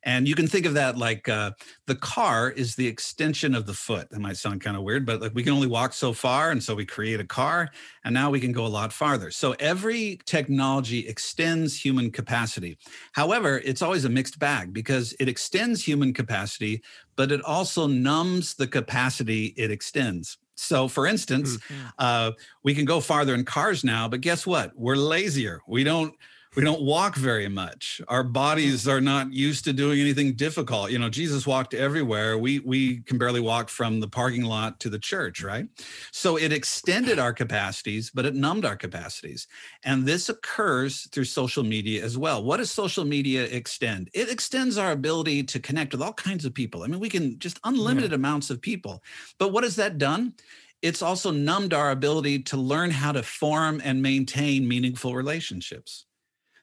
And 0.09 0.27
you 0.27 0.35
can 0.35 0.47
think 0.47 0.65
of 0.65 0.73
that 0.73 0.97
like 0.97 1.29
uh, 1.29 1.51
the 1.87 1.95
car 1.95 2.51
is 2.51 2.77
the 2.77 2.87
extension 2.87 3.55
of 3.55 3.67
the 3.67 3.75
foot. 3.75 4.09
That 4.09 4.21
might 4.21 4.39
sound 4.39 4.63
kind 4.63 4.75
of 4.75 4.83
weird, 4.83 5.05
but 5.05 5.21
like 5.21 5.35
we 5.35 5.43
can 5.43 5.53
only 5.53 5.67
walk 5.69 5.93
so 5.93 6.15
far. 6.15 6.51
And 6.51 6.63
so 6.65 6.75
we 6.75 6.87
create 6.87 7.21
a 7.21 7.27
car 7.27 7.69
and 8.05 8.15
now 8.15 8.31
we 8.31 8.41
can 8.41 8.53
go 8.53 8.65
a 8.65 8.69
lot 8.81 8.91
farther. 8.91 9.31
So 9.31 9.53
every 9.61 10.19
technology 10.25 11.07
extends 11.07 11.79
human 11.85 12.11
capacity. 12.11 12.79
However, 13.13 13.59
it's 13.63 13.83
always 13.83 14.07
a 14.07 14.09
mixed 14.09 14.39
bag 14.39 14.73
because 14.73 15.15
it 15.21 15.29
extends 15.29 15.85
human 15.85 16.15
capacity, 16.15 16.83
but 17.15 17.31
it 17.31 17.43
also 17.45 17.87
numbs 17.87 18.55
the 18.55 18.67
capacity 18.67 19.53
it 19.59 19.71
extends. 19.71 20.39
So, 20.55 20.89
for 20.89 21.07
instance, 21.07 21.59
Mm-hmm. 21.71 21.89
uh, 21.99 22.33
we 22.65 22.75
can 22.75 22.87
go 22.87 23.01
farther 23.01 23.35
in 23.35 23.45
cars 23.45 23.85
now, 23.85 24.09
but 24.09 24.23
guess 24.23 24.47
what? 24.47 24.73
We're 24.75 24.97
lazier. 24.97 25.61
We 25.69 25.85
don't 25.85 26.15
we 26.57 26.65
don't 26.65 26.83
walk 26.83 27.15
very 27.15 27.49
much. 27.49 28.01
Our 28.09 28.25
bodies 28.25 28.89
are 28.89 29.01
not 29.01 29.33
used 29.33 29.65
to 29.65 29.73
doing 29.73 30.01
anything 30.01 30.33
difficult. 30.33 30.91
You 30.91 30.99
know 30.99 31.09
jesus 31.09 31.47
walked 31.47 31.75
everywhere. 31.75 32.39
We 32.39 32.61
we 32.61 33.01
can 33.01 33.19
barely 33.19 33.41
walk 33.41 33.69
from 33.69 34.01
the 34.01 34.09
parking 34.09 34.45
lot 34.45 34.81
to 34.81 34.89
the 34.89 34.99
church 34.99 35.43
right? 35.43 35.69
So 36.11 36.37
it 36.37 36.53
extended 36.53 37.19
our 37.19 37.33
capacities 37.33 38.11
but 38.13 38.25
it 38.25 38.35
numbed 38.35 38.65
our 38.65 38.77
capacities. 38.77 39.47
And 39.85 40.07
this 40.07 40.29
occurs 40.29 41.09
through 41.13 41.25
social 41.25 41.63
media 41.63 42.05
as 42.05 42.17
well. 42.17 42.43
What 42.43 42.59
does 42.59 42.71
social 42.71 43.05
media 43.05 43.45
extend? 43.45 44.11
It 44.15 44.31
extends 44.31 44.79
our 44.79 44.93
ability 44.93 45.45
to 45.45 45.61
connect 45.61 45.93
with 45.93 46.03
all 46.03 46.15
kinds 46.15 46.45
of 46.45 46.55
people. 46.55 46.83
I 46.83 46.87
mean 46.87 47.01
we 47.01 47.11
can 47.11 47.39
just 47.39 47.61
unlimited 47.65 48.13
amounts 48.13 48.51
of 48.51 48.61
people. 48.61 49.03
But 49.39 49.53
what 49.53 49.65
has 49.65 49.77
that 49.77 49.99
done? 49.99 50.35
It's 50.81 51.03
also 51.03 51.33
numbed 51.33 51.75
our 51.75 51.91
ability 51.91 52.41
to 52.45 52.57
learn 52.57 52.91
how 52.91 53.11
to 53.13 53.23
form 53.23 53.81
and 53.85 54.01
maintain 54.01 54.67
meaningful 54.67 55.15
relationships 55.15 56.07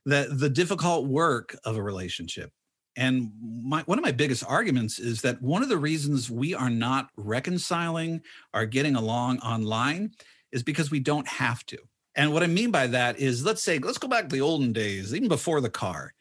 the 0.06 0.30
the 0.32 0.50
difficult 0.50 1.08
work 1.08 1.58
of 1.64 1.78
a 1.78 1.84
relationship. 1.84 2.52
And 2.98 3.32
my, 3.42 3.82
one 3.82 3.98
of 3.98 4.06
my 4.06 4.12
biggest 4.12 4.44
arguments 4.48 5.00
is 5.00 5.22
that 5.22 5.42
one 5.42 5.62
of 5.62 5.70
the 5.70 5.78
reasons 5.78 6.32
we 6.32 6.54
are 6.54 6.70
not 6.70 7.10
reconciling 7.18 8.22
or 8.54 8.66
getting 8.66 8.96
along 8.96 9.40
online 9.40 10.12
is 10.54 10.64
because 10.64 10.92
we 10.92 11.02
don't 11.02 11.28
have 11.28 11.66
to. 11.66 11.78
And 12.16 12.32
what 12.32 12.44
i 12.44 12.48
mean 12.48 12.72
by 12.72 12.88
that 12.88 13.20
is 13.20 13.44
let's 13.44 13.62
say 13.62 13.80
let's 13.80 13.98
go 13.98 14.08
back 14.08 14.30
to 14.30 14.36
the 14.36 14.42
olden 14.42 14.72
days 14.72 15.14
even 15.14 15.28
before 15.28 15.60
the 15.60 15.70
car. 15.70 16.14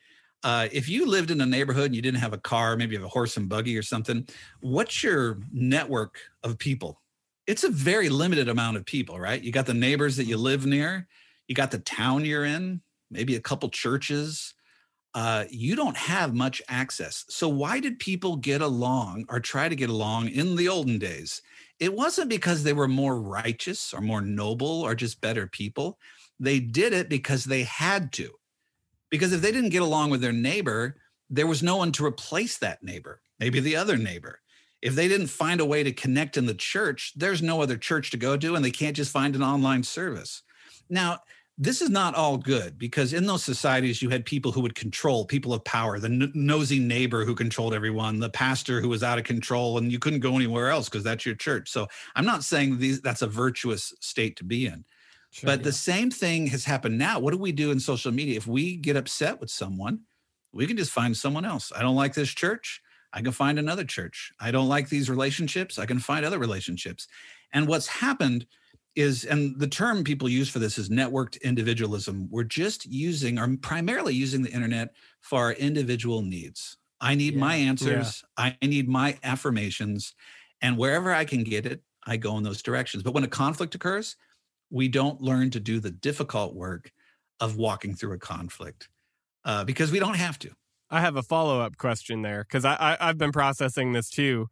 Uh, 0.42 0.68
if 0.72 0.90
you 0.90 1.06
lived 1.06 1.30
in 1.30 1.40
a 1.40 1.46
neighborhood 1.46 1.86
and 1.86 1.96
you 1.96 2.02
didn't 2.02 2.20
have 2.20 2.32
a 2.32 2.38
car 2.38 2.76
maybe 2.76 2.92
you 2.92 2.98
have 2.98 3.06
a 3.06 3.08
horse 3.08 3.36
and 3.36 3.48
buggy 3.48 3.78
or 3.78 3.82
something 3.82 4.26
what's 4.60 5.02
your 5.02 5.38
network 5.52 6.18
of 6.42 6.58
people? 6.58 7.00
It's 7.46 7.64
a 7.64 7.68
very 7.68 8.08
limited 8.08 8.48
amount 8.48 8.76
of 8.76 8.84
people 8.84 9.20
right? 9.20 9.40
You 9.40 9.52
got 9.52 9.66
the 9.66 9.74
neighbors 9.74 10.16
that 10.16 10.24
you 10.24 10.36
live 10.36 10.66
near 10.66 11.06
you 11.46 11.54
got 11.54 11.70
the 11.70 11.78
town 11.78 12.24
you're 12.24 12.44
in 12.44 12.80
maybe 13.14 13.36
a 13.36 13.40
couple 13.40 13.70
churches, 13.70 14.54
uh, 15.14 15.44
you 15.48 15.76
don't 15.76 15.96
have 15.96 16.34
much 16.34 16.60
access. 16.68 17.24
So, 17.28 17.48
why 17.48 17.80
did 17.80 17.98
people 18.00 18.36
get 18.36 18.60
along 18.60 19.26
or 19.28 19.38
try 19.38 19.68
to 19.68 19.76
get 19.76 19.88
along 19.88 20.28
in 20.28 20.56
the 20.56 20.68
olden 20.68 20.98
days? 20.98 21.40
It 21.78 21.94
wasn't 21.94 22.28
because 22.28 22.62
they 22.62 22.72
were 22.72 22.88
more 22.88 23.20
righteous 23.20 23.94
or 23.94 24.00
more 24.00 24.20
noble 24.20 24.82
or 24.82 24.94
just 24.94 25.20
better 25.20 25.46
people. 25.46 25.98
They 26.40 26.58
did 26.58 26.92
it 26.92 27.08
because 27.08 27.44
they 27.44 27.62
had 27.62 28.12
to. 28.14 28.30
Because 29.10 29.32
if 29.32 29.40
they 29.40 29.52
didn't 29.52 29.70
get 29.70 29.82
along 29.82 30.10
with 30.10 30.20
their 30.20 30.32
neighbor, 30.32 30.96
there 31.30 31.46
was 31.46 31.62
no 31.62 31.76
one 31.76 31.92
to 31.92 32.04
replace 32.04 32.58
that 32.58 32.82
neighbor, 32.82 33.20
maybe 33.38 33.60
the 33.60 33.76
other 33.76 33.96
neighbor. 33.96 34.40
If 34.82 34.96
they 34.96 35.08
didn't 35.08 35.28
find 35.28 35.60
a 35.60 35.64
way 35.64 35.82
to 35.82 35.92
connect 35.92 36.36
in 36.36 36.46
the 36.46 36.54
church, 36.54 37.12
there's 37.16 37.40
no 37.40 37.62
other 37.62 37.76
church 37.76 38.10
to 38.10 38.16
go 38.16 38.36
to, 38.36 38.54
and 38.56 38.64
they 38.64 38.70
can't 38.70 38.96
just 38.96 39.12
find 39.12 39.34
an 39.36 39.42
online 39.42 39.84
service. 39.84 40.42
Now, 40.90 41.20
this 41.56 41.80
is 41.80 41.88
not 41.88 42.14
all 42.16 42.36
good 42.36 42.78
because 42.78 43.12
in 43.12 43.26
those 43.26 43.44
societies 43.44 44.02
you 44.02 44.10
had 44.10 44.24
people 44.24 44.50
who 44.50 44.60
would 44.60 44.74
control 44.74 45.24
people 45.24 45.54
of 45.54 45.62
power 45.64 46.00
the 46.00 46.08
n- 46.08 46.32
nosy 46.34 46.80
neighbor 46.80 47.24
who 47.24 47.34
controlled 47.34 47.72
everyone 47.72 48.18
the 48.18 48.28
pastor 48.28 48.80
who 48.80 48.88
was 48.88 49.04
out 49.04 49.18
of 49.18 49.24
control 49.24 49.78
and 49.78 49.92
you 49.92 50.00
couldn't 50.00 50.18
go 50.18 50.34
anywhere 50.34 50.68
else 50.68 50.88
because 50.88 51.04
that's 51.04 51.24
your 51.24 51.36
church 51.36 51.70
so 51.70 51.86
i'm 52.16 52.24
not 52.24 52.42
saying 52.42 52.78
these 52.78 53.00
that's 53.00 53.22
a 53.22 53.26
virtuous 53.26 53.94
state 54.00 54.36
to 54.36 54.44
be 54.44 54.66
in 54.66 54.84
Sure, 55.34 55.48
but 55.48 55.58
yeah. 55.58 55.64
the 55.64 55.72
same 55.72 56.12
thing 56.12 56.46
has 56.46 56.64
happened 56.64 56.96
now. 56.96 57.18
What 57.18 57.32
do 57.32 57.38
we 57.38 57.50
do 57.50 57.72
in 57.72 57.80
social 57.80 58.12
media? 58.12 58.36
If 58.36 58.46
we 58.46 58.76
get 58.76 58.94
upset 58.94 59.40
with 59.40 59.50
someone, 59.50 60.02
we 60.52 60.64
can 60.64 60.76
just 60.76 60.92
find 60.92 61.16
someone 61.16 61.44
else. 61.44 61.72
I 61.74 61.82
don't 61.82 61.96
like 61.96 62.14
this 62.14 62.28
church. 62.28 62.80
I 63.12 63.20
can 63.20 63.32
find 63.32 63.58
another 63.58 63.82
church. 63.82 64.32
I 64.38 64.52
don't 64.52 64.68
like 64.68 64.88
these 64.88 65.10
relationships. 65.10 65.76
I 65.76 65.86
can 65.86 65.98
find 65.98 66.24
other 66.24 66.38
relationships. 66.38 67.08
And 67.52 67.66
what's 67.66 67.88
happened 67.88 68.46
is, 68.96 69.24
and 69.24 69.58
the 69.58 69.66
term 69.66 70.04
people 70.04 70.28
use 70.28 70.48
for 70.48 70.58
this 70.58 70.78
is 70.78 70.88
networked 70.88 71.40
individualism. 71.42 72.28
We're 72.30 72.44
just 72.44 72.86
using, 72.86 73.38
or 73.38 73.56
primarily 73.56 74.14
using 74.14 74.42
the 74.42 74.50
internet 74.50 74.94
for 75.20 75.40
our 75.40 75.52
individual 75.52 76.22
needs. 76.22 76.76
I 77.00 77.14
need 77.14 77.34
yeah. 77.34 77.40
my 77.40 77.54
answers. 77.56 78.24
Yeah. 78.38 78.52
I 78.60 78.66
need 78.66 78.88
my 78.88 79.18
affirmations. 79.22 80.14
And 80.62 80.78
wherever 80.78 81.12
I 81.12 81.24
can 81.24 81.44
get 81.44 81.66
it, 81.66 81.82
I 82.06 82.16
go 82.16 82.36
in 82.36 82.42
those 82.42 82.62
directions. 82.62 83.02
But 83.02 83.14
when 83.14 83.24
a 83.24 83.28
conflict 83.28 83.74
occurs, 83.74 84.16
we 84.70 84.88
don't 84.88 85.20
learn 85.20 85.50
to 85.50 85.60
do 85.60 85.80
the 85.80 85.90
difficult 85.90 86.54
work 86.54 86.90
of 87.40 87.56
walking 87.56 87.94
through 87.94 88.12
a 88.12 88.18
conflict 88.18 88.88
uh, 89.44 89.64
because 89.64 89.90
we 89.90 89.98
don't 89.98 90.16
have 90.16 90.38
to. 90.40 90.50
I 90.90 91.00
have 91.00 91.16
a 91.16 91.22
follow 91.22 91.60
up 91.60 91.76
question 91.76 92.22
there 92.22 92.44
because 92.44 92.64
I, 92.64 92.74
I 92.74 92.96
I've 93.00 93.18
been 93.18 93.32
processing 93.32 93.92
this 93.92 94.10
too, 94.10 94.48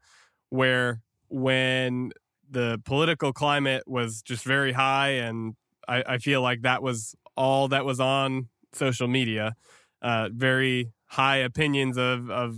where 0.51 1.01
when 1.29 2.13
the 2.53 2.81
political 2.85 3.33
climate 3.33 3.85
was 3.87 4.23
just 4.23 4.45
very 4.45 4.73
high, 4.73 5.11
and 5.11 5.55
I, 5.89 6.05
I 6.07 6.19
feel 6.19 6.43
like 6.43 6.63
that 6.63 6.83
was 6.83 7.15
all 7.37 7.69
that 7.69 7.85
was 7.85 7.99
on 7.99 8.49
social 8.73 9.09
media. 9.09 9.55
Uh, 10.01 10.29
very 10.33 10.93
high 11.07 11.39
opinions 11.39 11.97
of 11.97 12.31
of 12.31 12.57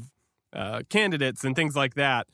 uh, 0.53 0.83
candidates 0.91 1.45
and 1.45 1.57
things 1.57 1.77
like 1.77 1.95
that. 1.95 2.27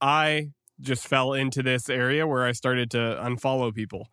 I 0.00 0.50
just 0.80 1.06
fell 1.06 1.32
into 1.32 1.62
this 1.62 1.88
area 1.88 2.26
where 2.26 2.44
I 2.44 2.52
started 2.52 2.90
to 2.92 2.98
unfollow 3.22 3.72
people 3.72 4.08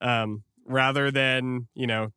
um, 0.00 0.42
rather 0.66 1.10
than 1.10 1.68
you 1.74 1.86
know 1.86 2.10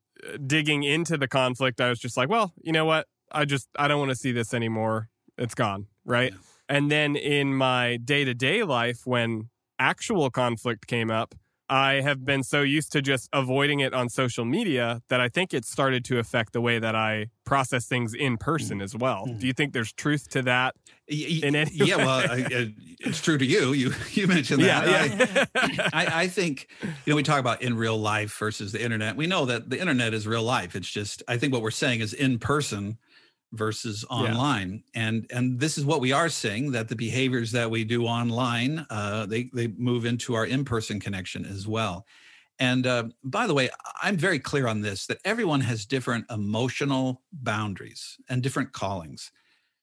digging 0.46 0.84
into 0.84 1.18
the 1.18 1.28
conflict. 1.28 1.82
I 1.82 1.90
was 1.90 2.00
just 2.00 2.18
like, 2.18 2.30
well, 2.30 2.54
you 2.62 2.72
know 2.72 2.86
what? 2.86 3.08
I 3.32 3.46
just 3.46 3.68
I 3.78 3.88
don't 3.88 4.00
want 4.00 4.12
to 4.12 4.16
see 4.16 4.32
this 4.32 4.54
anymore. 4.54 5.10
It's 5.38 5.56
gone, 5.56 5.88
right? 6.06 6.32
Yeah. 6.32 6.40
And 6.70 6.92
then 6.92 7.16
in 7.16 7.54
my 7.54 7.98
day 7.98 8.26
to 8.26 8.34
day 8.34 8.64
life, 8.64 9.06
when 9.06 9.50
actual 9.80 10.30
conflict 10.30 10.88
came 10.88 11.12
up, 11.12 11.36
I 11.70 11.96
have 11.96 12.24
been 12.24 12.44
so 12.44 12.62
used 12.62 12.94
to 12.94 13.02
just 13.02 13.30
avoiding 13.34 13.82
it 13.82 13.94
on 13.94 14.08
social 14.08 14.46
media 14.46 15.02
that 15.10 15.20
I 15.20 15.28
think 15.28 15.54
it 15.54 15.66
started 15.66 16.06
to 16.06 16.18
affect 16.18 16.54
the 16.54 16.62
way 16.62 16.80
that 16.80 16.96
I 16.96 17.28
process 17.44 17.86
things 17.86 18.14
in 18.14 18.38
person 18.38 18.82
as 18.82 18.96
well. 18.96 19.26
Mm-hmm. 19.28 19.40
Do 19.40 19.48
you 19.48 19.54
think 19.54 19.74
there's 19.74 19.92
truth 19.92 20.30
to 20.30 20.42
that? 20.44 20.76
In 21.10 21.56
any 21.56 21.72
yeah, 21.74 21.98
well, 21.98 22.20
I, 22.30 22.74
it's 23.00 23.22
true 23.22 23.38
to 23.38 23.46
you. 23.46 23.74
You 23.74 23.94
you 24.12 24.28
mentioned 24.28 24.64
that. 24.64 24.88
Yeah, 24.88 25.66
yeah. 25.74 25.90
I, 25.94 26.24
I, 26.24 26.28
think 26.28 26.68
you 26.84 27.12
know 27.12 27.16
we 27.16 27.24
talk 27.24 27.40
about 27.40 27.62
in 27.62 27.78
real 27.78 27.98
life 27.98 28.38
versus 28.38 28.72
the 28.72 28.84
internet. 28.84 29.16
We 29.16 29.28
know 29.28 29.46
that 29.46 29.70
the 29.70 29.80
internet 29.80 30.14
is 30.14 30.28
real 30.28 30.44
life. 30.44 30.76
It's 30.76 30.90
just 30.90 31.24
I 31.28 31.38
think 31.38 31.54
what 31.54 31.62
we're 31.62 31.72
saying 31.72 32.02
is 32.02 32.14
in 32.14 32.40
person 32.40 32.98
versus 33.54 34.04
online 34.10 34.84
yeah. 34.94 35.08
and 35.08 35.28
and 35.32 35.60
this 35.60 35.78
is 35.78 35.86
what 35.86 36.02
we 36.02 36.12
are 36.12 36.30
seeing 36.30 36.72
that 36.72 36.88
the 36.90 36.96
behaviors 36.96 37.52
that 37.52 37.70
we 37.70 37.84
do 37.84 38.06
online 38.06 38.86
uh, 38.90 39.26
they 39.26 39.50
they 39.54 39.68
move 39.68 40.06
into 40.06 40.34
our 40.36 40.46
in-person 40.46 41.00
connection 41.00 41.46
as 41.46 41.68
well 41.68 42.06
and 42.60 42.86
uh, 42.86 43.04
by 43.24 43.48
the 43.48 43.54
way 43.54 43.70
i'm 44.02 44.18
very 44.18 44.40
clear 44.40 44.68
on 44.68 44.82
this 44.82 45.06
that 45.06 45.20
everyone 45.24 45.62
has 45.62 45.86
different 45.86 46.26
emotional 46.30 47.22
boundaries 47.32 48.18
and 48.30 48.44
different 48.44 48.74
callings 48.74 49.32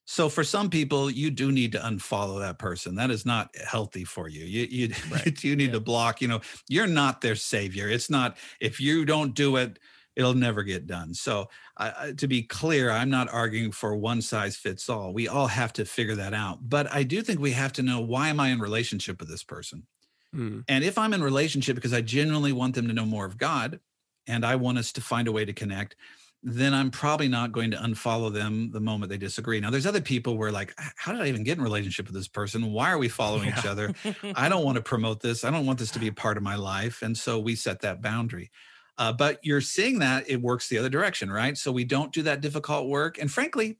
so 0.04 0.28
for 0.28 0.44
some 0.44 0.68
people 0.68 1.10
you 1.10 1.30
do 1.30 1.50
need 1.50 1.72
to 1.72 1.78
unfollow 1.78 2.38
that 2.38 2.58
person 2.58 2.94
that 2.94 3.10
is 3.10 3.24
not 3.24 3.48
healthy 3.56 4.04
for 4.04 4.28
you 4.28 4.44
you 4.44 4.66
you, 4.70 4.94
right. 5.10 5.42
you 5.42 5.56
need 5.56 5.66
yeah. 5.66 5.72
to 5.72 5.80
block 5.80 6.20
you 6.20 6.28
know 6.28 6.40
you're 6.68 6.86
not 6.86 7.22
their 7.22 7.36
savior 7.36 7.88
it's 7.88 8.10
not 8.10 8.36
if 8.60 8.78
you 8.78 9.06
don't 9.06 9.34
do 9.34 9.56
it 9.56 9.78
it'll 10.16 10.34
never 10.34 10.62
get 10.62 10.86
done. 10.86 11.14
So, 11.14 11.48
uh, 11.76 12.12
to 12.16 12.28
be 12.28 12.42
clear, 12.42 12.90
I'm 12.90 13.10
not 13.10 13.32
arguing 13.32 13.72
for 13.72 13.96
one 13.96 14.22
size 14.22 14.56
fits 14.56 14.88
all. 14.88 15.12
We 15.12 15.28
all 15.28 15.48
have 15.48 15.72
to 15.74 15.84
figure 15.84 16.14
that 16.16 16.34
out. 16.34 16.58
But 16.62 16.92
I 16.92 17.02
do 17.02 17.22
think 17.22 17.40
we 17.40 17.52
have 17.52 17.72
to 17.74 17.82
know 17.82 18.00
why 18.00 18.28
am 18.28 18.40
I 18.40 18.48
in 18.48 18.60
relationship 18.60 19.20
with 19.20 19.28
this 19.28 19.42
person? 19.42 19.86
Mm. 20.34 20.64
And 20.68 20.84
if 20.84 20.98
I'm 20.98 21.14
in 21.14 21.22
relationship 21.22 21.74
because 21.74 21.92
I 21.92 22.00
genuinely 22.00 22.52
want 22.52 22.74
them 22.74 22.88
to 22.88 22.94
know 22.94 23.06
more 23.06 23.24
of 23.24 23.38
God 23.38 23.80
and 24.26 24.44
I 24.44 24.56
want 24.56 24.78
us 24.78 24.92
to 24.92 25.00
find 25.00 25.28
a 25.28 25.32
way 25.32 25.44
to 25.44 25.52
connect, 25.52 25.96
then 26.42 26.74
I'm 26.74 26.90
probably 26.90 27.28
not 27.28 27.52
going 27.52 27.70
to 27.70 27.78
unfollow 27.78 28.32
them 28.32 28.70
the 28.70 28.80
moment 28.80 29.10
they 29.10 29.16
disagree. 29.16 29.58
Now, 29.60 29.70
there's 29.70 29.86
other 29.86 30.02
people 30.02 30.36
where 30.36 30.52
like, 30.52 30.74
how 30.96 31.12
did 31.12 31.22
I 31.22 31.28
even 31.28 31.42
get 31.42 31.56
in 31.56 31.64
relationship 31.64 32.06
with 32.06 32.14
this 32.14 32.28
person? 32.28 32.70
Why 32.70 32.90
are 32.92 32.98
we 32.98 33.08
following 33.08 33.48
yeah. 33.48 33.58
each 33.58 33.66
other? 33.66 33.94
I 34.34 34.48
don't 34.50 34.64
want 34.64 34.76
to 34.76 34.82
promote 34.82 35.20
this. 35.20 35.42
I 35.42 35.50
don't 35.50 35.64
want 35.64 35.78
this 35.78 35.90
to 35.92 35.98
be 35.98 36.08
a 36.08 36.12
part 36.12 36.36
of 36.36 36.42
my 36.42 36.56
life. 36.56 37.00
And 37.00 37.16
so 37.16 37.38
we 37.38 37.54
set 37.54 37.80
that 37.80 38.02
boundary. 38.02 38.50
Uh, 38.96 39.12
but 39.12 39.38
you're 39.42 39.60
seeing 39.60 39.98
that 39.98 40.28
it 40.28 40.40
works 40.40 40.68
the 40.68 40.78
other 40.78 40.88
direction, 40.88 41.30
right? 41.30 41.58
So 41.58 41.72
we 41.72 41.84
don't 41.84 42.12
do 42.12 42.22
that 42.22 42.40
difficult 42.40 42.88
work. 42.88 43.18
And 43.18 43.30
frankly, 43.30 43.78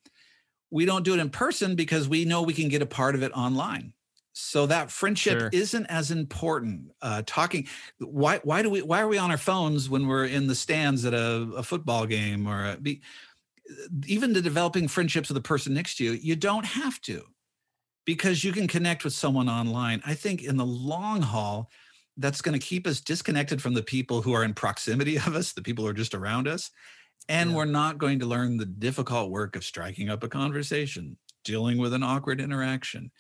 we 0.70 0.85
don't 0.85 1.05
do 1.05 1.14
it 1.14 1.20
in 1.20 1.31
person 1.31 1.77
because 1.77 2.09
we 2.09 2.24
know 2.24 2.42
we 2.42 2.55
can 2.55 2.68
get 2.68 2.83
a 2.83 2.87
part 2.87 3.14
of 3.14 3.22
it 3.22 3.33
online. 3.33 3.92
So 4.33 4.66
that 4.66 4.90
friendship 4.90 5.38
sure. 5.38 5.50
isn't 5.53 5.87
as 5.87 6.11
important. 6.11 6.90
Uh, 7.00 7.22
talking, 7.24 7.68
why 7.98 8.40
why 8.42 8.62
do 8.62 8.70
we 8.70 8.83
why 8.83 9.00
are 9.00 9.07
we 9.07 9.18
on 9.18 9.31
our 9.31 9.37
phones 9.37 9.88
when 9.88 10.09
we're 10.09 10.27
in 10.27 10.48
the 10.48 10.57
stands 10.57 11.05
at 11.05 11.14
a, 11.14 11.48
a 11.57 11.62
football 11.62 12.05
game 12.05 12.48
or 12.48 12.72
a, 12.72 12.77
be, 12.77 13.00
even 14.07 14.33
the 14.33 14.42
developing 14.42 14.88
friendships 14.88 15.29
with 15.29 15.37
the 15.37 15.40
person 15.40 15.72
next 15.72 15.98
to 15.98 16.05
you? 16.05 16.12
You 16.12 16.35
don't 16.35 16.66
have 16.66 17.00
to 17.03 17.22
because 18.05 18.42
you 18.42 18.53
can 18.53 18.66
connect 18.66 19.05
with 19.05 19.12
someone 19.12 19.48
online. 19.48 20.03
I 20.05 20.14
think 20.14 20.42
in 20.42 20.57
the 20.57 20.66
long 20.66 21.22
haul, 21.22 21.70
that's 22.16 22.42
going 22.42 22.59
to 22.59 22.64
keep 22.64 22.87
us 22.87 23.00
disconnected 23.00 23.61
from 23.61 23.74
the 23.74 23.83
people 23.83 24.22
who 24.22 24.33
are 24.33 24.44
in 24.44 24.55
proximity 24.55 25.16
of 25.27 25.35
us, 25.35 25.53
the 25.53 25.62
people 25.62 25.85
who 25.85 25.90
are 25.90 25.94
just 25.94 26.14
around 26.14 26.48
us. 26.48 26.70
And 27.29 27.50
yeah. 27.50 27.57
we're 27.57 27.64
not 27.64 27.98
going 27.98 28.18
to 28.20 28.27
learn 28.27 28.57
the 28.57 28.66
difficult 28.66 29.31
work 29.31 29.57
of 29.57 29.64
striking 29.64 30.11
up 30.11 30.22
a 30.22 30.29
conversation, 30.29 31.16
dealing 31.44 31.79
with 31.79 31.94
an 31.94 32.03
awkward 32.03 32.40
interaction. 32.40 33.11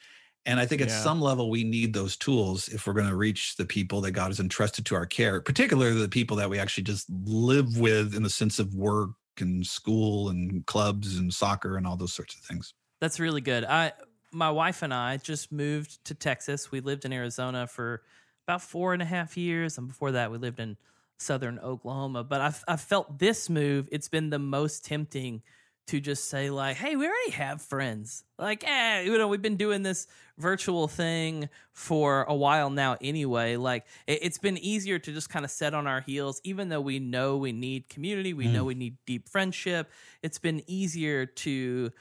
And 0.46 0.60
I 0.60 0.66
think 0.66 0.82
at 0.82 0.88
yeah. 0.88 1.00
some 1.00 1.22
level, 1.22 1.48
we 1.48 1.64
need 1.64 1.94
those 1.94 2.16
tools 2.16 2.68
if 2.68 2.86
we're 2.86 2.92
going 2.92 3.08
to 3.08 3.16
reach 3.16 3.56
the 3.56 3.64
people 3.64 4.02
that 4.02 4.10
God 4.10 4.26
has 4.26 4.40
entrusted 4.40 4.84
to 4.86 4.94
our 4.94 5.06
care, 5.06 5.40
particularly 5.40 5.98
the 5.98 6.08
people 6.08 6.36
that 6.36 6.50
we 6.50 6.58
actually 6.58 6.84
just 6.84 7.08
live 7.24 7.78
with 7.78 8.14
in 8.14 8.22
the 8.22 8.28
sense 8.28 8.58
of 8.58 8.74
work 8.74 9.10
and 9.40 9.66
school 9.66 10.28
and 10.28 10.64
clubs 10.66 11.18
and 11.18 11.32
soccer 11.32 11.76
and 11.76 11.86
all 11.86 11.96
those 11.96 12.12
sorts 12.12 12.34
of 12.34 12.42
things. 12.42 12.74
That's 13.00 13.18
really 13.18 13.40
good. 13.40 13.64
I, 13.64 13.92
my 14.32 14.50
wife 14.50 14.82
and 14.82 14.92
I 14.92 15.16
just 15.16 15.50
moved 15.50 16.04
to 16.04 16.14
Texas. 16.14 16.70
We 16.70 16.80
lived 16.80 17.06
in 17.06 17.12
Arizona 17.12 17.66
for 17.66 18.02
about 18.46 18.62
four 18.62 18.92
and 18.92 19.02
a 19.02 19.06
half 19.06 19.36
years, 19.36 19.78
and 19.78 19.88
before 19.88 20.12
that, 20.12 20.30
we 20.30 20.38
lived 20.38 20.60
in 20.60 20.76
southern 21.16 21.58
Oklahoma. 21.58 22.24
But 22.24 22.40
I've, 22.40 22.64
I've 22.68 22.80
felt 22.80 23.18
this 23.18 23.48
move, 23.48 23.88
it's 23.90 24.08
been 24.08 24.30
the 24.30 24.38
most 24.38 24.84
tempting 24.84 25.42
to 25.86 26.00
just 26.00 26.28
say 26.28 26.48
like, 26.48 26.76
"Hey, 26.76 26.96
we 26.96 27.06
already 27.06 27.32
have 27.32 27.60
friends." 27.60 28.24
Like, 28.38 28.64
eh, 28.66 29.02
you 29.02 29.18
know, 29.18 29.28
we've 29.28 29.42
been 29.42 29.56
doing 29.56 29.82
this 29.82 30.06
virtual 30.38 30.88
thing 30.88 31.50
for 31.72 32.24
a 32.24 32.34
while 32.34 32.70
now 32.70 32.96
anyway. 33.00 33.56
Like, 33.56 33.84
it, 34.06 34.22
has 34.22 34.38
been 34.38 34.56
easier 34.58 34.98
to 34.98 35.12
just 35.12 35.28
kind 35.28 35.44
of 35.44 35.50
set 35.50 35.74
on 35.74 35.86
our 35.86 36.00
heels, 36.00 36.40
even 36.42 36.70
though 36.70 36.80
we 36.80 37.00
know 37.00 37.36
we 37.36 37.52
need 37.52 37.88
community, 37.88 38.32
we 38.32 38.46
mm. 38.46 38.52
know 38.52 38.64
we 38.64 38.74
need 38.74 38.96
deep 39.04 39.28
friendship. 39.28 39.90
It's 40.22 40.38
been 40.38 40.62
easier 40.66 41.26
to 41.26 41.92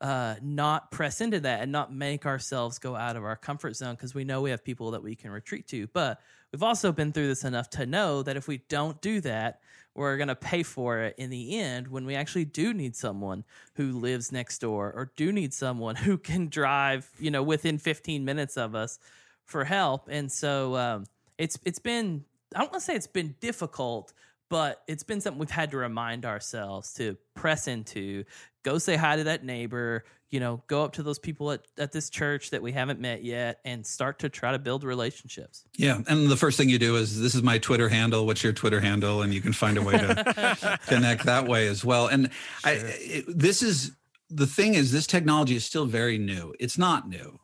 uh, 0.00 0.36
not 0.42 0.90
press 0.90 1.20
into 1.20 1.40
that 1.40 1.60
and 1.60 1.72
not 1.72 1.92
make 1.92 2.24
ourselves 2.26 2.78
go 2.78 2.96
out 2.96 3.16
of 3.16 3.24
our 3.24 3.36
comfort 3.36 3.76
zone 3.76 3.94
because 3.94 4.14
we 4.14 4.24
know 4.24 4.40
we 4.40 4.50
have 4.50 4.64
people 4.64 4.92
that 4.92 5.02
we 5.02 5.14
can 5.14 5.30
retreat 5.30 5.66
to. 5.68 5.86
But 5.88 6.20
we've 6.52 6.62
also 6.62 6.92
been 6.92 7.12
through 7.12 7.28
this 7.28 7.44
enough 7.44 7.68
to 7.70 7.86
know 7.86 8.22
that 8.22 8.36
if 8.36 8.48
we 8.48 8.58
don't 8.68 9.00
do 9.00 9.20
that, 9.20 9.60
we're 9.94 10.16
going 10.16 10.28
to 10.28 10.36
pay 10.36 10.62
for 10.62 11.00
it 11.00 11.16
in 11.18 11.30
the 11.30 11.58
end 11.58 11.88
when 11.88 12.06
we 12.06 12.14
actually 12.14 12.44
do 12.44 12.72
need 12.72 12.96
someone 12.96 13.44
who 13.74 13.92
lives 13.92 14.32
next 14.32 14.60
door 14.60 14.92
or 14.94 15.12
do 15.16 15.32
need 15.32 15.52
someone 15.52 15.96
who 15.96 16.16
can 16.16 16.48
drive, 16.48 17.10
you 17.18 17.30
know, 17.30 17.42
within 17.42 17.78
15 17.78 18.24
minutes 18.24 18.56
of 18.56 18.74
us 18.74 18.98
for 19.44 19.64
help. 19.64 20.08
And 20.08 20.30
so 20.30 20.76
um, 20.76 21.04
it's 21.38 21.58
it's 21.64 21.78
been 21.78 22.24
I 22.54 22.60
don't 22.60 22.72
want 22.72 22.80
to 22.80 22.86
say 22.86 22.94
it's 22.94 23.06
been 23.06 23.34
difficult, 23.40 24.12
but 24.48 24.82
it's 24.88 25.02
been 25.02 25.20
something 25.20 25.38
we've 25.38 25.50
had 25.50 25.70
to 25.72 25.76
remind 25.76 26.24
ourselves 26.24 26.92
to 26.94 27.16
press 27.34 27.68
into 27.68 28.24
go 28.62 28.78
say 28.78 28.96
hi 28.96 29.16
to 29.16 29.24
that 29.24 29.44
neighbor 29.44 30.04
you 30.30 30.40
know 30.40 30.62
go 30.66 30.84
up 30.84 30.92
to 30.92 31.02
those 31.02 31.18
people 31.18 31.50
at, 31.50 31.62
at 31.78 31.92
this 31.92 32.08
church 32.10 32.50
that 32.50 32.62
we 32.62 32.72
haven't 32.72 33.00
met 33.00 33.22
yet 33.22 33.60
and 33.64 33.86
start 33.86 34.18
to 34.18 34.28
try 34.28 34.52
to 34.52 34.58
build 34.58 34.84
relationships 34.84 35.64
yeah 35.76 36.00
and 36.08 36.28
the 36.28 36.36
first 36.36 36.56
thing 36.56 36.68
you 36.68 36.78
do 36.78 36.96
is 36.96 37.20
this 37.20 37.34
is 37.34 37.42
my 37.42 37.58
twitter 37.58 37.88
handle 37.88 38.26
what's 38.26 38.42
your 38.42 38.52
twitter 38.52 38.80
handle 38.80 39.22
and 39.22 39.34
you 39.34 39.40
can 39.40 39.52
find 39.52 39.76
a 39.76 39.82
way 39.82 39.92
to 39.92 40.78
connect 40.86 41.24
that 41.24 41.46
way 41.46 41.66
as 41.66 41.84
well 41.84 42.06
and 42.06 42.30
sure. 42.32 42.72
i 42.72 42.72
it, 42.72 43.24
this 43.28 43.62
is 43.62 43.92
the 44.30 44.46
thing 44.46 44.74
is 44.74 44.92
this 44.92 45.06
technology 45.06 45.56
is 45.56 45.64
still 45.64 45.86
very 45.86 46.18
new 46.18 46.54
it's 46.58 46.78
not 46.78 47.08
new 47.08 47.40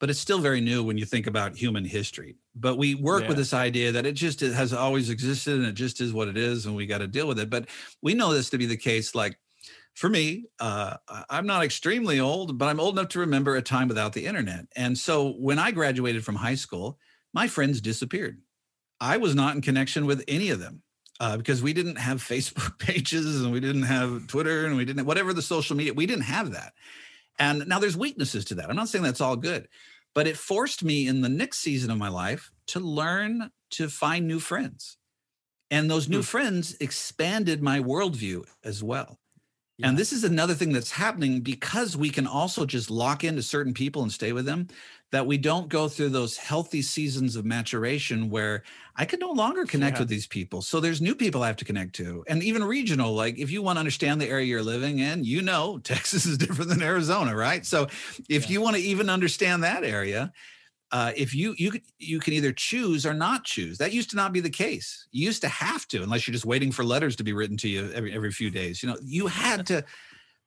but 0.00 0.08
it's 0.08 0.18
still 0.18 0.38
very 0.38 0.62
new 0.62 0.82
when 0.82 0.96
you 0.96 1.04
think 1.04 1.26
about 1.26 1.54
human 1.54 1.84
history. 1.84 2.34
But 2.54 2.78
we 2.78 2.94
work 2.94 3.22
yeah. 3.22 3.28
with 3.28 3.36
this 3.36 3.52
idea 3.52 3.92
that 3.92 4.06
it 4.06 4.12
just 4.12 4.40
has 4.40 4.72
always 4.72 5.10
existed 5.10 5.54
and 5.54 5.66
it 5.66 5.74
just 5.74 6.00
is 6.00 6.12
what 6.12 6.26
it 6.26 6.38
is, 6.38 6.64
and 6.64 6.74
we 6.74 6.86
got 6.86 6.98
to 6.98 7.06
deal 7.06 7.28
with 7.28 7.38
it. 7.38 7.50
But 7.50 7.68
we 8.02 8.14
know 8.14 8.32
this 8.32 8.48
to 8.50 8.58
be 8.58 8.64
the 8.64 8.78
case. 8.78 9.14
Like 9.14 9.38
for 10.00 10.08
me, 10.08 10.46
uh, 10.58 10.96
I'm 11.28 11.46
not 11.46 11.62
extremely 11.62 12.20
old, 12.20 12.56
but 12.56 12.70
I'm 12.70 12.80
old 12.80 12.98
enough 12.98 13.10
to 13.10 13.18
remember 13.18 13.54
a 13.54 13.60
time 13.60 13.86
without 13.86 14.14
the 14.14 14.24
internet. 14.24 14.64
And 14.74 14.96
so 14.96 15.32
when 15.32 15.58
I 15.58 15.72
graduated 15.72 16.24
from 16.24 16.36
high 16.36 16.54
school, 16.54 16.98
my 17.34 17.48
friends 17.48 17.82
disappeared. 17.82 18.40
I 18.98 19.18
was 19.18 19.34
not 19.34 19.56
in 19.56 19.60
connection 19.60 20.06
with 20.06 20.24
any 20.26 20.48
of 20.48 20.58
them. 20.58 20.80
uh, 21.20 21.36
because 21.36 21.62
we 21.62 21.74
didn't 21.74 21.96
have 21.96 22.22
Facebook 22.32 22.78
pages 22.78 23.42
and 23.42 23.52
we 23.52 23.60
didn't 23.60 23.82
have 23.82 24.26
Twitter 24.26 24.64
and 24.64 24.74
we 24.74 24.86
didn't 24.86 25.04
whatever 25.04 25.34
the 25.34 25.42
social 25.42 25.76
media. 25.76 25.92
We 25.92 26.06
didn't 26.06 26.24
have 26.24 26.52
that. 26.52 26.72
And 27.38 27.68
now 27.68 27.78
there's 27.78 27.94
weaknesses 27.94 28.46
to 28.46 28.54
that. 28.54 28.70
I'm 28.70 28.76
not 28.76 28.88
saying 28.88 29.04
that's 29.04 29.20
all 29.20 29.36
good, 29.36 29.68
but 30.14 30.26
it 30.26 30.38
forced 30.38 30.82
me 30.82 31.08
in 31.08 31.20
the 31.20 31.28
next 31.28 31.58
season 31.58 31.90
of 31.90 31.98
my 31.98 32.08
life 32.08 32.50
to 32.68 32.80
learn 32.80 33.50
to 33.72 33.90
find 33.90 34.26
new 34.26 34.40
friends. 34.40 34.96
And 35.70 35.90
those 35.90 36.08
new 36.08 36.20
mm. 36.20 36.24
friends 36.24 36.74
expanded 36.80 37.62
my 37.62 37.80
worldview 37.80 38.44
as 38.64 38.82
well. 38.82 39.18
Yeah. 39.80 39.88
And 39.88 39.98
this 39.98 40.12
is 40.12 40.24
another 40.24 40.54
thing 40.54 40.72
that's 40.72 40.90
happening 40.90 41.40
because 41.40 41.96
we 41.96 42.10
can 42.10 42.26
also 42.26 42.66
just 42.66 42.90
lock 42.90 43.24
into 43.24 43.42
certain 43.42 43.72
people 43.72 44.02
and 44.02 44.12
stay 44.12 44.32
with 44.32 44.44
them 44.44 44.68
that 45.10 45.26
we 45.26 45.38
don't 45.38 45.68
go 45.68 45.88
through 45.88 46.10
those 46.10 46.36
healthy 46.36 46.82
seasons 46.82 47.34
of 47.34 47.44
maturation 47.44 48.30
where 48.30 48.62
I 48.94 49.04
can 49.04 49.18
no 49.18 49.32
longer 49.32 49.64
connect 49.64 49.96
yeah. 49.96 50.02
with 50.02 50.08
these 50.08 50.26
people. 50.26 50.62
So 50.62 50.78
there's 50.78 51.00
new 51.00 51.14
people 51.14 51.42
I 51.42 51.48
have 51.48 51.56
to 51.56 51.64
connect 51.64 51.94
to. 51.96 52.24
And 52.28 52.42
even 52.42 52.62
regional, 52.62 53.14
like 53.14 53.38
if 53.38 53.50
you 53.50 53.62
want 53.62 53.76
to 53.76 53.80
understand 53.80 54.20
the 54.20 54.28
area 54.28 54.46
you're 54.46 54.62
living 54.62 54.98
in, 54.98 55.24
you 55.24 55.42
know 55.42 55.78
Texas 55.82 56.26
is 56.26 56.38
different 56.38 56.70
than 56.70 56.82
Arizona, 56.82 57.34
right? 57.34 57.64
So 57.64 57.88
if 58.28 58.44
yeah. 58.44 58.52
you 58.52 58.60
want 58.60 58.76
to 58.76 58.82
even 58.82 59.10
understand 59.10 59.64
that 59.64 59.82
area, 59.82 60.32
uh, 60.92 61.12
if 61.16 61.34
you 61.34 61.54
you 61.56 61.72
you 61.98 62.18
can 62.18 62.32
either 62.32 62.52
choose 62.52 63.06
or 63.06 63.14
not 63.14 63.44
choose. 63.44 63.78
That 63.78 63.92
used 63.92 64.10
to 64.10 64.16
not 64.16 64.32
be 64.32 64.40
the 64.40 64.50
case. 64.50 65.06
You 65.12 65.24
used 65.26 65.42
to 65.42 65.48
have 65.48 65.86
to, 65.88 66.02
unless 66.02 66.26
you're 66.26 66.32
just 66.32 66.44
waiting 66.46 66.72
for 66.72 66.84
letters 66.84 67.16
to 67.16 67.24
be 67.24 67.32
written 67.32 67.56
to 67.58 67.68
you 67.68 67.90
every 67.92 68.12
every 68.12 68.32
few 68.32 68.50
days. 68.50 68.82
You 68.82 68.88
know, 68.88 68.96
you 69.02 69.26
had 69.28 69.66
to 69.66 69.84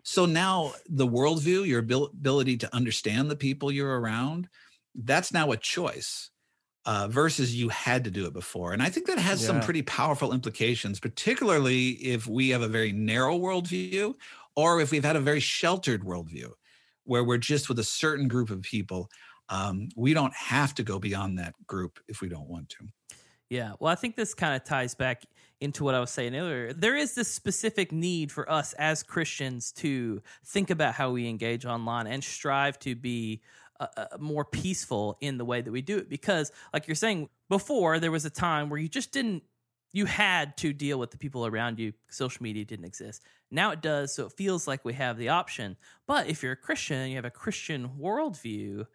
so 0.03 0.25
now 0.25 0.73
the 0.89 1.07
worldview, 1.07 1.65
your 1.65 1.79
ability 1.79 2.57
to 2.57 2.75
understand 2.75 3.31
the 3.31 3.37
people 3.37 3.71
you're 3.71 3.99
around, 3.99 4.49
that's 4.93 5.33
now 5.33 5.51
a 5.51 5.57
choice 5.57 6.29
uh, 6.85 7.07
versus 7.07 7.55
you 7.55 7.69
had 7.69 8.03
to 8.03 8.11
do 8.11 8.25
it 8.25 8.33
before. 8.33 8.73
And 8.73 8.83
I 8.83 8.89
think 8.89 9.07
that 9.07 9.17
has 9.17 9.41
yeah. 9.41 9.47
some 9.47 9.61
pretty 9.61 9.81
powerful 9.81 10.33
implications, 10.33 10.99
particularly 10.99 11.91
if 11.91 12.27
we 12.27 12.49
have 12.49 12.61
a 12.61 12.67
very 12.67 12.91
narrow 12.91 13.39
worldview 13.39 14.13
or 14.55 14.81
if 14.81 14.91
we've 14.91 15.05
had 15.05 15.15
a 15.15 15.21
very 15.21 15.39
sheltered 15.39 16.03
worldview 16.03 16.51
where 17.05 17.23
we're 17.23 17.37
just 17.37 17.69
with 17.69 17.79
a 17.79 17.83
certain 17.83 18.27
group 18.27 18.49
of 18.49 18.61
people. 18.61 19.09
Um, 19.49 19.89
we 19.95 20.13
don't 20.13 20.33
have 20.33 20.73
to 20.75 20.83
go 20.83 20.99
beyond 20.99 21.37
that 21.39 21.53
group 21.67 21.99
if 22.07 22.21
we 22.21 22.29
don't 22.29 22.47
want 22.47 22.69
to. 22.69 22.87
Yeah. 23.49 23.73
Well, 23.79 23.91
I 23.91 23.95
think 23.95 24.15
this 24.15 24.33
kind 24.33 24.55
of 24.55 24.63
ties 24.63 24.95
back 24.95 25.23
into 25.61 25.83
what 25.83 25.95
I 25.95 25.99
was 25.99 26.09
saying 26.09 26.35
earlier. 26.35 26.73
There 26.73 26.95
is 26.95 27.13
this 27.13 27.27
specific 27.27 27.91
need 27.91 28.31
for 28.31 28.49
us 28.51 28.73
as 28.73 29.03
Christians 29.03 29.71
to 29.73 30.21
think 30.45 30.69
about 30.69 30.93
how 30.93 31.11
we 31.11 31.29
engage 31.29 31.65
online 31.65 32.07
and 32.07 32.23
strive 32.23 32.79
to 32.79 32.95
be 32.95 33.41
uh, 33.79 33.87
uh, 33.95 34.05
more 34.19 34.43
peaceful 34.43 35.17
in 35.21 35.37
the 35.37 35.45
way 35.45 35.61
that 35.61 35.71
we 35.71 35.81
do 35.81 35.97
it. 35.97 36.09
Because, 36.09 36.51
like 36.73 36.87
you're 36.87 36.95
saying, 36.95 37.29
before 37.47 37.99
there 37.99 38.11
was 38.11 38.25
a 38.25 38.29
time 38.29 38.69
where 38.69 38.79
you 38.79 38.89
just 38.89 39.11
didn't, 39.11 39.43
you 39.91 40.05
had 40.05 40.57
to 40.57 40.73
deal 40.73 40.97
with 40.97 41.11
the 41.11 41.17
people 41.17 41.45
around 41.45 41.79
you. 41.79 41.93
Social 42.09 42.41
media 42.41 42.65
didn't 42.65 42.85
exist. 42.85 43.23
Now 43.51 43.71
it 43.71 43.81
does. 43.81 44.13
So 44.13 44.25
it 44.25 44.33
feels 44.33 44.67
like 44.67 44.83
we 44.83 44.93
have 44.93 45.17
the 45.17 45.29
option. 45.29 45.77
But 46.07 46.27
if 46.27 46.41
you're 46.41 46.53
a 46.53 46.57
Christian, 46.57 47.09
you 47.09 47.15
have 47.17 47.25
a 47.25 47.29
Christian 47.31 47.91
worldview, 47.99 48.85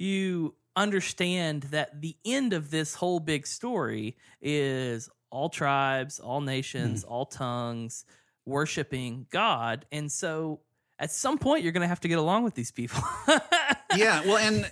you 0.00 0.54
understand 0.76 1.64
that 1.64 2.00
the 2.00 2.16
end 2.24 2.54
of 2.54 2.70
this 2.70 2.94
whole 2.94 3.20
big 3.20 3.46
story 3.46 4.16
is 4.40 5.10
all 5.28 5.50
tribes, 5.50 6.18
all 6.18 6.40
nations, 6.40 7.04
mm. 7.04 7.10
all 7.10 7.26
tongues 7.26 8.06
worshiping 8.46 9.26
God. 9.30 9.84
And 9.92 10.10
so 10.10 10.60
at 10.98 11.10
some 11.10 11.36
point 11.36 11.64
you're 11.64 11.72
going 11.72 11.82
to 11.82 11.88
have 11.88 12.00
to 12.00 12.08
get 12.08 12.18
along 12.18 12.44
with 12.44 12.54
these 12.54 12.70
people. 12.70 13.02
yeah, 13.94 14.22
well 14.24 14.38
and 14.38 14.70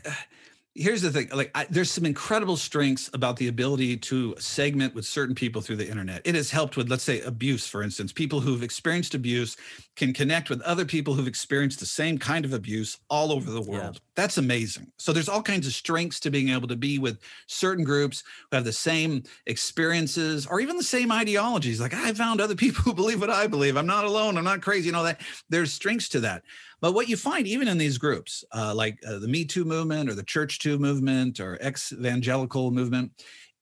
here's 0.78 1.02
the 1.02 1.10
thing 1.10 1.28
like 1.34 1.50
I, 1.54 1.66
there's 1.68 1.90
some 1.90 2.06
incredible 2.06 2.56
strengths 2.56 3.10
about 3.12 3.36
the 3.36 3.48
ability 3.48 3.96
to 3.96 4.34
segment 4.38 4.94
with 4.94 5.04
certain 5.04 5.34
people 5.34 5.60
through 5.60 5.76
the 5.76 5.88
internet. 5.88 6.22
It 6.24 6.34
has 6.34 6.50
helped 6.50 6.76
with 6.76 6.88
let's 6.88 7.02
say 7.02 7.20
abuse 7.22 7.66
for 7.66 7.82
instance. 7.82 8.12
People 8.12 8.40
who've 8.40 8.62
experienced 8.62 9.14
abuse 9.14 9.56
can 9.96 10.12
connect 10.12 10.48
with 10.48 10.62
other 10.62 10.84
people 10.84 11.14
who've 11.14 11.26
experienced 11.26 11.80
the 11.80 11.86
same 11.86 12.16
kind 12.16 12.44
of 12.44 12.52
abuse 12.52 12.98
all 13.10 13.32
over 13.32 13.50
the 13.50 13.60
world. 13.60 13.94
Yeah. 13.94 14.00
that's 14.14 14.38
amazing. 14.38 14.90
So 14.98 15.12
there's 15.12 15.28
all 15.28 15.42
kinds 15.42 15.66
of 15.66 15.72
strengths 15.72 16.20
to 16.20 16.30
being 16.30 16.50
able 16.50 16.68
to 16.68 16.76
be 16.76 16.98
with 16.98 17.18
certain 17.46 17.84
groups 17.84 18.22
who 18.50 18.56
have 18.56 18.64
the 18.64 18.72
same 18.72 19.24
experiences 19.46 20.46
or 20.46 20.60
even 20.60 20.76
the 20.76 20.82
same 20.82 21.10
ideologies. 21.10 21.80
Like 21.80 21.94
i 21.94 22.12
found 22.12 22.40
other 22.40 22.54
people 22.64 22.82
who 22.84 22.94
believe 22.94 23.20
what 23.20 23.30
i 23.30 23.46
believe. 23.46 23.76
I'm 23.76 23.86
not 23.86 24.04
alone. 24.04 24.38
I'm 24.38 24.44
not 24.44 24.62
crazy 24.62 24.86
you 24.86 24.92
know 24.92 25.04
that. 25.04 25.20
There's 25.48 25.72
strengths 25.72 26.08
to 26.10 26.20
that 26.20 26.44
but 26.80 26.92
what 26.92 27.08
you 27.08 27.16
find, 27.16 27.46
even 27.46 27.68
in 27.68 27.78
these 27.78 27.98
groups, 27.98 28.44
uh, 28.54 28.74
like 28.74 28.98
uh, 29.06 29.18
the 29.18 29.28
Me 29.28 29.44
Too 29.44 29.64
movement 29.64 30.08
or 30.08 30.14
the 30.14 30.22
Church 30.22 30.58
Too 30.58 30.78
movement 30.78 31.40
or 31.40 31.58
ex 31.60 31.92
evangelical 31.92 32.70
movement, 32.70 33.12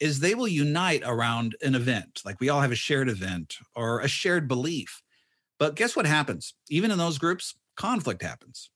is 0.00 0.20
they 0.20 0.34
will 0.34 0.48
unite 0.48 1.02
around 1.04 1.56
an 1.62 1.74
event. 1.74 2.20
Like 2.24 2.40
we 2.40 2.48
all 2.48 2.60
have 2.60 2.72
a 2.72 2.76
shared 2.76 3.08
event 3.08 3.56
or 3.74 4.00
a 4.00 4.08
shared 4.08 4.46
belief. 4.48 5.02
But 5.58 5.74
guess 5.74 5.96
what 5.96 6.06
happens? 6.06 6.54
Even 6.68 6.90
in 6.90 6.98
those 6.98 7.16
groups, 7.18 7.54
conflict 7.76 8.22
happens 8.22 8.70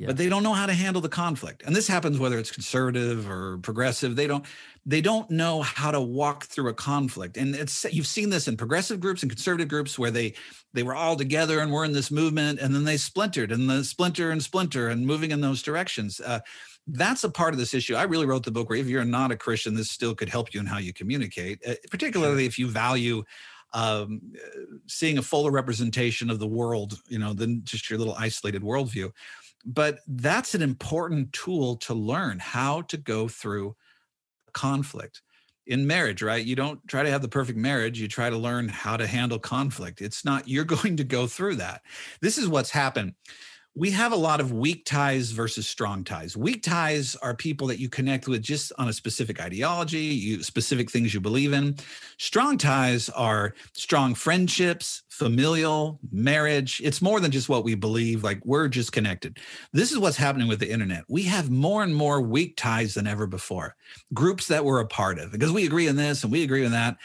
yeah. 0.00 0.06
but 0.06 0.16
they 0.16 0.30
don't 0.30 0.42
know 0.42 0.54
how 0.54 0.64
to 0.64 0.72
handle 0.72 1.02
the 1.02 1.10
conflict. 1.10 1.62
And 1.66 1.76
this 1.76 1.86
happens 1.86 2.18
whether 2.18 2.38
it's 2.38 2.50
conservative 2.50 3.28
or 3.28 3.58
progressive. 3.58 4.16
They 4.16 4.26
don't 4.26 4.46
they 4.86 5.02
don't 5.02 5.30
know 5.30 5.60
how 5.60 5.90
to 5.90 6.00
walk 6.00 6.46
through 6.46 6.68
a 6.70 6.74
conflict. 6.74 7.36
And 7.36 7.54
it's 7.54 7.84
you've 7.92 8.06
seen 8.06 8.30
this 8.30 8.48
in 8.48 8.56
progressive 8.56 8.98
groups 8.98 9.22
and 9.22 9.30
conservative 9.30 9.68
groups 9.68 9.98
where 9.98 10.10
they 10.10 10.32
they 10.72 10.82
were 10.82 10.94
all 10.94 11.16
together 11.16 11.60
and 11.60 11.70
were 11.70 11.84
in 11.84 11.92
this 11.92 12.10
movement 12.10 12.60
and 12.60 12.74
then 12.74 12.84
they 12.84 12.96
splintered 12.96 13.52
and 13.52 13.68
the 13.68 13.84
splinter 13.84 14.30
and 14.30 14.42
splinter 14.42 14.88
and 14.88 15.06
moving 15.06 15.32
in 15.32 15.42
those 15.42 15.62
directions. 15.62 16.18
Uh, 16.18 16.40
that's 16.86 17.22
a 17.22 17.30
part 17.30 17.52
of 17.52 17.58
this 17.58 17.74
issue. 17.74 17.94
I 17.94 18.04
really 18.04 18.24
wrote 18.24 18.44
the 18.44 18.50
book 18.50 18.70
where 18.70 18.78
if 18.78 18.86
you're 18.86 19.04
not 19.04 19.30
a 19.30 19.36
christian 19.36 19.74
this 19.74 19.90
still 19.90 20.14
could 20.14 20.30
help 20.30 20.54
you 20.54 20.60
in 20.60 20.66
how 20.66 20.78
you 20.78 20.94
communicate 20.94 21.60
uh, 21.68 21.74
particularly 21.90 22.46
if 22.46 22.58
you 22.58 22.68
value 22.68 23.22
um, 23.72 24.20
seeing 24.86 25.18
a 25.18 25.22
fuller 25.22 25.52
representation 25.52 26.28
of 26.28 26.40
the 26.40 26.46
world, 26.48 27.00
you 27.06 27.20
know, 27.20 27.32
than 27.32 27.62
just 27.62 27.88
your 27.88 28.00
little 28.00 28.16
isolated 28.18 28.62
worldview 28.62 29.12
but 29.64 30.00
that's 30.06 30.54
an 30.54 30.62
important 30.62 31.32
tool 31.32 31.76
to 31.76 31.94
learn 31.94 32.38
how 32.38 32.82
to 32.82 32.96
go 32.96 33.28
through 33.28 33.76
conflict. 34.52 35.22
In 35.66 35.86
marriage 35.86 36.22
right 36.22 36.44
you 36.44 36.56
don't 36.56 36.80
try 36.88 37.02
to 37.02 37.10
have 37.10 37.22
the 37.22 37.28
perfect 37.28 37.58
marriage 37.58 38.00
you 38.00 38.08
try 38.08 38.28
to 38.28 38.36
learn 38.36 38.68
how 38.68 38.96
to 38.96 39.06
handle 39.06 39.38
conflict. 39.38 40.00
It's 40.00 40.24
not 40.24 40.48
you're 40.48 40.64
going 40.76 40.96
to 40.96 41.04
go 41.04 41.26
through 41.26 41.56
that. 41.56 41.82
This 42.20 42.38
is 42.38 42.48
what's 42.48 42.70
happened 42.70 43.14
we 43.76 43.90
have 43.92 44.12
a 44.12 44.16
lot 44.16 44.40
of 44.40 44.52
weak 44.52 44.84
ties 44.84 45.30
versus 45.30 45.66
strong 45.66 46.02
ties. 46.02 46.36
Weak 46.36 46.62
ties 46.62 47.14
are 47.16 47.36
people 47.36 47.68
that 47.68 47.78
you 47.78 47.88
connect 47.88 48.26
with 48.26 48.42
just 48.42 48.72
on 48.78 48.88
a 48.88 48.92
specific 48.92 49.40
ideology, 49.40 49.98
you 49.98 50.42
specific 50.42 50.90
things 50.90 51.14
you 51.14 51.20
believe 51.20 51.52
in. 51.52 51.76
Strong 52.18 52.58
ties 52.58 53.08
are 53.10 53.54
strong 53.72 54.14
friendships, 54.14 55.04
familial, 55.08 56.00
marriage. 56.10 56.80
It's 56.82 57.00
more 57.00 57.20
than 57.20 57.30
just 57.30 57.48
what 57.48 57.62
we 57.62 57.76
believe, 57.76 58.24
like 58.24 58.40
we're 58.44 58.66
just 58.66 58.90
connected. 58.90 59.38
This 59.72 59.92
is 59.92 59.98
what's 59.98 60.16
happening 60.16 60.48
with 60.48 60.58
the 60.58 60.70
internet. 60.70 61.04
We 61.08 61.22
have 61.24 61.48
more 61.48 61.84
and 61.84 61.94
more 61.94 62.20
weak 62.20 62.56
ties 62.56 62.94
than 62.94 63.06
ever 63.06 63.28
before. 63.28 63.76
Groups 64.12 64.48
that 64.48 64.64
we're 64.64 64.80
a 64.80 64.86
part 64.86 65.20
of 65.20 65.30
because 65.30 65.52
we 65.52 65.64
agree 65.64 65.88
on 65.88 65.96
this 65.96 66.24
and 66.24 66.32
we 66.32 66.42
agree 66.42 66.66
on 66.66 66.72
that, 66.72 66.96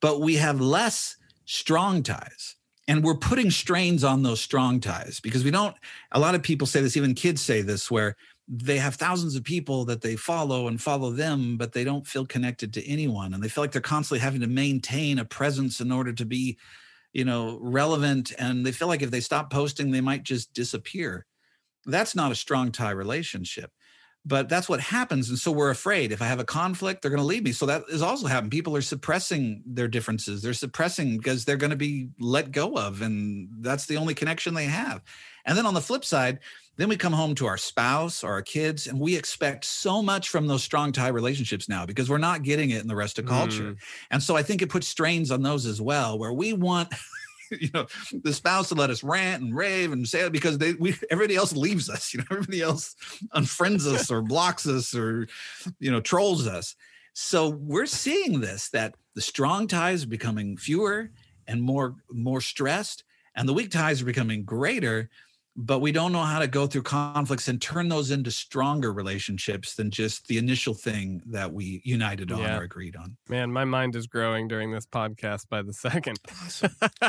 but 0.00 0.22
we 0.22 0.36
have 0.36 0.58
less 0.58 1.16
strong 1.44 2.02
ties 2.02 2.56
and 2.86 3.02
we're 3.02 3.14
putting 3.14 3.50
strains 3.50 4.04
on 4.04 4.22
those 4.22 4.40
strong 4.40 4.80
ties 4.80 5.20
because 5.20 5.44
we 5.44 5.50
don't 5.50 5.76
a 6.12 6.20
lot 6.20 6.34
of 6.34 6.42
people 6.42 6.66
say 6.66 6.80
this 6.80 6.96
even 6.96 7.14
kids 7.14 7.40
say 7.40 7.62
this 7.62 7.90
where 7.90 8.16
they 8.46 8.76
have 8.76 8.96
thousands 8.96 9.36
of 9.36 9.44
people 9.44 9.84
that 9.86 10.02
they 10.02 10.16
follow 10.16 10.68
and 10.68 10.80
follow 10.80 11.10
them 11.10 11.56
but 11.56 11.72
they 11.72 11.84
don't 11.84 12.06
feel 12.06 12.26
connected 12.26 12.72
to 12.74 12.86
anyone. 12.86 13.32
And 13.32 13.42
they 13.42 13.48
feel 13.48 13.64
like 13.64 13.72
they're 13.72 13.80
constantly 13.80 14.20
having 14.20 14.42
to 14.42 14.46
maintain 14.46 15.18
a 15.18 15.24
presence 15.24 15.80
in 15.80 15.90
order 15.90 16.12
to 16.12 16.24
be 16.24 16.58
you 17.12 17.24
know 17.24 17.58
relevant. 17.60 18.32
And 18.38 18.64
they 18.64 18.72
feel 18.72 18.88
like 18.88 19.02
if 19.02 19.10
they 19.10 19.20
stop 19.20 19.50
posting 19.50 19.90
they 19.90 20.00
might 20.00 20.24
just 20.24 20.52
disappear. 20.52 21.26
That's 21.86 22.14
not 22.14 22.32
a 22.32 22.36
strong 22.36 22.72
tie 22.72 22.92
relationship 22.92 23.70
but 24.26 24.48
that's 24.48 24.68
what 24.68 24.80
happens 24.80 25.28
and 25.28 25.38
so 25.38 25.52
we're 25.52 25.70
afraid. 25.70 26.12
If 26.12 26.22
i 26.22 26.26
have 26.26 26.40
a 26.40 26.44
conflict 26.44 27.02
they're 27.02 27.10
going 27.10 27.20
to 27.20 27.26
leave 27.26 27.44
me. 27.44 27.52
So 27.52 27.66
that 27.66 27.84
is 27.88 28.02
also 28.02 28.26
happening 28.26 28.50
people 28.50 28.76
are 28.76 28.82
suppressing 28.82 29.62
their 29.66 29.88
differences. 29.88 30.42
They're 30.42 30.54
suppressing 30.54 31.18
because 31.18 31.44
they're 31.44 31.56
going 31.56 31.70
to 31.70 31.76
be 31.76 32.08
let 32.18 32.52
go 32.52 32.74
of 32.74 33.02
and 33.02 33.48
that's 33.60 33.86
the 33.86 33.96
only 33.96 34.14
connection 34.14 34.54
they 34.54 34.66
have. 34.66 35.02
And 35.46 35.58
then 35.58 35.66
on 35.66 35.74
the 35.74 35.80
flip 35.80 36.04
side 36.04 36.38
then 36.76 36.88
we 36.88 36.96
come 36.96 37.12
home 37.12 37.34
to 37.36 37.46
our 37.46 37.56
spouse 37.56 38.24
or 38.24 38.32
our 38.32 38.42
kids 38.42 38.86
and 38.86 38.98
we 38.98 39.16
expect 39.16 39.64
so 39.64 40.02
much 40.02 40.28
from 40.28 40.46
those 40.46 40.64
strong 40.64 40.90
tie 40.90 41.08
relationships 41.08 41.68
now 41.68 41.86
because 41.86 42.10
we're 42.10 42.18
not 42.18 42.42
getting 42.42 42.70
it 42.70 42.82
in 42.82 42.88
the 42.88 42.96
rest 42.96 43.18
of 43.18 43.26
culture. 43.26 43.72
Mm. 43.72 43.76
and 44.10 44.22
so 44.22 44.36
i 44.36 44.42
think 44.42 44.62
it 44.62 44.68
puts 44.68 44.88
strains 44.88 45.30
on 45.30 45.42
those 45.42 45.66
as 45.66 45.80
well 45.80 46.18
where 46.18 46.32
we 46.32 46.52
want 46.52 46.92
you 47.60 47.70
know, 47.74 47.86
the 48.22 48.32
spouse 48.32 48.68
to 48.68 48.74
let 48.74 48.90
us 48.90 49.02
rant 49.02 49.42
and 49.42 49.54
rave 49.54 49.92
and 49.92 50.06
say 50.06 50.28
because 50.28 50.58
they 50.58 50.74
we 50.74 50.94
everybody 51.10 51.36
else 51.36 51.52
leaves 51.52 51.88
us. 51.88 52.12
You 52.14 52.20
know, 52.20 52.26
everybody 52.30 52.62
else 52.62 52.94
unfriends 53.34 53.86
us 53.86 54.10
or 54.10 54.22
blocks 54.22 54.66
us 54.66 54.94
or 54.94 55.26
you 55.80 55.90
know 55.90 56.00
trolls 56.00 56.46
us. 56.46 56.76
So 57.12 57.48
we're 57.48 57.86
seeing 57.86 58.40
this 58.40 58.68
that 58.70 58.94
the 59.14 59.20
strong 59.20 59.66
ties 59.66 60.04
are 60.04 60.08
becoming 60.08 60.56
fewer 60.56 61.10
and 61.46 61.62
more 61.62 61.96
more 62.10 62.40
stressed, 62.40 63.04
and 63.34 63.48
the 63.48 63.52
weak 63.52 63.70
ties 63.70 64.02
are 64.02 64.06
becoming 64.06 64.44
greater. 64.44 65.10
But 65.56 65.78
we 65.80 65.92
don't 65.92 66.12
know 66.12 66.22
how 66.22 66.38
to 66.40 66.46
go 66.48 66.66
through 66.66 66.82
conflicts 66.82 67.46
and 67.48 67.60
turn 67.62 67.88
those 67.88 68.10
into 68.10 68.30
stronger 68.30 68.92
relationships 68.92 69.74
than 69.76 69.90
just 69.90 70.26
the 70.26 70.36
initial 70.38 70.74
thing 70.74 71.22
that 71.26 71.52
we 71.52 71.80
united 71.84 72.32
on 72.32 72.40
Yeah. 72.40 72.58
or 72.58 72.62
agreed 72.62 72.96
on. 72.96 73.16
Man, 73.28 73.52
my 73.52 73.64
mind 73.64 73.94
is 73.94 74.06
growing 74.06 74.48
during 74.48 74.72
this 74.72 74.84
podcast 74.86 75.48
by 75.48 75.62
the 75.62 75.72
second. 75.72 76.18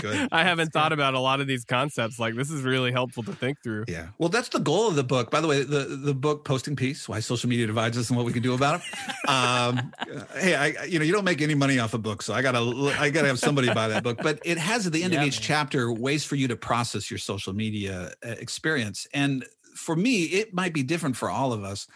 Good. 0.02 0.30
I 0.32 0.43
haven't 0.43 0.72
thought 0.74 0.93
about 0.93 1.14
a 1.16 1.20
lot 1.20 1.41
of 1.41 1.48
these 1.48 1.66
concepts. 1.66 2.20
Like 2.20 2.36
this 2.36 2.52
is 2.52 2.62
really 2.64 2.91
helpful 2.91 3.24
to 3.24 3.34
think 3.34 3.62
through. 3.64 3.86
Yeah. 3.88 4.08
Well, 4.20 4.30
that's 4.30 4.50
the 4.50 4.60
goal 4.60 4.88
of 4.88 4.96
the 4.96 5.04
book. 5.04 5.32
By 5.32 5.41
the 5.41 5.48
way, 5.48 5.64
the, 5.64 5.80
the 5.86 6.14
book 6.14 6.46
Posting 6.46 6.76
Peace, 6.76 7.10
Why 7.10 7.20
Social 7.22 7.50
Media 7.50 7.66
Divides 7.68 7.98
Us 7.98 8.10
and 8.10 8.18
What 8.18 8.26
We 8.26 8.34
Can 8.34 8.43
Do 8.43 8.54
About 8.54 8.82
It. 8.82 8.86
Um, 9.28 9.91
hey, 10.38 10.54
I 10.54 10.84
you 10.86 11.00
know, 11.00 11.06
you 11.06 11.12
don't 11.12 11.24
make 11.24 11.41
any 11.41 11.56
money 11.56 11.80
off 11.80 11.96
a 11.96 11.98
book, 11.98 12.22
so 12.22 12.32
I 12.32 12.43
gotta 12.43 12.60
I 13.00 13.10
gotta 13.10 13.28
have 13.28 13.39
somebody 13.39 13.74
buy 13.74 13.88
that 13.88 14.04
book. 14.04 14.20
But 14.22 14.39
it 14.46 14.60
has 14.60 14.86
at 14.86 14.93
the 14.93 15.02
end 15.02 15.14
Yeah, 15.14 15.22
of 15.22 15.28
each 15.28 15.41
chapter 15.41 15.91
ways 15.91 16.24
for 16.24 16.36
you 16.36 16.48
to 16.50 16.56
process 16.56 17.10
your 17.10 17.18
social 17.18 17.52
media 17.52 18.14
uh, 18.24 18.35
experience. 18.40 19.08
And 19.14 19.46
for 19.76 19.96
me, 19.96 20.24
it 20.24 20.54
might 20.54 20.74
be 20.74 20.84
different 20.84 21.18
for 21.18 21.30
all 21.30 21.54
of 21.54 21.64
us. 21.64 21.88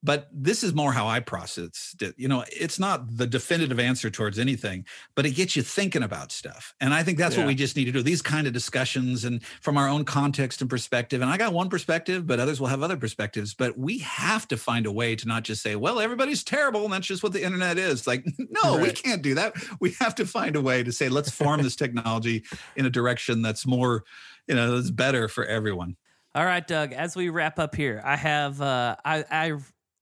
But 0.00 0.28
this 0.32 0.62
is 0.62 0.74
more 0.74 0.92
how 0.92 1.08
I 1.08 1.18
processed 1.18 2.02
it. 2.02 2.14
You 2.16 2.28
know, 2.28 2.44
it's 2.52 2.78
not 2.78 3.16
the 3.16 3.26
definitive 3.26 3.80
answer 3.80 4.10
towards 4.10 4.38
anything, 4.38 4.84
but 5.16 5.26
it 5.26 5.32
gets 5.32 5.56
you 5.56 5.62
thinking 5.62 6.04
about 6.04 6.30
stuff. 6.30 6.72
And 6.80 6.94
I 6.94 7.02
think 7.02 7.18
that's 7.18 7.34
Yeah. 7.34 7.40
what 7.40 7.48
we 7.48 7.56
just 7.56 7.74
need 7.74 7.86
to 7.86 7.90
do. 7.90 8.00
These 8.00 8.22
kind 8.22 8.46
of 8.46 8.52
discussions 8.52 9.24
and 9.24 9.42
from 9.60 9.76
our 9.76 9.88
own 9.88 10.04
context 10.04 10.60
and 10.60 10.70
perspective. 10.70 11.20
And 11.20 11.28
I 11.28 11.36
got 11.36 11.52
one 11.52 11.68
perspective, 11.68 12.28
but 12.28 12.38
others 12.38 12.60
will 12.60 12.68
have 12.68 12.80
other 12.84 12.96
perspectives. 12.96 13.54
But 13.54 13.76
we 13.76 13.98
have 13.98 14.46
to 14.48 14.56
find 14.56 14.86
a 14.86 14.92
way 14.92 15.16
to 15.16 15.26
not 15.26 15.42
just 15.42 15.64
say, 15.64 15.74
well, 15.74 15.98
everybody's 15.98 16.44
terrible 16.44 16.84
and 16.84 16.92
that's 16.92 17.08
just 17.08 17.24
what 17.24 17.32
the 17.32 17.42
internet 17.42 17.76
is. 17.76 18.06
Like, 18.06 18.24
no, 18.62 18.78
we 18.78 18.92
can't 18.92 19.20
do 19.20 19.34
that. 19.34 19.54
We 19.80 19.96
have 19.98 20.14
to 20.14 20.26
find 20.26 20.54
a 20.54 20.60
way 20.60 20.84
to 20.84 20.92
say, 20.92 21.08
let's 21.08 21.32
form 21.32 21.60
this 21.60 21.74
technology 21.74 22.44
in 22.76 22.86
a 22.86 22.90
direction 22.90 23.42
that's 23.42 23.66
more, 23.66 24.04
you 24.48 24.54
know, 24.54 24.76
it's 24.76 24.90
better 24.90 25.28
for 25.28 25.44
everyone. 25.44 25.96
All 26.34 26.44
right, 26.44 26.66
Doug. 26.66 26.92
As 26.92 27.14
we 27.14 27.28
wrap 27.28 27.58
up 27.58 27.74
here, 27.74 28.02
I 28.04 28.16
have 28.16 28.60
uh, 28.60 28.96
I 29.04 29.24
I 29.30 29.52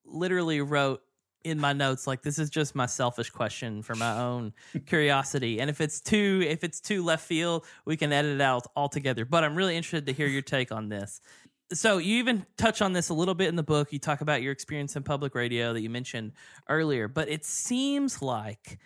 literally 0.05 0.61
wrote 0.61 1.03
in 1.45 1.61
my 1.61 1.73
notes 1.73 2.07
like 2.07 2.23
this 2.23 2.39
is 2.39 2.51
just 2.51 2.75
my 2.75 2.87
selfish 2.87 3.31
question 3.31 3.83
for 3.83 3.95
my 3.95 4.19
own 4.19 4.53
curiosity, 4.87 5.61
and 5.61 5.71
if 5.71 5.81
it's 5.81 6.01
too 6.01 6.45
if 6.47 6.65
it's 6.65 6.81
too 6.81 7.05
left 7.05 7.27
field, 7.27 7.65
we 7.85 7.97
can 7.97 8.13
edit 8.13 8.35
it 8.35 8.41
out 8.41 8.67
altogether. 8.77 9.25
But 9.25 9.45
I'm 9.45 9.57
really 9.57 9.77
interested 9.77 10.07
to 10.07 10.13
hear 10.13 10.27
your 10.27 10.43
take 10.43 10.73
on 10.73 10.89
this. 10.89 11.21
So 11.73 11.99
you 11.99 12.19
even 12.19 12.47
touch 12.57 12.81
on 12.81 12.93
this 12.93 13.09
a 13.09 13.15
little 13.15 13.35
bit 13.35 13.49
in 13.49 13.57
the 13.57 13.63
book. 13.65 13.93
You 13.93 13.99
talk 13.99 14.21
about 14.21 14.41
your 14.41 14.53
experience 14.53 14.95
in 14.95 15.03
public 15.03 15.35
radio 15.35 15.73
that 15.73 15.81
you 15.81 15.91
mentioned 15.91 16.33
earlier, 16.69 17.09
but 17.09 17.29
it 17.29 17.45
seems 17.45 18.23
like 18.23 18.79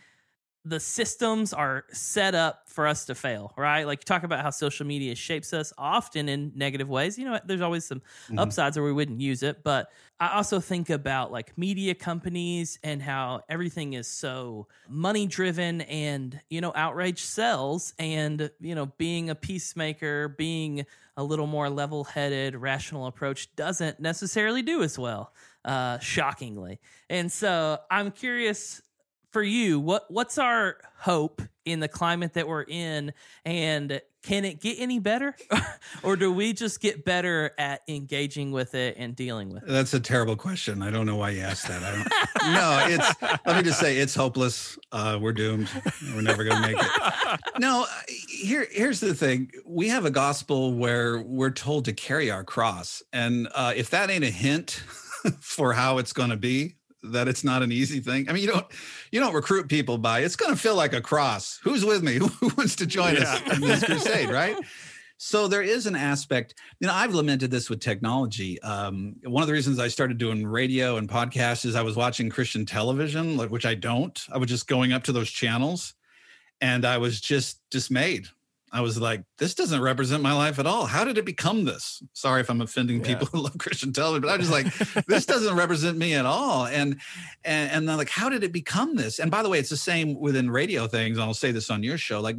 the 0.65 0.79
systems 0.81 1.53
are 1.55 1.85
set 1.91 2.35
up 2.35 2.69
for 2.69 2.87
us 2.87 3.07
to 3.07 3.15
fail, 3.15 3.53
right? 3.57 3.85
Like 3.87 4.01
you 4.01 4.05
talk 4.05 4.25
about 4.25 4.43
how 4.43 4.51
social 4.51 4.87
media 4.87 5.15
shapes 5.15 5.53
us 5.55 5.73
often 5.79 6.29
in 6.29 6.53
negative 6.55 6.89
ways. 6.89 7.19
You 7.19 7.25
know, 7.25 7.41
there's 7.45 7.63
always 7.63 7.87
some 7.87 8.03
Mhm. 8.29 8.51
upsides 8.51 8.77
or 8.77 8.83
we 8.85 8.93
wouldn't 8.93 9.21
use 9.21 9.43
it, 9.43 9.63
but 9.65 9.91
I 10.19 10.35
also 10.37 10.61
think 10.61 10.91
about 10.91 11.33
like 11.33 11.57
media 11.57 11.95
companies 11.95 12.79
and 12.83 13.01
how 13.01 13.43
everything 13.49 13.95
is 13.95 14.07
so 14.07 14.69
money 14.87 15.27
driven 15.27 15.81
and, 15.83 16.39
you 16.51 16.61
know, 16.61 16.73
outrage 16.75 17.23
sells 17.23 17.95
and, 17.99 18.51
you 18.61 18.75
know, 18.75 18.87
being 18.99 19.31
a 19.31 19.35
peacemaker, 19.35 20.29
being 20.29 20.85
a 21.17 21.25
little 21.25 21.47
more 21.47 21.71
level 21.71 22.05
headed, 22.05 22.55
rational 22.55 23.07
approach 23.07 23.55
doesn't 23.57 23.99
necessarily 24.01 24.63
do 24.63 24.83
as 24.83 24.99
well, 24.99 25.35
uh, 25.65 25.99
shockingly. 25.99 26.81
And 27.09 27.31
so 27.33 27.79
I'm 27.91 28.11
curious 28.11 28.83
for 29.31 29.43
you, 29.43 29.81
what 29.81 30.11
what's 30.11 30.39
our 30.39 30.79
hope 30.99 31.43
in 31.65 31.81
the 31.81 31.89
climate 31.89 32.35
that 32.35 32.49
we're 32.49 32.65
in, 32.65 33.13
and 33.45 34.01
can 34.23 34.45
it 34.45 34.61
get 34.61 34.79
any 34.79 34.99
better, 34.99 35.35
or 36.03 36.17
do 36.17 36.33
we 36.33 36.53
just 36.53 36.81
get 36.81 37.05
better 37.05 37.53
at 37.59 37.83
engaging 37.89 38.51
with 38.53 38.75
it 38.75 38.97
and 38.99 39.17
dealing 39.17 39.51
with 39.51 39.63
it? 39.63 39.69
That's 39.69 39.95
a 39.95 40.01
terrible 40.01 40.37
question. 40.37 40.83
I 40.83 40.91
don't 40.91 41.07
know 41.07 41.17
why 41.17 41.31
you 41.31 41.41
asked 41.41 41.69
that. 41.69 41.83
I 41.83 41.93
don't. 41.93 42.11
no, 42.53 43.05
it's. 43.05 43.23
Let 43.47 43.57
me 43.57 43.63
just 43.63 43.81
say, 43.81 43.97
it's 43.99 44.15
hopeless. 44.15 44.79
Uh, 44.93 45.19
we're 45.21 45.33
doomed. 45.33 45.71
We're 46.15 46.23
never 46.23 46.45
going 46.45 46.63
to 46.63 46.69
make 46.69 46.77
it. 46.79 46.87
No, 47.59 47.87
here, 48.29 48.67
here's 48.71 49.01
the 49.01 49.15
thing. 49.15 49.51
We 49.67 49.89
have 49.89 50.07
a 50.07 50.11
gospel 50.11 50.73
where 50.75 51.21
we're 51.21 51.51
told 51.51 51.85
to 51.85 51.93
carry 51.93 52.31
our 52.31 52.43
cross, 52.43 53.03
and 53.13 53.49
uh, 53.55 53.75
if 53.77 53.91
that 53.91 54.09
ain't 54.09 54.25
a 54.25 54.31
hint 54.31 54.83
for 55.41 55.75
how 55.75 55.99
it's 55.99 56.15
going 56.15 56.31
to 56.31 56.37
be, 56.37 56.77
that 57.03 57.29
it's 57.29 57.45
not 57.45 57.63
an 57.63 57.73
easy 57.73 58.01
thing. 58.01 58.29
I 58.29 58.33
mean, 58.33 58.43
you 58.43 58.51
don't, 58.51 58.67
you 59.11 59.21
don't 59.21 59.35
recruit 59.35 59.69
people 59.69 59.99
by. 59.99 60.21
It's 60.21 60.37
going 60.37 60.53
to 60.53 60.61
feel 60.61 60.75
like 60.75 60.93
a 60.93 61.01
cross. 61.01 61.59
Who's 61.63 61.85
with 61.85 62.03
me? 62.03 62.15
Who 62.41 62.51
wants 62.57 62.77
to 62.77 62.87
join 62.87 63.17
us 63.17 63.41
in 63.53 63.61
this 63.61 63.85
crusade? 63.85 64.31
Right. 64.41 64.57
So 65.23 65.49
there 65.49 65.63
is 65.63 65.87
an 65.87 65.97
aspect, 65.97 66.55
you 66.79 66.87
know, 66.87 66.95
I've 66.95 67.13
lamented 67.13 67.51
this 67.51 67.69
with 67.69 67.81
technology. 67.81 68.61
Um, 68.63 69.17
one 69.25 69.43
of 69.43 69.49
the 69.49 69.53
reasons 69.53 69.79
I 69.79 69.89
started 69.89 70.17
doing 70.17 70.47
radio 70.47 70.97
and 70.97 71.07
podcasts 71.07 71.67
is 71.67 71.75
I 71.75 71.83
was 71.83 71.95
watching 71.95 72.31
Christian 72.31 72.65
television, 72.65 73.37
like 73.37 73.51
which 73.51 73.67
I 73.67 73.75
don't. 73.75 74.19
I 74.33 74.39
was 74.39 74.49
just 74.49 74.67
going 74.67 74.95
up 74.95 75.05
to 75.05 75.13
those 75.13 75.31
channels 75.31 75.93
and 76.63 76.87
I 76.87 76.97
was 76.97 77.21
just 77.21 77.61
dismayed. 77.71 78.29
I 78.73 78.83
was 78.83 78.99
like, 79.01 79.25
this 79.39 79.55
doesn't 79.55 79.81
represent 79.83 80.23
my 80.23 80.33
life 80.33 80.59
at 80.61 80.67
all. 80.67 80.87
How 80.87 81.03
did 81.05 81.19
it 81.19 81.25
become 81.25 81.65
this? 81.65 82.03
Sorry 82.13 82.41
if 82.41 82.49
I'm 82.49 82.61
offending 82.61 83.01
Yeah. 83.01 83.07
people 83.07 83.27
who 83.33 83.41
love 83.41 83.59
Christian 83.59 83.93
television, 83.93 84.23
but 84.23 84.29
I 84.31 84.37
was 84.37 84.49
just 84.49 84.87
like, 84.97 85.07
this 85.07 85.27
doesn't 85.27 85.57
represent 85.57 85.99
me 85.99 86.15
at 86.15 86.25
all. 86.27 86.67
And 86.67 87.01
and 87.45 87.71
and 87.73 87.87
like, 87.99 88.09
how 88.11 88.29
did 88.29 88.45
it 88.45 88.53
become 88.53 88.97
this? 88.97 89.19
And 89.19 89.31
by 89.31 89.43
the 89.43 89.49
way, 89.49 89.59
it's 89.59 89.71
the 89.71 89.77
same 89.77 90.19
within 90.21 90.51
radio 90.51 90.87
things. 90.87 91.19
I'll 91.19 91.35
say 91.35 91.51
this 91.53 91.71
on 91.71 91.83
your 91.83 91.99
show. 91.99 92.21
Like 92.21 92.37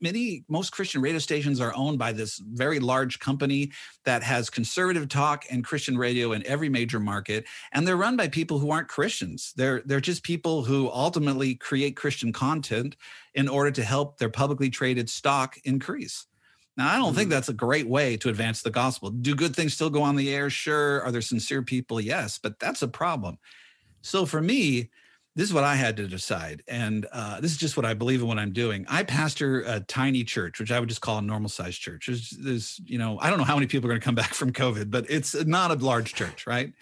many, 0.00 0.44
most 0.48 0.70
Christian 0.70 1.00
radio 1.00 1.18
stations 1.18 1.60
are 1.60 1.72
owned 1.74 1.98
by 1.98 2.12
this 2.12 2.38
very 2.38 2.80
large 2.80 3.18
company 3.18 3.70
that 4.04 4.22
has 4.22 4.50
conservative 4.50 5.08
talk 5.08 5.44
and 5.50 5.64
Christian 5.64 5.96
radio 5.98 6.32
in 6.32 6.44
every 6.46 6.68
major 6.68 6.98
market, 7.00 7.44
and 7.72 7.86
they're 7.86 7.96
run 7.96 8.16
by 8.16 8.28
people 8.28 8.58
who 8.58 8.70
aren't 8.70 8.88
Christians. 8.88 9.52
They're 9.56 9.82
they're 9.84 10.00
just 10.00 10.22
people 10.22 10.64
who 10.64 10.90
ultimately 10.90 11.54
create 11.54 11.96
Christian 11.96 12.32
content 12.32 12.96
in 13.38 13.46
order 13.46 13.70
to 13.70 13.84
help 13.84 14.18
their 14.18 14.28
publicly 14.28 14.68
traded 14.68 15.08
stock 15.08 15.56
increase. 15.62 16.26
Now, 16.76 16.92
I 16.92 16.96
don't 16.96 17.14
think 17.14 17.30
that's 17.30 17.48
a 17.48 17.52
great 17.52 17.88
way 17.88 18.16
to 18.16 18.30
advance 18.30 18.62
the 18.62 18.70
gospel. 18.70 19.10
Do 19.10 19.32
good 19.36 19.54
things 19.54 19.74
still 19.74 19.90
go 19.90 20.02
on 20.02 20.16
the 20.16 20.34
air? 20.34 20.50
Sure. 20.50 21.00
Are 21.02 21.12
there 21.12 21.20
sincere 21.20 21.62
people? 21.62 22.00
Yes, 22.00 22.36
but 22.36 22.58
that's 22.58 22.82
a 22.82 22.88
problem. 22.88 23.38
So 24.02 24.26
for 24.26 24.40
me, 24.40 24.90
this 25.36 25.46
is 25.46 25.54
what 25.54 25.62
I 25.62 25.76
had 25.76 25.96
to 25.98 26.08
decide. 26.08 26.64
And 26.66 27.06
uh, 27.12 27.40
this 27.40 27.52
is 27.52 27.58
just 27.58 27.76
what 27.76 27.86
I 27.86 27.94
believe 27.94 28.22
in 28.22 28.26
what 28.26 28.40
I'm 28.40 28.52
doing. 28.52 28.84
I 28.88 29.04
pastor 29.04 29.60
a 29.60 29.78
tiny 29.78 30.24
church, 30.24 30.58
which 30.58 30.72
I 30.72 30.80
would 30.80 30.88
just 30.88 31.00
call 31.00 31.18
a 31.18 31.22
normal 31.22 31.48
sized 31.48 31.80
church. 31.80 32.06
There's, 32.06 32.30
there's, 32.30 32.80
you 32.84 32.98
know, 32.98 33.20
I 33.20 33.30
don't 33.30 33.38
know 33.38 33.44
how 33.44 33.54
many 33.54 33.68
people 33.68 33.86
are 33.86 33.92
going 33.92 34.00
to 34.00 34.04
come 34.04 34.16
back 34.16 34.34
from 34.34 34.52
COVID, 34.52 34.90
but 34.90 35.08
it's 35.08 35.36
not 35.46 35.70
a 35.70 35.74
large 35.74 36.14
church, 36.14 36.44
right? 36.44 36.72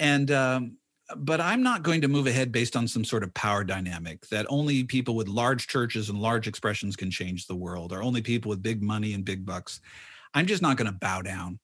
And, 0.00 0.30
um, 0.30 0.78
but 1.16 1.40
I'm 1.40 1.62
not 1.62 1.82
going 1.82 2.00
to 2.00 2.08
move 2.08 2.26
ahead 2.26 2.50
based 2.50 2.76
on 2.76 2.88
some 2.88 3.04
sort 3.04 3.22
of 3.22 3.34
power 3.34 3.64
dynamic 3.64 4.26
that 4.28 4.46
only 4.48 4.84
people 4.84 5.14
with 5.14 5.28
large 5.28 5.66
churches 5.66 6.08
and 6.08 6.18
large 6.18 6.48
expressions 6.48 6.96
can 6.96 7.10
change 7.10 7.46
the 7.46 7.54
world, 7.54 7.92
or 7.92 8.02
only 8.02 8.22
people 8.22 8.48
with 8.48 8.62
big 8.62 8.82
money 8.82 9.12
and 9.12 9.24
big 9.24 9.44
bucks. 9.44 9.80
I'm 10.32 10.46
just 10.46 10.62
not 10.62 10.76
going 10.76 10.90
to 10.90 10.98
bow 10.98 11.22
down. 11.22 11.58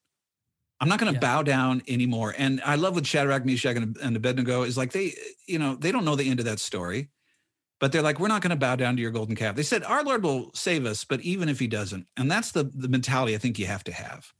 I'm 0.81 0.89
not 0.89 0.99
going 0.99 1.13
to 1.13 1.17
Yeah. 1.17 1.21
bow 1.21 1.43
down 1.43 1.83
anymore. 1.89 2.35
And 2.37 2.61
I 2.65 2.77
love 2.77 2.95
what 2.95 3.07
Shadrach, 3.07 3.45
Meshach, 3.45 3.77
and, 3.77 3.97
and 3.99 4.17
Abednego 4.17 4.63
is 4.63 4.77
like. 4.77 4.93
They, 4.93 5.15
you 5.47 5.59
know, 5.59 5.75
they 5.75 5.93
don't 5.93 6.05
know 6.05 6.17
the 6.17 6.31
end 6.31 6.39
of 6.39 6.47
that 6.47 6.61
story, 6.61 7.11
but 7.81 7.93
they're 7.93 8.03
like, 8.03 8.21
we're 8.21 8.29
not 8.29 8.43
going 8.43 8.51
to 8.51 8.57
bow 8.57 8.77
down 8.77 8.97
to 8.97 9.03
your 9.03 9.11
golden 9.11 9.37
calf. 9.37 9.57
They 9.57 9.63
said, 9.63 9.85
our 9.85 10.03
Lord 10.05 10.23
will 10.23 10.51
save 10.55 10.87
us, 10.87 11.05
but 11.05 11.21
even 11.21 11.49
if 11.49 11.59
He 11.59 11.67
doesn't, 11.67 12.07
and 12.17 12.31
that's 12.31 12.53
the 12.53 12.65
the 12.75 12.89
mentality 12.89 13.35
I 13.35 13.39
think 13.39 13.59
you 13.59 13.67
have 13.67 13.85
to 13.85 13.93
have. 13.93 14.33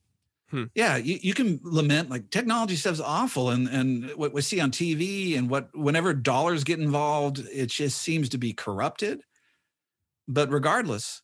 Hmm. 0.51 0.65
Yeah, 0.75 0.97
you, 0.97 1.19
you 1.23 1.33
can 1.33 1.61
lament 1.63 2.11
like 2.11 2.31
technology 2.31 2.75
stuff's 2.77 3.01
awful, 3.01 3.51
and 3.51 3.69
and 3.69 4.11
what 4.17 4.33
we 4.33 4.43
see 4.43 4.61
on 4.61 4.71
TV, 4.73 5.39
and 5.39 5.49
what 5.49 5.77
whenever 5.77 6.13
dollars 6.13 6.65
get 6.65 6.81
involved, 6.81 7.39
it 7.53 7.67
just 7.67 7.99
seems 8.03 8.29
to 8.31 8.39
be 8.39 8.53
corrupted. 8.53 9.23
But 10.27 10.51
regardless, 10.51 11.23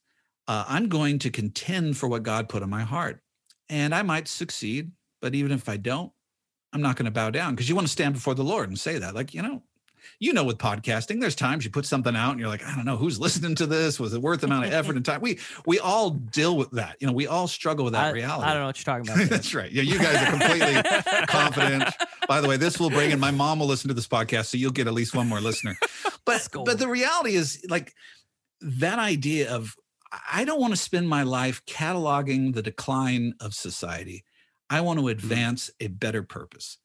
uh, 0.49 0.65
I'm 0.69 0.89
going 0.89 1.19
to 1.21 1.31
contend 1.31 1.97
for 1.97 2.09
what 2.09 2.23
God 2.23 2.49
put 2.49 2.63
in 2.63 2.71
my 2.71 2.83
heart, 2.83 3.21
and 3.69 3.95
I 3.95 4.03
might 4.03 4.29
succeed. 4.29 4.93
But 5.21 5.35
even 5.35 5.51
if 5.51 5.69
I 5.69 5.77
don't, 5.77 6.13
I'm 6.73 6.83
not 6.83 6.97
going 6.97 7.07
to 7.07 7.11
bow 7.11 7.31
down 7.31 7.55
because 7.55 7.69
you 7.69 7.75
want 7.75 7.87
to 7.87 7.93
stand 7.93 8.15
before 8.15 8.35
the 8.35 8.45
Lord 8.45 8.69
and 8.69 8.79
say 8.79 8.99
that, 8.99 9.15
like 9.15 9.35
you 9.35 9.43
know, 9.43 9.63
you 10.19 10.33
know, 10.33 10.45
with 10.45 10.59
podcasting, 10.59 11.21
there's 11.21 11.35
times 11.35 11.65
you 11.65 11.71
put 11.71 11.87
something 11.87 12.15
out 12.17 12.33
and 12.33 12.41
you're 12.41 12.49
like, 12.49 12.65
I 12.65 12.75
don't 12.75 12.85
know 12.85 12.97
who's 12.97 13.19
listening 13.21 13.55
to 13.57 13.67
this. 13.67 14.01
Was 14.01 14.15
it 14.15 14.23
worth 14.23 14.41
the 14.41 14.47
amount 14.47 14.67
of 14.67 14.73
effort 14.73 14.97
and 14.97 15.05
time? 15.05 15.21
We 15.21 15.39
we 15.67 15.79
all 15.79 16.11
deal 16.11 16.57
with 16.57 16.71
that. 16.73 16.97
You 17.01 17.07
know, 17.07 17.13
we 17.13 17.27
all 17.27 17.49
struggle 17.49 17.85
with 17.85 17.95
that 17.95 18.07
I, 18.07 18.11
reality. 18.11 18.49
I 18.49 18.53
don't 18.53 18.63
know 18.63 18.67
what 18.67 18.79
you're 18.79 18.97
talking 18.97 19.13
about. 19.13 19.29
That's 19.31 19.55
right. 19.55 19.71
Yeah, 19.71 19.83
you 19.83 19.99
guys 19.99 20.23
are 20.23 20.31
completely 20.31 20.83
confident. 21.27 21.95
By 22.29 22.41
the 22.41 22.49
way, 22.49 22.57
this 22.57 22.79
will 22.79 22.91
bring 22.91 23.11
in 23.11 23.21
my 23.21 23.31
mom 23.31 23.61
will 23.61 23.67
listen 23.67 23.89
to 23.89 23.95
this 23.95 24.09
podcast, 24.09 24.47
so 24.47 24.59
you'll 24.59 24.73
get 24.73 24.87
at 24.87 24.95
least 24.95 25.15
one 25.15 25.29
more 25.29 25.41
listener. 25.41 25.77
But 26.25 26.33
Let's 26.33 26.49
but 26.49 26.79
the 26.79 26.89
reality 26.89 27.35
is 27.35 27.65
like 27.69 27.95
that 28.61 28.99
idea 28.99 29.53
of 29.55 29.77
I 30.33 30.45
don't 30.45 30.61
want 30.61 30.73
to 30.73 30.77
spend 30.79 31.09
my 31.09 31.23
life 31.23 31.65
cataloging 31.67 32.55
the 32.55 32.63
decline 32.63 33.35
of 33.41 33.55
society. 33.55 34.25
I 34.69 34.81
want 34.81 34.99
to 34.99 35.03
mm-hmm. 35.03 35.11
advance 35.11 35.71
a 35.81 35.89
better 35.89 36.23
purpose. 36.23 36.79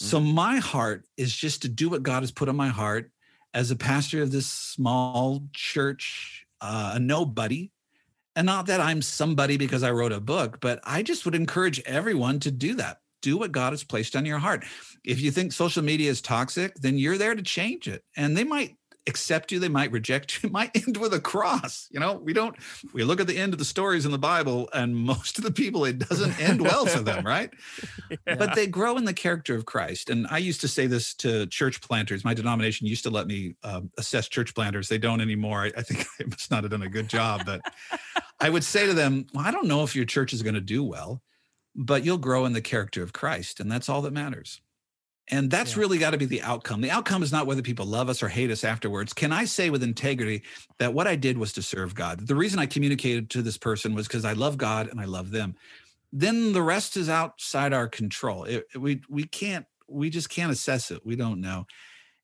So 0.00 0.18
my 0.18 0.56
heart 0.56 1.04
is 1.18 1.34
just 1.34 1.62
to 1.62 1.68
do 1.68 1.90
what 1.90 2.02
God 2.02 2.22
has 2.22 2.30
put 2.30 2.48
on 2.48 2.56
my 2.56 2.68
heart 2.68 3.10
as 3.52 3.70
a 3.70 3.76
pastor 3.76 4.22
of 4.22 4.32
this 4.32 4.46
small 4.46 5.42
church, 5.52 6.46
uh, 6.62 6.92
a 6.94 6.98
nobody. 6.98 7.70
And 8.34 8.46
not 8.46 8.66
that 8.66 8.80
I'm 8.80 9.02
somebody 9.02 9.58
because 9.58 9.82
I 9.82 9.90
wrote 9.90 10.12
a 10.12 10.20
book, 10.20 10.58
but 10.60 10.80
I 10.84 11.02
just 11.02 11.26
would 11.26 11.34
encourage 11.34 11.82
everyone 11.84 12.40
to 12.40 12.50
do 12.50 12.74
that. 12.76 13.00
Do 13.20 13.36
what 13.36 13.52
God 13.52 13.74
has 13.74 13.84
placed 13.84 14.16
on 14.16 14.24
your 14.24 14.38
heart. 14.38 14.64
If 15.04 15.20
you 15.20 15.30
think 15.30 15.52
social 15.52 15.84
media 15.84 16.10
is 16.10 16.22
toxic, 16.22 16.74
then 16.76 16.96
you're 16.96 17.18
there 17.18 17.34
to 17.34 17.42
change 17.42 17.86
it. 17.86 18.02
And 18.16 18.34
they 18.34 18.44
might 18.44 18.76
accept 19.06 19.50
you 19.50 19.58
they 19.58 19.68
might 19.68 19.90
reject 19.92 20.42
you 20.42 20.48
it 20.48 20.52
might 20.60 20.70
end 20.74 20.96
with 20.96 21.14
a 21.14 21.20
cross 21.20 21.88
you 21.90 22.00
know? 22.00 22.14
We 22.14 22.32
don't 22.32 22.56
we 22.92 23.04
look 23.04 23.20
at 23.20 23.26
the 23.26 23.36
end 23.36 23.52
of 23.52 23.58
the 23.58 23.64
stories 23.64 24.04
in 24.04 24.12
the 24.12 24.18
bible 24.18 24.68
and 24.72 24.96
most 24.96 25.38
of 25.38 25.44
the 25.44 25.52
people 25.52 25.84
it 25.84 25.98
doesn't 25.98 26.38
end 26.40 26.60
well 26.60 26.86
for 26.86 27.00
them 27.00 27.24
right? 27.26 27.50
Yeah. 28.26 28.36
but 28.36 28.54
they 28.54 28.66
grow 28.66 28.96
in 28.96 29.04
the 29.04 29.14
character 29.14 29.54
of 29.54 29.64
christ 29.64 30.10
and 30.10 30.26
i 30.30 30.38
used 30.38 30.60
to 30.60 30.68
say 30.68 30.86
this 30.86 31.14
to 31.14 31.46
church 31.46 31.80
planters. 31.80 32.24
My 32.24 32.34
denomination 32.34 32.86
used 32.86 33.02
to 33.04 33.10
let 33.10 33.26
me 33.26 33.54
um, 33.62 33.90
assess 33.98 34.28
church 34.28 34.54
planters. 34.54 34.88
They 34.88 34.98
don't 34.98 35.20
anymore. 35.20 35.62
I, 35.62 35.72
I 35.76 35.82
think 35.82 36.06
i 36.20 36.24
must 36.24 36.50
not 36.50 36.64
have 36.64 36.70
done 36.70 36.82
a 36.82 36.88
good 36.88 37.08
job 37.08 37.42
but 37.44 37.60
i 38.40 38.48
would 38.48 38.64
say 38.64 38.86
to 38.86 38.94
them 38.94 39.26
well 39.34 39.44
i 39.44 39.50
don't 39.50 39.66
know 39.66 39.82
if 39.82 39.94
your 39.94 40.04
church 40.04 40.32
is 40.32 40.42
going 40.42 40.54
to 40.54 40.60
do 40.60 40.82
well 40.82 41.22
but 41.74 42.04
you'll 42.04 42.18
grow 42.18 42.44
in 42.44 42.52
the 42.52 42.60
character 42.60 43.02
of 43.02 43.12
christ 43.12 43.60
and 43.60 43.70
that's 43.70 43.88
all 43.88 44.02
that 44.02 44.12
matters 44.12 44.60
and 45.30 45.50
that's 45.50 45.74
yeah. 45.74 45.80
really 45.80 45.98
got 45.98 46.10
to 46.10 46.18
be 46.18 46.26
the 46.26 46.42
outcome. 46.42 46.80
The 46.80 46.90
outcome 46.90 47.22
is 47.22 47.32
not 47.32 47.46
whether 47.46 47.62
people 47.62 47.86
love 47.86 48.08
us 48.08 48.22
or 48.22 48.28
hate 48.28 48.50
us 48.50 48.64
afterwards. 48.64 49.12
Can 49.12 49.32
I 49.32 49.44
say 49.44 49.70
with 49.70 49.82
integrity 49.82 50.42
that 50.78 50.92
what 50.92 51.06
I 51.06 51.16
did 51.16 51.38
was 51.38 51.52
to 51.54 51.62
serve 51.62 51.94
God? 51.94 52.26
The 52.26 52.34
reason 52.34 52.58
I 52.58 52.66
communicated 52.66 53.30
to 53.30 53.42
this 53.42 53.56
person 53.56 53.94
was 53.94 54.08
because 54.08 54.24
I 54.24 54.32
love 54.32 54.58
God 54.58 54.88
and 54.88 55.00
I 55.00 55.04
love 55.04 55.30
them. 55.30 55.54
Then 56.12 56.52
the 56.52 56.62
rest 56.62 56.96
is 56.96 57.08
outside 57.08 57.72
our 57.72 57.86
control. 57.86 58.44
It, 58.44 58.66
we 58.76 59.02
we 59.08 59.24
can't 59.24 59.66
we 59.88 60.10
just 60.10 60.28
can't 60.28 60.52
assess 60.52 60.90
it. 60.90 61.04
We 61.06 61.16
don't 61.16 61.40
know. 61.40 61.66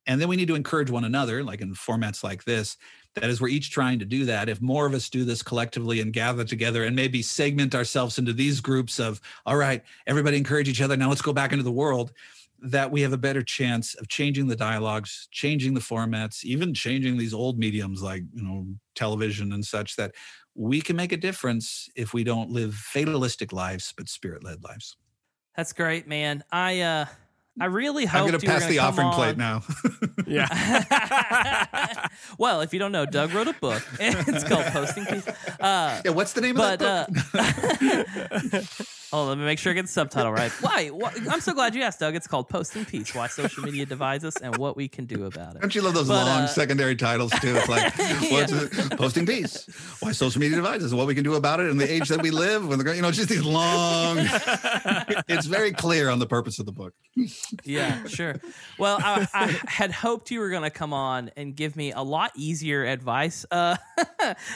And 0.09 0.21
then 0.21 0.29
we 0.29 0.37
need 0.37 0.49
to 0.49 0.55
encourage 0.55 0.91
one 0.91 1.05
another, 1.05 1.43
like 1.43 1.61
in 1.61 1.75
formats 1.75 2.23
like 2.23 2.45
this. 2.45 2.77
That 3.15 3.25
is, 3.25 3.41
we're 3.41 3.49
each 3.49 3.71
trying 3.71 3.99
to 3.99 4.05
do 4.05 4.27
that. 4.27 4.49
If 4.49 4.61
more 4.61 4.87
of 4.87 4.95
us 4.95 5.09
do 5.09 5.25
this 5.25 5.43
collectively 5.43 6.01
and 6.01 6.13
gather 6.13 6.45
together 6.45 6.85
and 6.85 6.95
maybe 6.95 7.23
segment 7.23 7.75
ourselves 7.75 8.19
into 8.19 8.33
these 8.33 8.61
groups 8.61 9.01
of, 9.01 9.21
all 9.47 9.57
right, 9.57 9.83
everybody 10.07 10.37
encourage 10.37 10.69
each 10.69 10.81
other. 10.81 10.97
Now 10.97 11.09
let's 11.09 11.23
go 11.23 11.33
back 11.33 11.53
into 11.53 11.65
the 11.65 11.73
world 11.73 12.13
that 12.61 12.91
we 12.91 13.03
have 13.03 13.13
a 13.13 13.19
better 13.19 13.43
chance 13.43 13.95
of 13.95 14.09
changing 14.09 14.49
the 14.49 14.57
dialogues, 14.57 15.29
changing 15.31 15.75
the 15.75 15.81
formats, 15.81 16.45
even 16.45 16.75
changing 16.75 17.17
these 17.17 17.35
old 17.35 17.59
mediums 17.59 18.03
like, 18.03 18.23
you 18.33 18.43
know, 18.43 18.67
television 18.95 19.53
and 19.53 19.65
such 19.65 19.97
that 19.97 20.15
we 20.55 20.81
can 20.81 20.97
make 20.97 21.13
a 21.13 21.17
difference 21.17 21.89
if 21.95 22.15
we 22.15 22.25
don't 22.25 22.51
live 22.51 22.75
fatalistic 22.75 23.53
lives 23.53 23.93
but 23.97 24.09
spirit-led 24.09 24.65
lives. 24.65 24.97
That's 25.57 25.73
great, 25.73 26.07
man. 26.07 26.45
I 26.51 26.81
uh 26.81 27.07
I 27.59 27.67
really 27.67 28.05
hope 28.05 28.23
I'm 28.23 28.29
going 28.29 28.39
to 28.39 28.47
pass 28.47 28.67
the 28.67 28.81
offering 28.81 29.07
on. 29.07 29.15
plate 29.15 29.39
now. 29.39 29.63
yeah. 30.27 32.07
well, 32.39 32.61
if 32.61 32.75
you 32.75 32.79
don't 32.79 32.93
know, 32.93 33.07
Doug 33.07 33.33
wrote 33.33 33.49
a 33.49 33.55
book. 33.55 33.83
It's 33.99 34.45
called 34.45 34.67
Posting 34.67 35.07
Peace. 35.07 35.27
Uh, 35.59 36.03
yeah, 36.05 36.11
what's 36.11 36.35
the 36.35 36.43
name 36.43 36.57
but, 36.57 36.83
of 36.83 37.07
that 37.33 37.65
book? 38.53 38.53
Uh, 38.53 38.85
Oh, 39.17 39.25
let 39.25 39.39
me 39.39 39.47
make 39.47 39.59
sure 39.59 39.73
I 39.73 39.75
get 39.75 39.87
the 39.87 39.89
subtitle 39.89 40.31
right. 40.31 40.53
Why? 40.61 40.89
Why? 40.89 41.11
I'm 41.31 41.41
so 41.41 41.55
glad 41.55 41.75
you 41.75 41.81
asked, 41.81 42.01
Doug. 42.01 42.15
It's 42.15 42.27
called 42.27 42.51
Posting 42.51 42.85
Peace 42.85 43.15
Why 43.15 43.29
Social 43.29 43.63
Media 43.63 43.87
Divides 43.87 44.27
Us 44.27 44.37
and 44.43 44.59
What 44.59 44.77
We 44.77 44.89
Can 44.89 45.07
Do 45.07 45.25
About 45.25 45.57
It. 45.57 45.63
Don't 45.63 45.75
you 45.75 45.81
love 45.81 45.95
those 45.95 46.09
but, 46.09 46.27
long 46.27 46.43
uh, 46.43 46.47
secondary 46.47 46.95
titles, 46.97 47.31
too? 47.41 47.57
It's 47.57 47.67
like, 47.67 47.97
what's 48.31 48.53
it? 48.53 48.99
Posting 48.99 49.25
Peace 49.25 49.67
Why 50.01 50.13
Social 50.13 50.39
Media 50.39 50.59
Divides 50.59 50.85
Us 50.85 50.91
and 50.91 50.99
What 50.99 51.07
We 51.07 51.15
Can 51.15 51.25
Do 51.25 51.35
About 51.35 51.61
It 51.61 51.71
in 51.71 51.79
the 51.79 51.91
age 51.91 52.11
that 52.11 52.21
we 52.21 52.31
live. 52.31 52.69
When 52.69 52.79
the, 52.79 52.95
you 52.95 53.01
know, 53.01 53.11
just 53.11 53.31
these 53.31 53.43
long, 53.43 54.19
it's 55.29 55.47
very 55.47 55.73
clear 55.73 56.11
on 56.11 56.19
the 56.19 56.27
purpose 56.27 56.59
of 56.59 56.67
the 56.67 56.73
book. 56.73 56.93
yeah, 57.65 58.07
sure. 58.09 58.39
Well, 58.79 58.99
I, 59.01 59.27
I 59.33 59.47
had 59.67 59.93
hoped 59.93 60.31
you 60.31 60.41
were 60.41 60.51
going 60.51 60.65
to 60.65 60.71
come 60.71 60.93
on 60.93 61.31
and 61.39 61.57
give 61.57 61.75
me 61.75 61.93
a 61.93 62.03
lot 62.03 62.33
easier 62.37 62.85
advice. 62.85 63.47
Uh, 63.51 63.79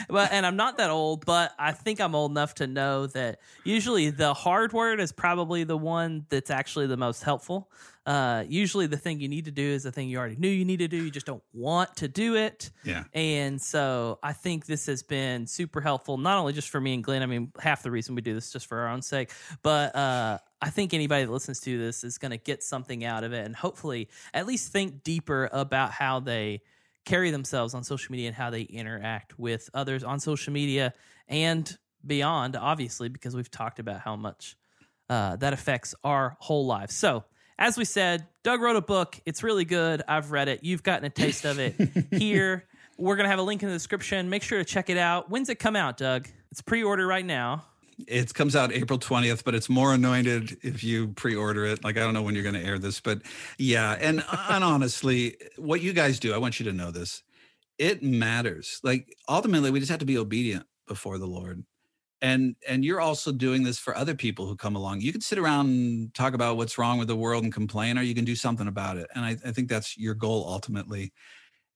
but, 0.07 0.31
and 0.31 0.45
I'm 0.45 0.55
not 0.55 0.77
that 0.77 0.91
old, 0.91 1.25
but 1.25 1.51
I 1.57 1.71
think 1.71 1.99
I'm 1.99 2.13
old 2.13 2.29
enough 2.29 2.53
to 2.55 2.67
know 2.67 3.07
that 3.07 3.39
usually 3.63 4.11
the 4.11 4.35
hard 4.35 4.50
word 4.73 4.99
is 4.99 5.11
probably 5.11 5.63
the 5.63 5.77
one 5.77 6.25
that's 6.29 6.49
actually 6.49 6.87
the 6.87 6.97
most 6.97 7.23
helpful. 7.23 7.71
Uh, 8.05 8.43
usually, 8.47 8.87
the 8.87 8.97
thing 8.97 9.19
you 9.19 9.27
need 9.27 9.45
to 9.45 9.51
do 9.51 9.63
is 9.63 9.83
the 9.83 9.91
thing 9.91 10.09
you 10.09 10.17
already 10.17 10.35
knew 10.35 10.49
you 10.49 10.65
need 10.65 10.79
to 10.79 10.87
do. 10.87 10.97
You 10.97 11.11
just 11.11 11.25
don't 11.25 11.43
want 11.53 11.95
to 11.97 12.07
do 12.07 12.35
it. 12.35 12.71
Yeah. 12.83 13.03
And 13.13 13.61
so 13.61 14.19
I 14.23 14.33
think 14.33 14.65
this 14.65 14.87
has 14.87 15.03
been 15.03 15.45
super 15.45 15.81
helpful, 15.81 16.17
not 16.17 16.37
only 16.37 16.53
just 16.53 16.69
for 16.69 16.81
me 16.81 16.95
and 16.95 17.03
Glenn. 17.03 17.21
I 17.21 17.27
mean, 17.27 17.51
half 17.59 17.83
the 17.83 17.91
reason 17.91 18.15
we 18.15 18.21
do 18.21 18.33
this 18.33 18.51
just 18.51 18.65
for 18.65 18.79
our 18.79 18.89
own 18.89 19.01
sake, 19.01 19.31
but 19.61 19.95
uh, 19.95 20.39
I 20.61 20.69
think 20.69 20.93
anybody 20.93 21.25
that 21.25 21.31
listens 21.31 21.59
to 21.61 21.77
this 21.77 22.03
is 22.03 22.17
going 22.17 22.31
to 22.31 22.37
get 22.37 22.63
something 22.63 23.05
out 23.05 23.23
of 23.23 23.33
it, 23.33 23.45
and 23.45 23.55
hopefully, 23.55 24.09
at 24.33 24.47
least 24.47 24.71
think 24.71 25.03
deeper 25.03 25.49
about 25.51 25.91
how 25.91 26.19
they 26.19 26.61
carry 27.05 27.31
themselves 27.31 27.73
on 27.73 27.83
social 27.83 28.11
media 28.11 28.27
and 28.27 28.35
how 28.35 28.49
they 28.49 28.61
interact 28.61 29.37
with 29.39 29.69
others 29.73 30.03
on 30.03 30.19
social 30.19 30.53
media 30.53 30.93
and 31.27 31.77
beyond, 32.05 32.55
obviously, 32.55 33.09
because 33.09 33.35
we've 33.35 33.51
talked 33.51 33.79
about 33.79 34.01
how 34.01 34.15
much 34.15 34.55
uh, 35.09 35.35
that 35.37 35.53
affects 35.53 35.93
our 36.03 36.37
whole 36.39 36.65
lives. 36.65 36.95
So, 36.95 37.25
as 37.59 37.77
we 37.77 37.85
said, 37.85 38.25
Doug 38.43 38.61
wrote 38.61 38.75
a 38.75 38.81
book. 38.81 39.19
It's 39.25 39.43
really 39.43 39.65
good. 39.65 40.01
I've 40.07 40.31
read 40.31 40.47
it. 40.47 40.63
You've 40.63 40.83
gotten 40.83 41.05
a 41.05 41.09
taste 41.09 41.45
of 41.45 41.59
it 41.59 41.75
here. 42.11 42.65
We're 42.97 43.15
going 43.15 43.25
to 43.25 43.29
have 43.29 43.39
a 43.39 43.43
link 43.43 43.61
in 43.61 43.69
the 43.69 43.75
description. 43.75 44.29
Make 44.29 44.41
sure 44.41 44.57
to 44.57 44.65
check 44.65 44.89
it 44.89 44.97
out. 44.97 45.29
When's 45.29 45.49
it 45.49 45.59
come 45.59 45.75
out, 45.75 45.97
Doug? 45.97 46.27
It's 46.49 46.61
pre 46.61 46.83
order 46.83 47.05
right 47.05 47.25
now. 47.25 47.65
It 48.07 48.33
comes 48.33 48.55
out 48.55 48.71
April 48.71 48.97
20th, 48.97 49.43
but 49.43 49.53
it's 49.53 49.69
more 49.69 49.93
anointed 49.93 50.57
if 50.63 50.83
you 50.83 51.09
pre 51.09 51.35
order 51.35 51.65
it. 51.65 51.83
Like, 51.83 51.97
I 51.97 51.99
don't 51.99 52.13
know 52.13 52.23
when 52.23 52.33
you're 52.33 52.43
going 52.43 52.55
to 52.55 52.63
air 52.63 52.79
this, 52.79 52.99
but 52.99 53.21
yeah. 53.57 53.97
And, 53.99 54.23
and 54.49 54.63
honestly, 54.63 55.37
what 55.57 55.81
you 55.81 55.93
guys 55.93 56.19
do, 56.19 56.33
I 56.33 56.37
want 56.37 56.59
you 56.59 56.65
to 56.65 56.73
know 56.73 56.89
this 56.89 57.21
it 57.77 58.03
matters. 58.03 58.79
Like, 58.83 59.15
ultimately, 59.27 59.71
we 59.71 59.79
just 59.79 59.91
have 59.91 59.99
to 59.99 60.05
be 60.05 60.17
obedient 60.17 60.65
before 60.87 61.17
the 61.17 61.25
Lord 61.25 61.63
and 62.21 62.55
and 62.67 62.85
you're 62.85 63.01
also 63.01 63.31
doing 63.31 63.63
this 63.63 63.79
for 63.79 63.95
other 63.97 64.13
people 64.13 64.45
who 64.45 64.55
come 64.55 64.75
along. 64.75 65.01
You 65.01 65.11
can 65.11 65.21
sit 65.21 65.39
around 65.39 65.67
and 65.67 66.13
talk 66.13 66.33
about 66.33 66.57
what's 66.57 66.77
wrong 66.77 66.99
with 66.99 67.07
the 67.07 67.15
world 67.15 67.43
and 67.43 67.53
complain 67.53 67.97
or 67.97 68.03
you 68.03 68.15
can 68.15 68.25
do 68.25 68.35
something 68.35 68.67
about 68.67 68.97
it 68.97 69.07
and 69.15 69.25
i, 69.25 69.31
I 69.45 69.51
think 69.51 69.69
that's 69.69 69.97
your 69.97 70.13
goal 70.13 70.45
ultimately. 70.47 71.11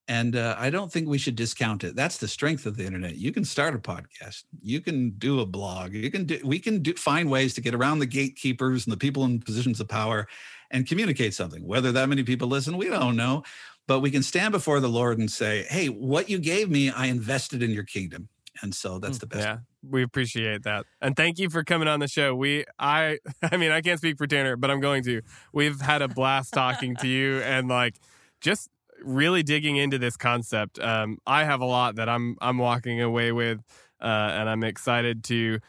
And 0.08 0.36
uh, 0.36 0.56
i 0.60 0.70
don't 0.70 0.92
think 0.92 1.08
we 1.08 1.18
should 1.18 1.36
discount 1.36 1.84
it. 1.84 1.96
That's 1.96 2.18
the 2.18 2.28
strength 2.28 2.68
of 2.68 2.78
the 2.78 2.86
internet. 2.86 3.16
You 3.16 3.32
can 3.32 3.44
start 3.44 3.74
a 3.74 3.80
podcast. 3.80 4.44
You 4.62 4.82
can 4.82 5.12
do 5.18 5.40
a 5.40 5.46
blog. 5.48 5.94
You 5.94 6.12
can 6.12 6.26
do 6.26 6.40
we 6.44 6.60
can 6.60 6.84
do, 6.84 6.94
find 6.94 7.30
ways 7.32 7.56
to 7.56 7.62
get 7.62 7.74
around 7.74 8.00
the 8.00 8.06
gatekeepers 8.06 8.86
and 8.86 8.94
the 8.94 8.98
people 8.98 9.24
in 9.24 9.40
positions 9.40 9.80
of 9.80 9.88
power 9.88 10.28
and 10.70 10.88
communicate 10.88 11.34
something. 11.34 11.66
Whether 11.66 11.92
that 11.94 12.08
many 12.08 12.24
people 12.24 12.48
listen 12.48 12.78
we 12.78 12.90
don't 12.90 13.16
know 13.16 13.44
but 13.88 14.00
we 14.00 14.10
can 14.10 14.24
stand 14.24 14.52
before 14.52 14.80
the 14.80 14.88
lord 14.88 15.20
and 15.20 15.30
say 15.30 15.64
hey 15.70 15.90
what 15.90 16.28
you 16.28 16.40
gave 16.40 16.72
me 16.72 16.90
i 16.90 17.06
invested 17.06 17.64
in 17.64 17.72
your 17.72 17.84
kingdom. 17.84 18.30
And 18.62 18.74
so 18.74 19.00
that's 19.00 19.18
mm, 19.18 19.22
the 19.22 19.28
best 19.28 19.44
yeah 19.44 19.58
we 19.90 20.04
appreciate 20.04 20.64
that. 20.64 20.86
And 21.02 21.16
thank 21.16 21.40
you 21.40 21.50
for 21.50 21.64
coming 21.64 21.88
on 21.88 22.00
the 22.00 22.08
show. 22.08 22.36
We 22.36 22.66
i 22.80 23.20
i 23.42 23.58
mean 23.58 23.72
i 23.72 23.82
can't 23.82 24.00
speak 24.00 24.18
for 24.18 24.28
tanner 24.28 24.56
but 24.56 24.70
i'm 24.72 24.80
going 24.80 25.04
to. 25.04 25.22
We've 25.54 25.80
had 25.82 26.02
a 26.02 26.08
blast 26.08 26.54
talking 26.54 26.96
to 26.98 27.08
you 27.08 27.40
and 27.42 27.68
like 27.68 28.00
just 28.42 28.70
really 29.04 29.44
digging 29.44 29.76
into 29.78 29.98
this 29.98 30.18
concept. 30.18 30.80
Um 30.80 31.18
i 31.26 31.44
have 31.44 31.62
a 31.62 31.66
lot 31.66 31.96
that 31.96 32.10
i'm 32.10 32.38
i'm 32.42 32.58
walking 32.58 33.02
away 33.02 33.32
with 33.32 33.62
uh 34.02 34.06
and 34.06 34.50
i'm 34.50 34.64
excited 34.64 35.24
to 35.26 35.60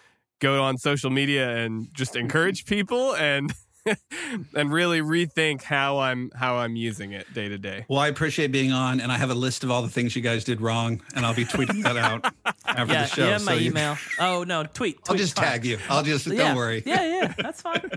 go 0.40 0.62
on 0.62 0.76
social 0.76 1.10
media 1.10 1.56
and 1.56 1.88
just 1.94 2.16
encourage 2.16 2.66
people 2.66 3.14
and 3.16 3.52
and 4.54 4.72
really 4.72 5.00
rethink 5.00 5.62
how 5.62 5.98
I'm 5.98 6.30
how 6.34 6.56
I'm 6.56 6.76
using 6.76 7.12
it 7.12 7.32
day 7.32 7.48
to 7.48 7.58
day. 7.58 7.84
Well, 7.88 8.00
I 8.00 8.08
appreciate 8.08 8.52
being 8.52 8.72
on, 8.72 9.00
and 9.00 9.10
I 9.10 9.18
have 9.18 9.30
a 9.30 9.34
list 9.34 9.64
of 9.64 9.70
all 9.70 9.82
the 9.82 9.88
things 9.88 10.14
you 10.16 10.22
guys 10.22 10.44
did 10.44 10.60
wrong, 10.60 11.02
and 11.14 11.24
I'll 11.24 11.34
be 11.34 11.44
tweeting 11.44 11.82
that 11.82 11.96
out 11.96 12.24
after 12.66 12.92
yeah, 12.92 13.02
the 13.02 13.08
show. 13.08 13.28
Yeah, 13.28 13.38
my 13.38 13.54
so 13.56 13.58
email. 13.58 13.92
You... 13.92 13.98
Oh 14.20 14.44
no, 14.44 14.64
tweet. 14.64 14.96
tweet 14.96 15.00
I'll 15.08 15.16
just 15.16 15.36
tag 15.36 15.64
you. 15.64 15.78
I'll 15.88 16.02
just 16.02 16.26
yeah. 16.26 16.36
don't 16.36 16.56
worry. 16.56 16.82
Yeah, 16.84 17.04
yeah, 17.04 17.34
that's 17.38 17.62
fine. 17.62 17.90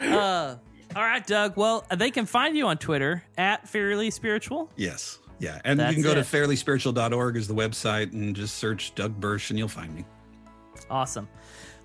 uh, 0.00 0.56
all 0.96 1.02
right, 1.02 1.26
Doug. 1.26 1.56
Well, 1.56 1.86
they 1.94 2.10
can 2.10 2.26
find 2.26 2.56
you 2.56 2.66
on 2.68 2.78
Twitter 2.78 3.24
at 3.36 3.68
Fairly 3.68 4.10
Spiritual. 4.10 4.70
Yes. 4.76 5.18
Yeah. 5.40 5.60
And 5.64 5.80
That's 5.80 5.96
you 5.96 6.02
can 6.02 6.12
go 6.12 6.18
it. 6.18 6.24
to 6.24 6.36
fairlyspiritual.org 6.36 7.36
is 7.36 7.48
the 7.48 7.54
website 7.54 8.12
and 8.12 8.34
just 8.34 8.56
search 8.56 8.94
Doug 8.94 9.18
Bursch 9.20 9.50
and 9.50 9.58
you'll 9.58 9.68
find 9.68 9.94
me. 9.94 10.04
Awesome. 10.90 11.28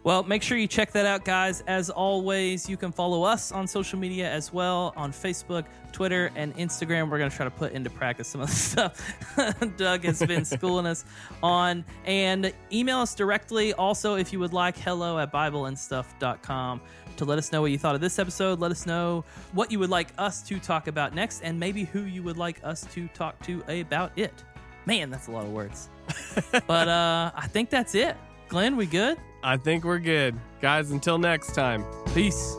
Well, 0.03 0.23
make 0.23 0.41
sure 0.43 0.57
you 0.57 0.67
check 0.67 0.93
that 0.93 1.05
out, 1.05 1.25
guys. 1.25 1.61
As 1.67 1.89
always, 1.89 2.69
you 2.69 2.77
can 2.77 2.91
follow 2.91 3.23
us 3.23 3.51
on 3.51 3.67
social 3.67 3.99
media 3.99 4.31
as 4.31 4.53
well 4.53 4.93
on 4.95 5.11
Facebook, 5.11 5.65
Twitter, 5.91 6.31
and 6.35 6.55
Instagram. 6.55 7.09
We're 7.09 7.17
going 7.17 7.29
to 7.29 7.35
try 7.35 7.43
to 7.43 7.51
put 7.51 7.73
into 7.73 7.89
practice 7.89 8.29
some 8.29 8.39
of 8.39 8.47
the 8.47 8.55
stuff 9.35 9.77
Doug 9.77 10.05
has 10.05 10.23
been 10.25 10.45
schooling 10.45 10.85
us 10.85 11.03
on. 11.43 11.83
And 12.05 12.53
email 12.71 12.99
us 12.99 13.13
directly 13.13 13.73
also 13.73 14.15
if 14.15 14.31
you 14.31 14.39
would 14.39 14.53
like 14.53 14.77
hello 14.77 15.19
at 15.19 15.33
BibleandStuff.com 15.33 16.79
to 17.17 17.25
let 17.25 17.37
us 17.37 17.51
know 17.51 17.59
what 17.59 17.71
you 17.71 17.77
thought 17.77 17.95
of 17.95 18.01
this 18.01 18.19
episode. 18.19 18.59
Let 18.61 18.71
us 18.71 18.85
know 18.85 19.25
what 19.51 19.69
you 19.69 19.79
would 19.79 19.89
like 19.89 20.13
us 20.17 20.41
to 20.43 20.59
talk 20.59 20.87
about 20.87 21.13
next, 21.13 21.41
and 21.41 21.59
maybe 21.59 21.83
who 21.83 22.03
you 22.03 22.23
would 22.23 22.37
like 22.37 22.61
us 22.63 22.87
to 22.93 23.09
talk 23.09 23.37
to 23.43 23.61
about 23.67 24.13
it. 24.15 24.45
Man, 24.85 25.09
that's 25.09 25.27
a 25.27 25.31
lot 25.31 25.43
of 25.43 25.51
words. 25.51 25.89
but 26.67 26.87
uh, 26.87 27.31
I 27.35 27.47
think 27.47 27.69
that's 27.69 27.95
it. 27.95 28.15
Glenn, 28.47 28.77
we 28.77 28.85
good? 28.85 29.17
I 29.43 29.57
think 29.57 29.83
we're 29.83 29.99
good. 29.99 30.35
Guys, 30.61 30.91
until 30.91 31.17
next 31.17 31.53
time. 31.55 31.85
Peace. 32.13 32.55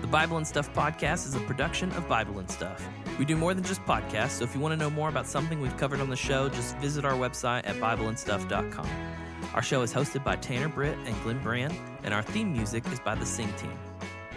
The 0.00 0.08
Bible 0.08 0.36
and 0.36 0.46
Stuff 0.46 0.72
podcast 0.74 1.26
is 1.26 1.34
a 1.34 1.40
production 1.40 1.90
of 1.92 2.08
Bible 2.08 2.38
and 2.38 2.50
Stuff. 2.50 2.86
We 3.18 3.24
do 3.24 3.36
more 3.36 3.54
than 3.54 3.64
just 3.64 3.82
podcasts, 3.82 4.30
so 4.38 4.44
if 4.44 4.54
you 4.54 4.60
want 4.60 4.72
to 4.72 4.76
know 4.76 4.90
more 4.90 5.08
about 5.08 5.26
something 5.26 5.60
we've 5.60 5.76
covered 5.76 6.00
on 6.00 6.08
the 6.08 6.16
show, 6.16 6.48
just 6.48 6.76
visit 6.78 7.04
our 7.04 7.12
website 7.14 7.66
at 7.66 7.76
BibleandStuff.com. 7.76 8.88
Our 9.54 9.62
show 9.62 9.82
is 9.82 9.92
hosted 9.92 10.24
by 10.24 10.36
Tanner 10.36 10.68
Britt 10.68 10.96
and 11.04 11.20
Glenn 11.22 11.42
Brand, 11.42 11.74
and 12.04 12.14
our 12.14 12.22
theme 12.22 12.52
music 12.52 12.86
is 12.92 13.00
by 13.00 13.14
the 13.14 13.26
Sing 13.26 13.52
Team. 13.54 13.76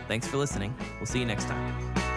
Thanks 0.08 0.28
for 0.28 0.38
listening. 0.38 0.74
We'll 0.98 1.06
see 1.06 1.20
you 1.20 1.26
next 1.26 1.46
time. 1.46 2.15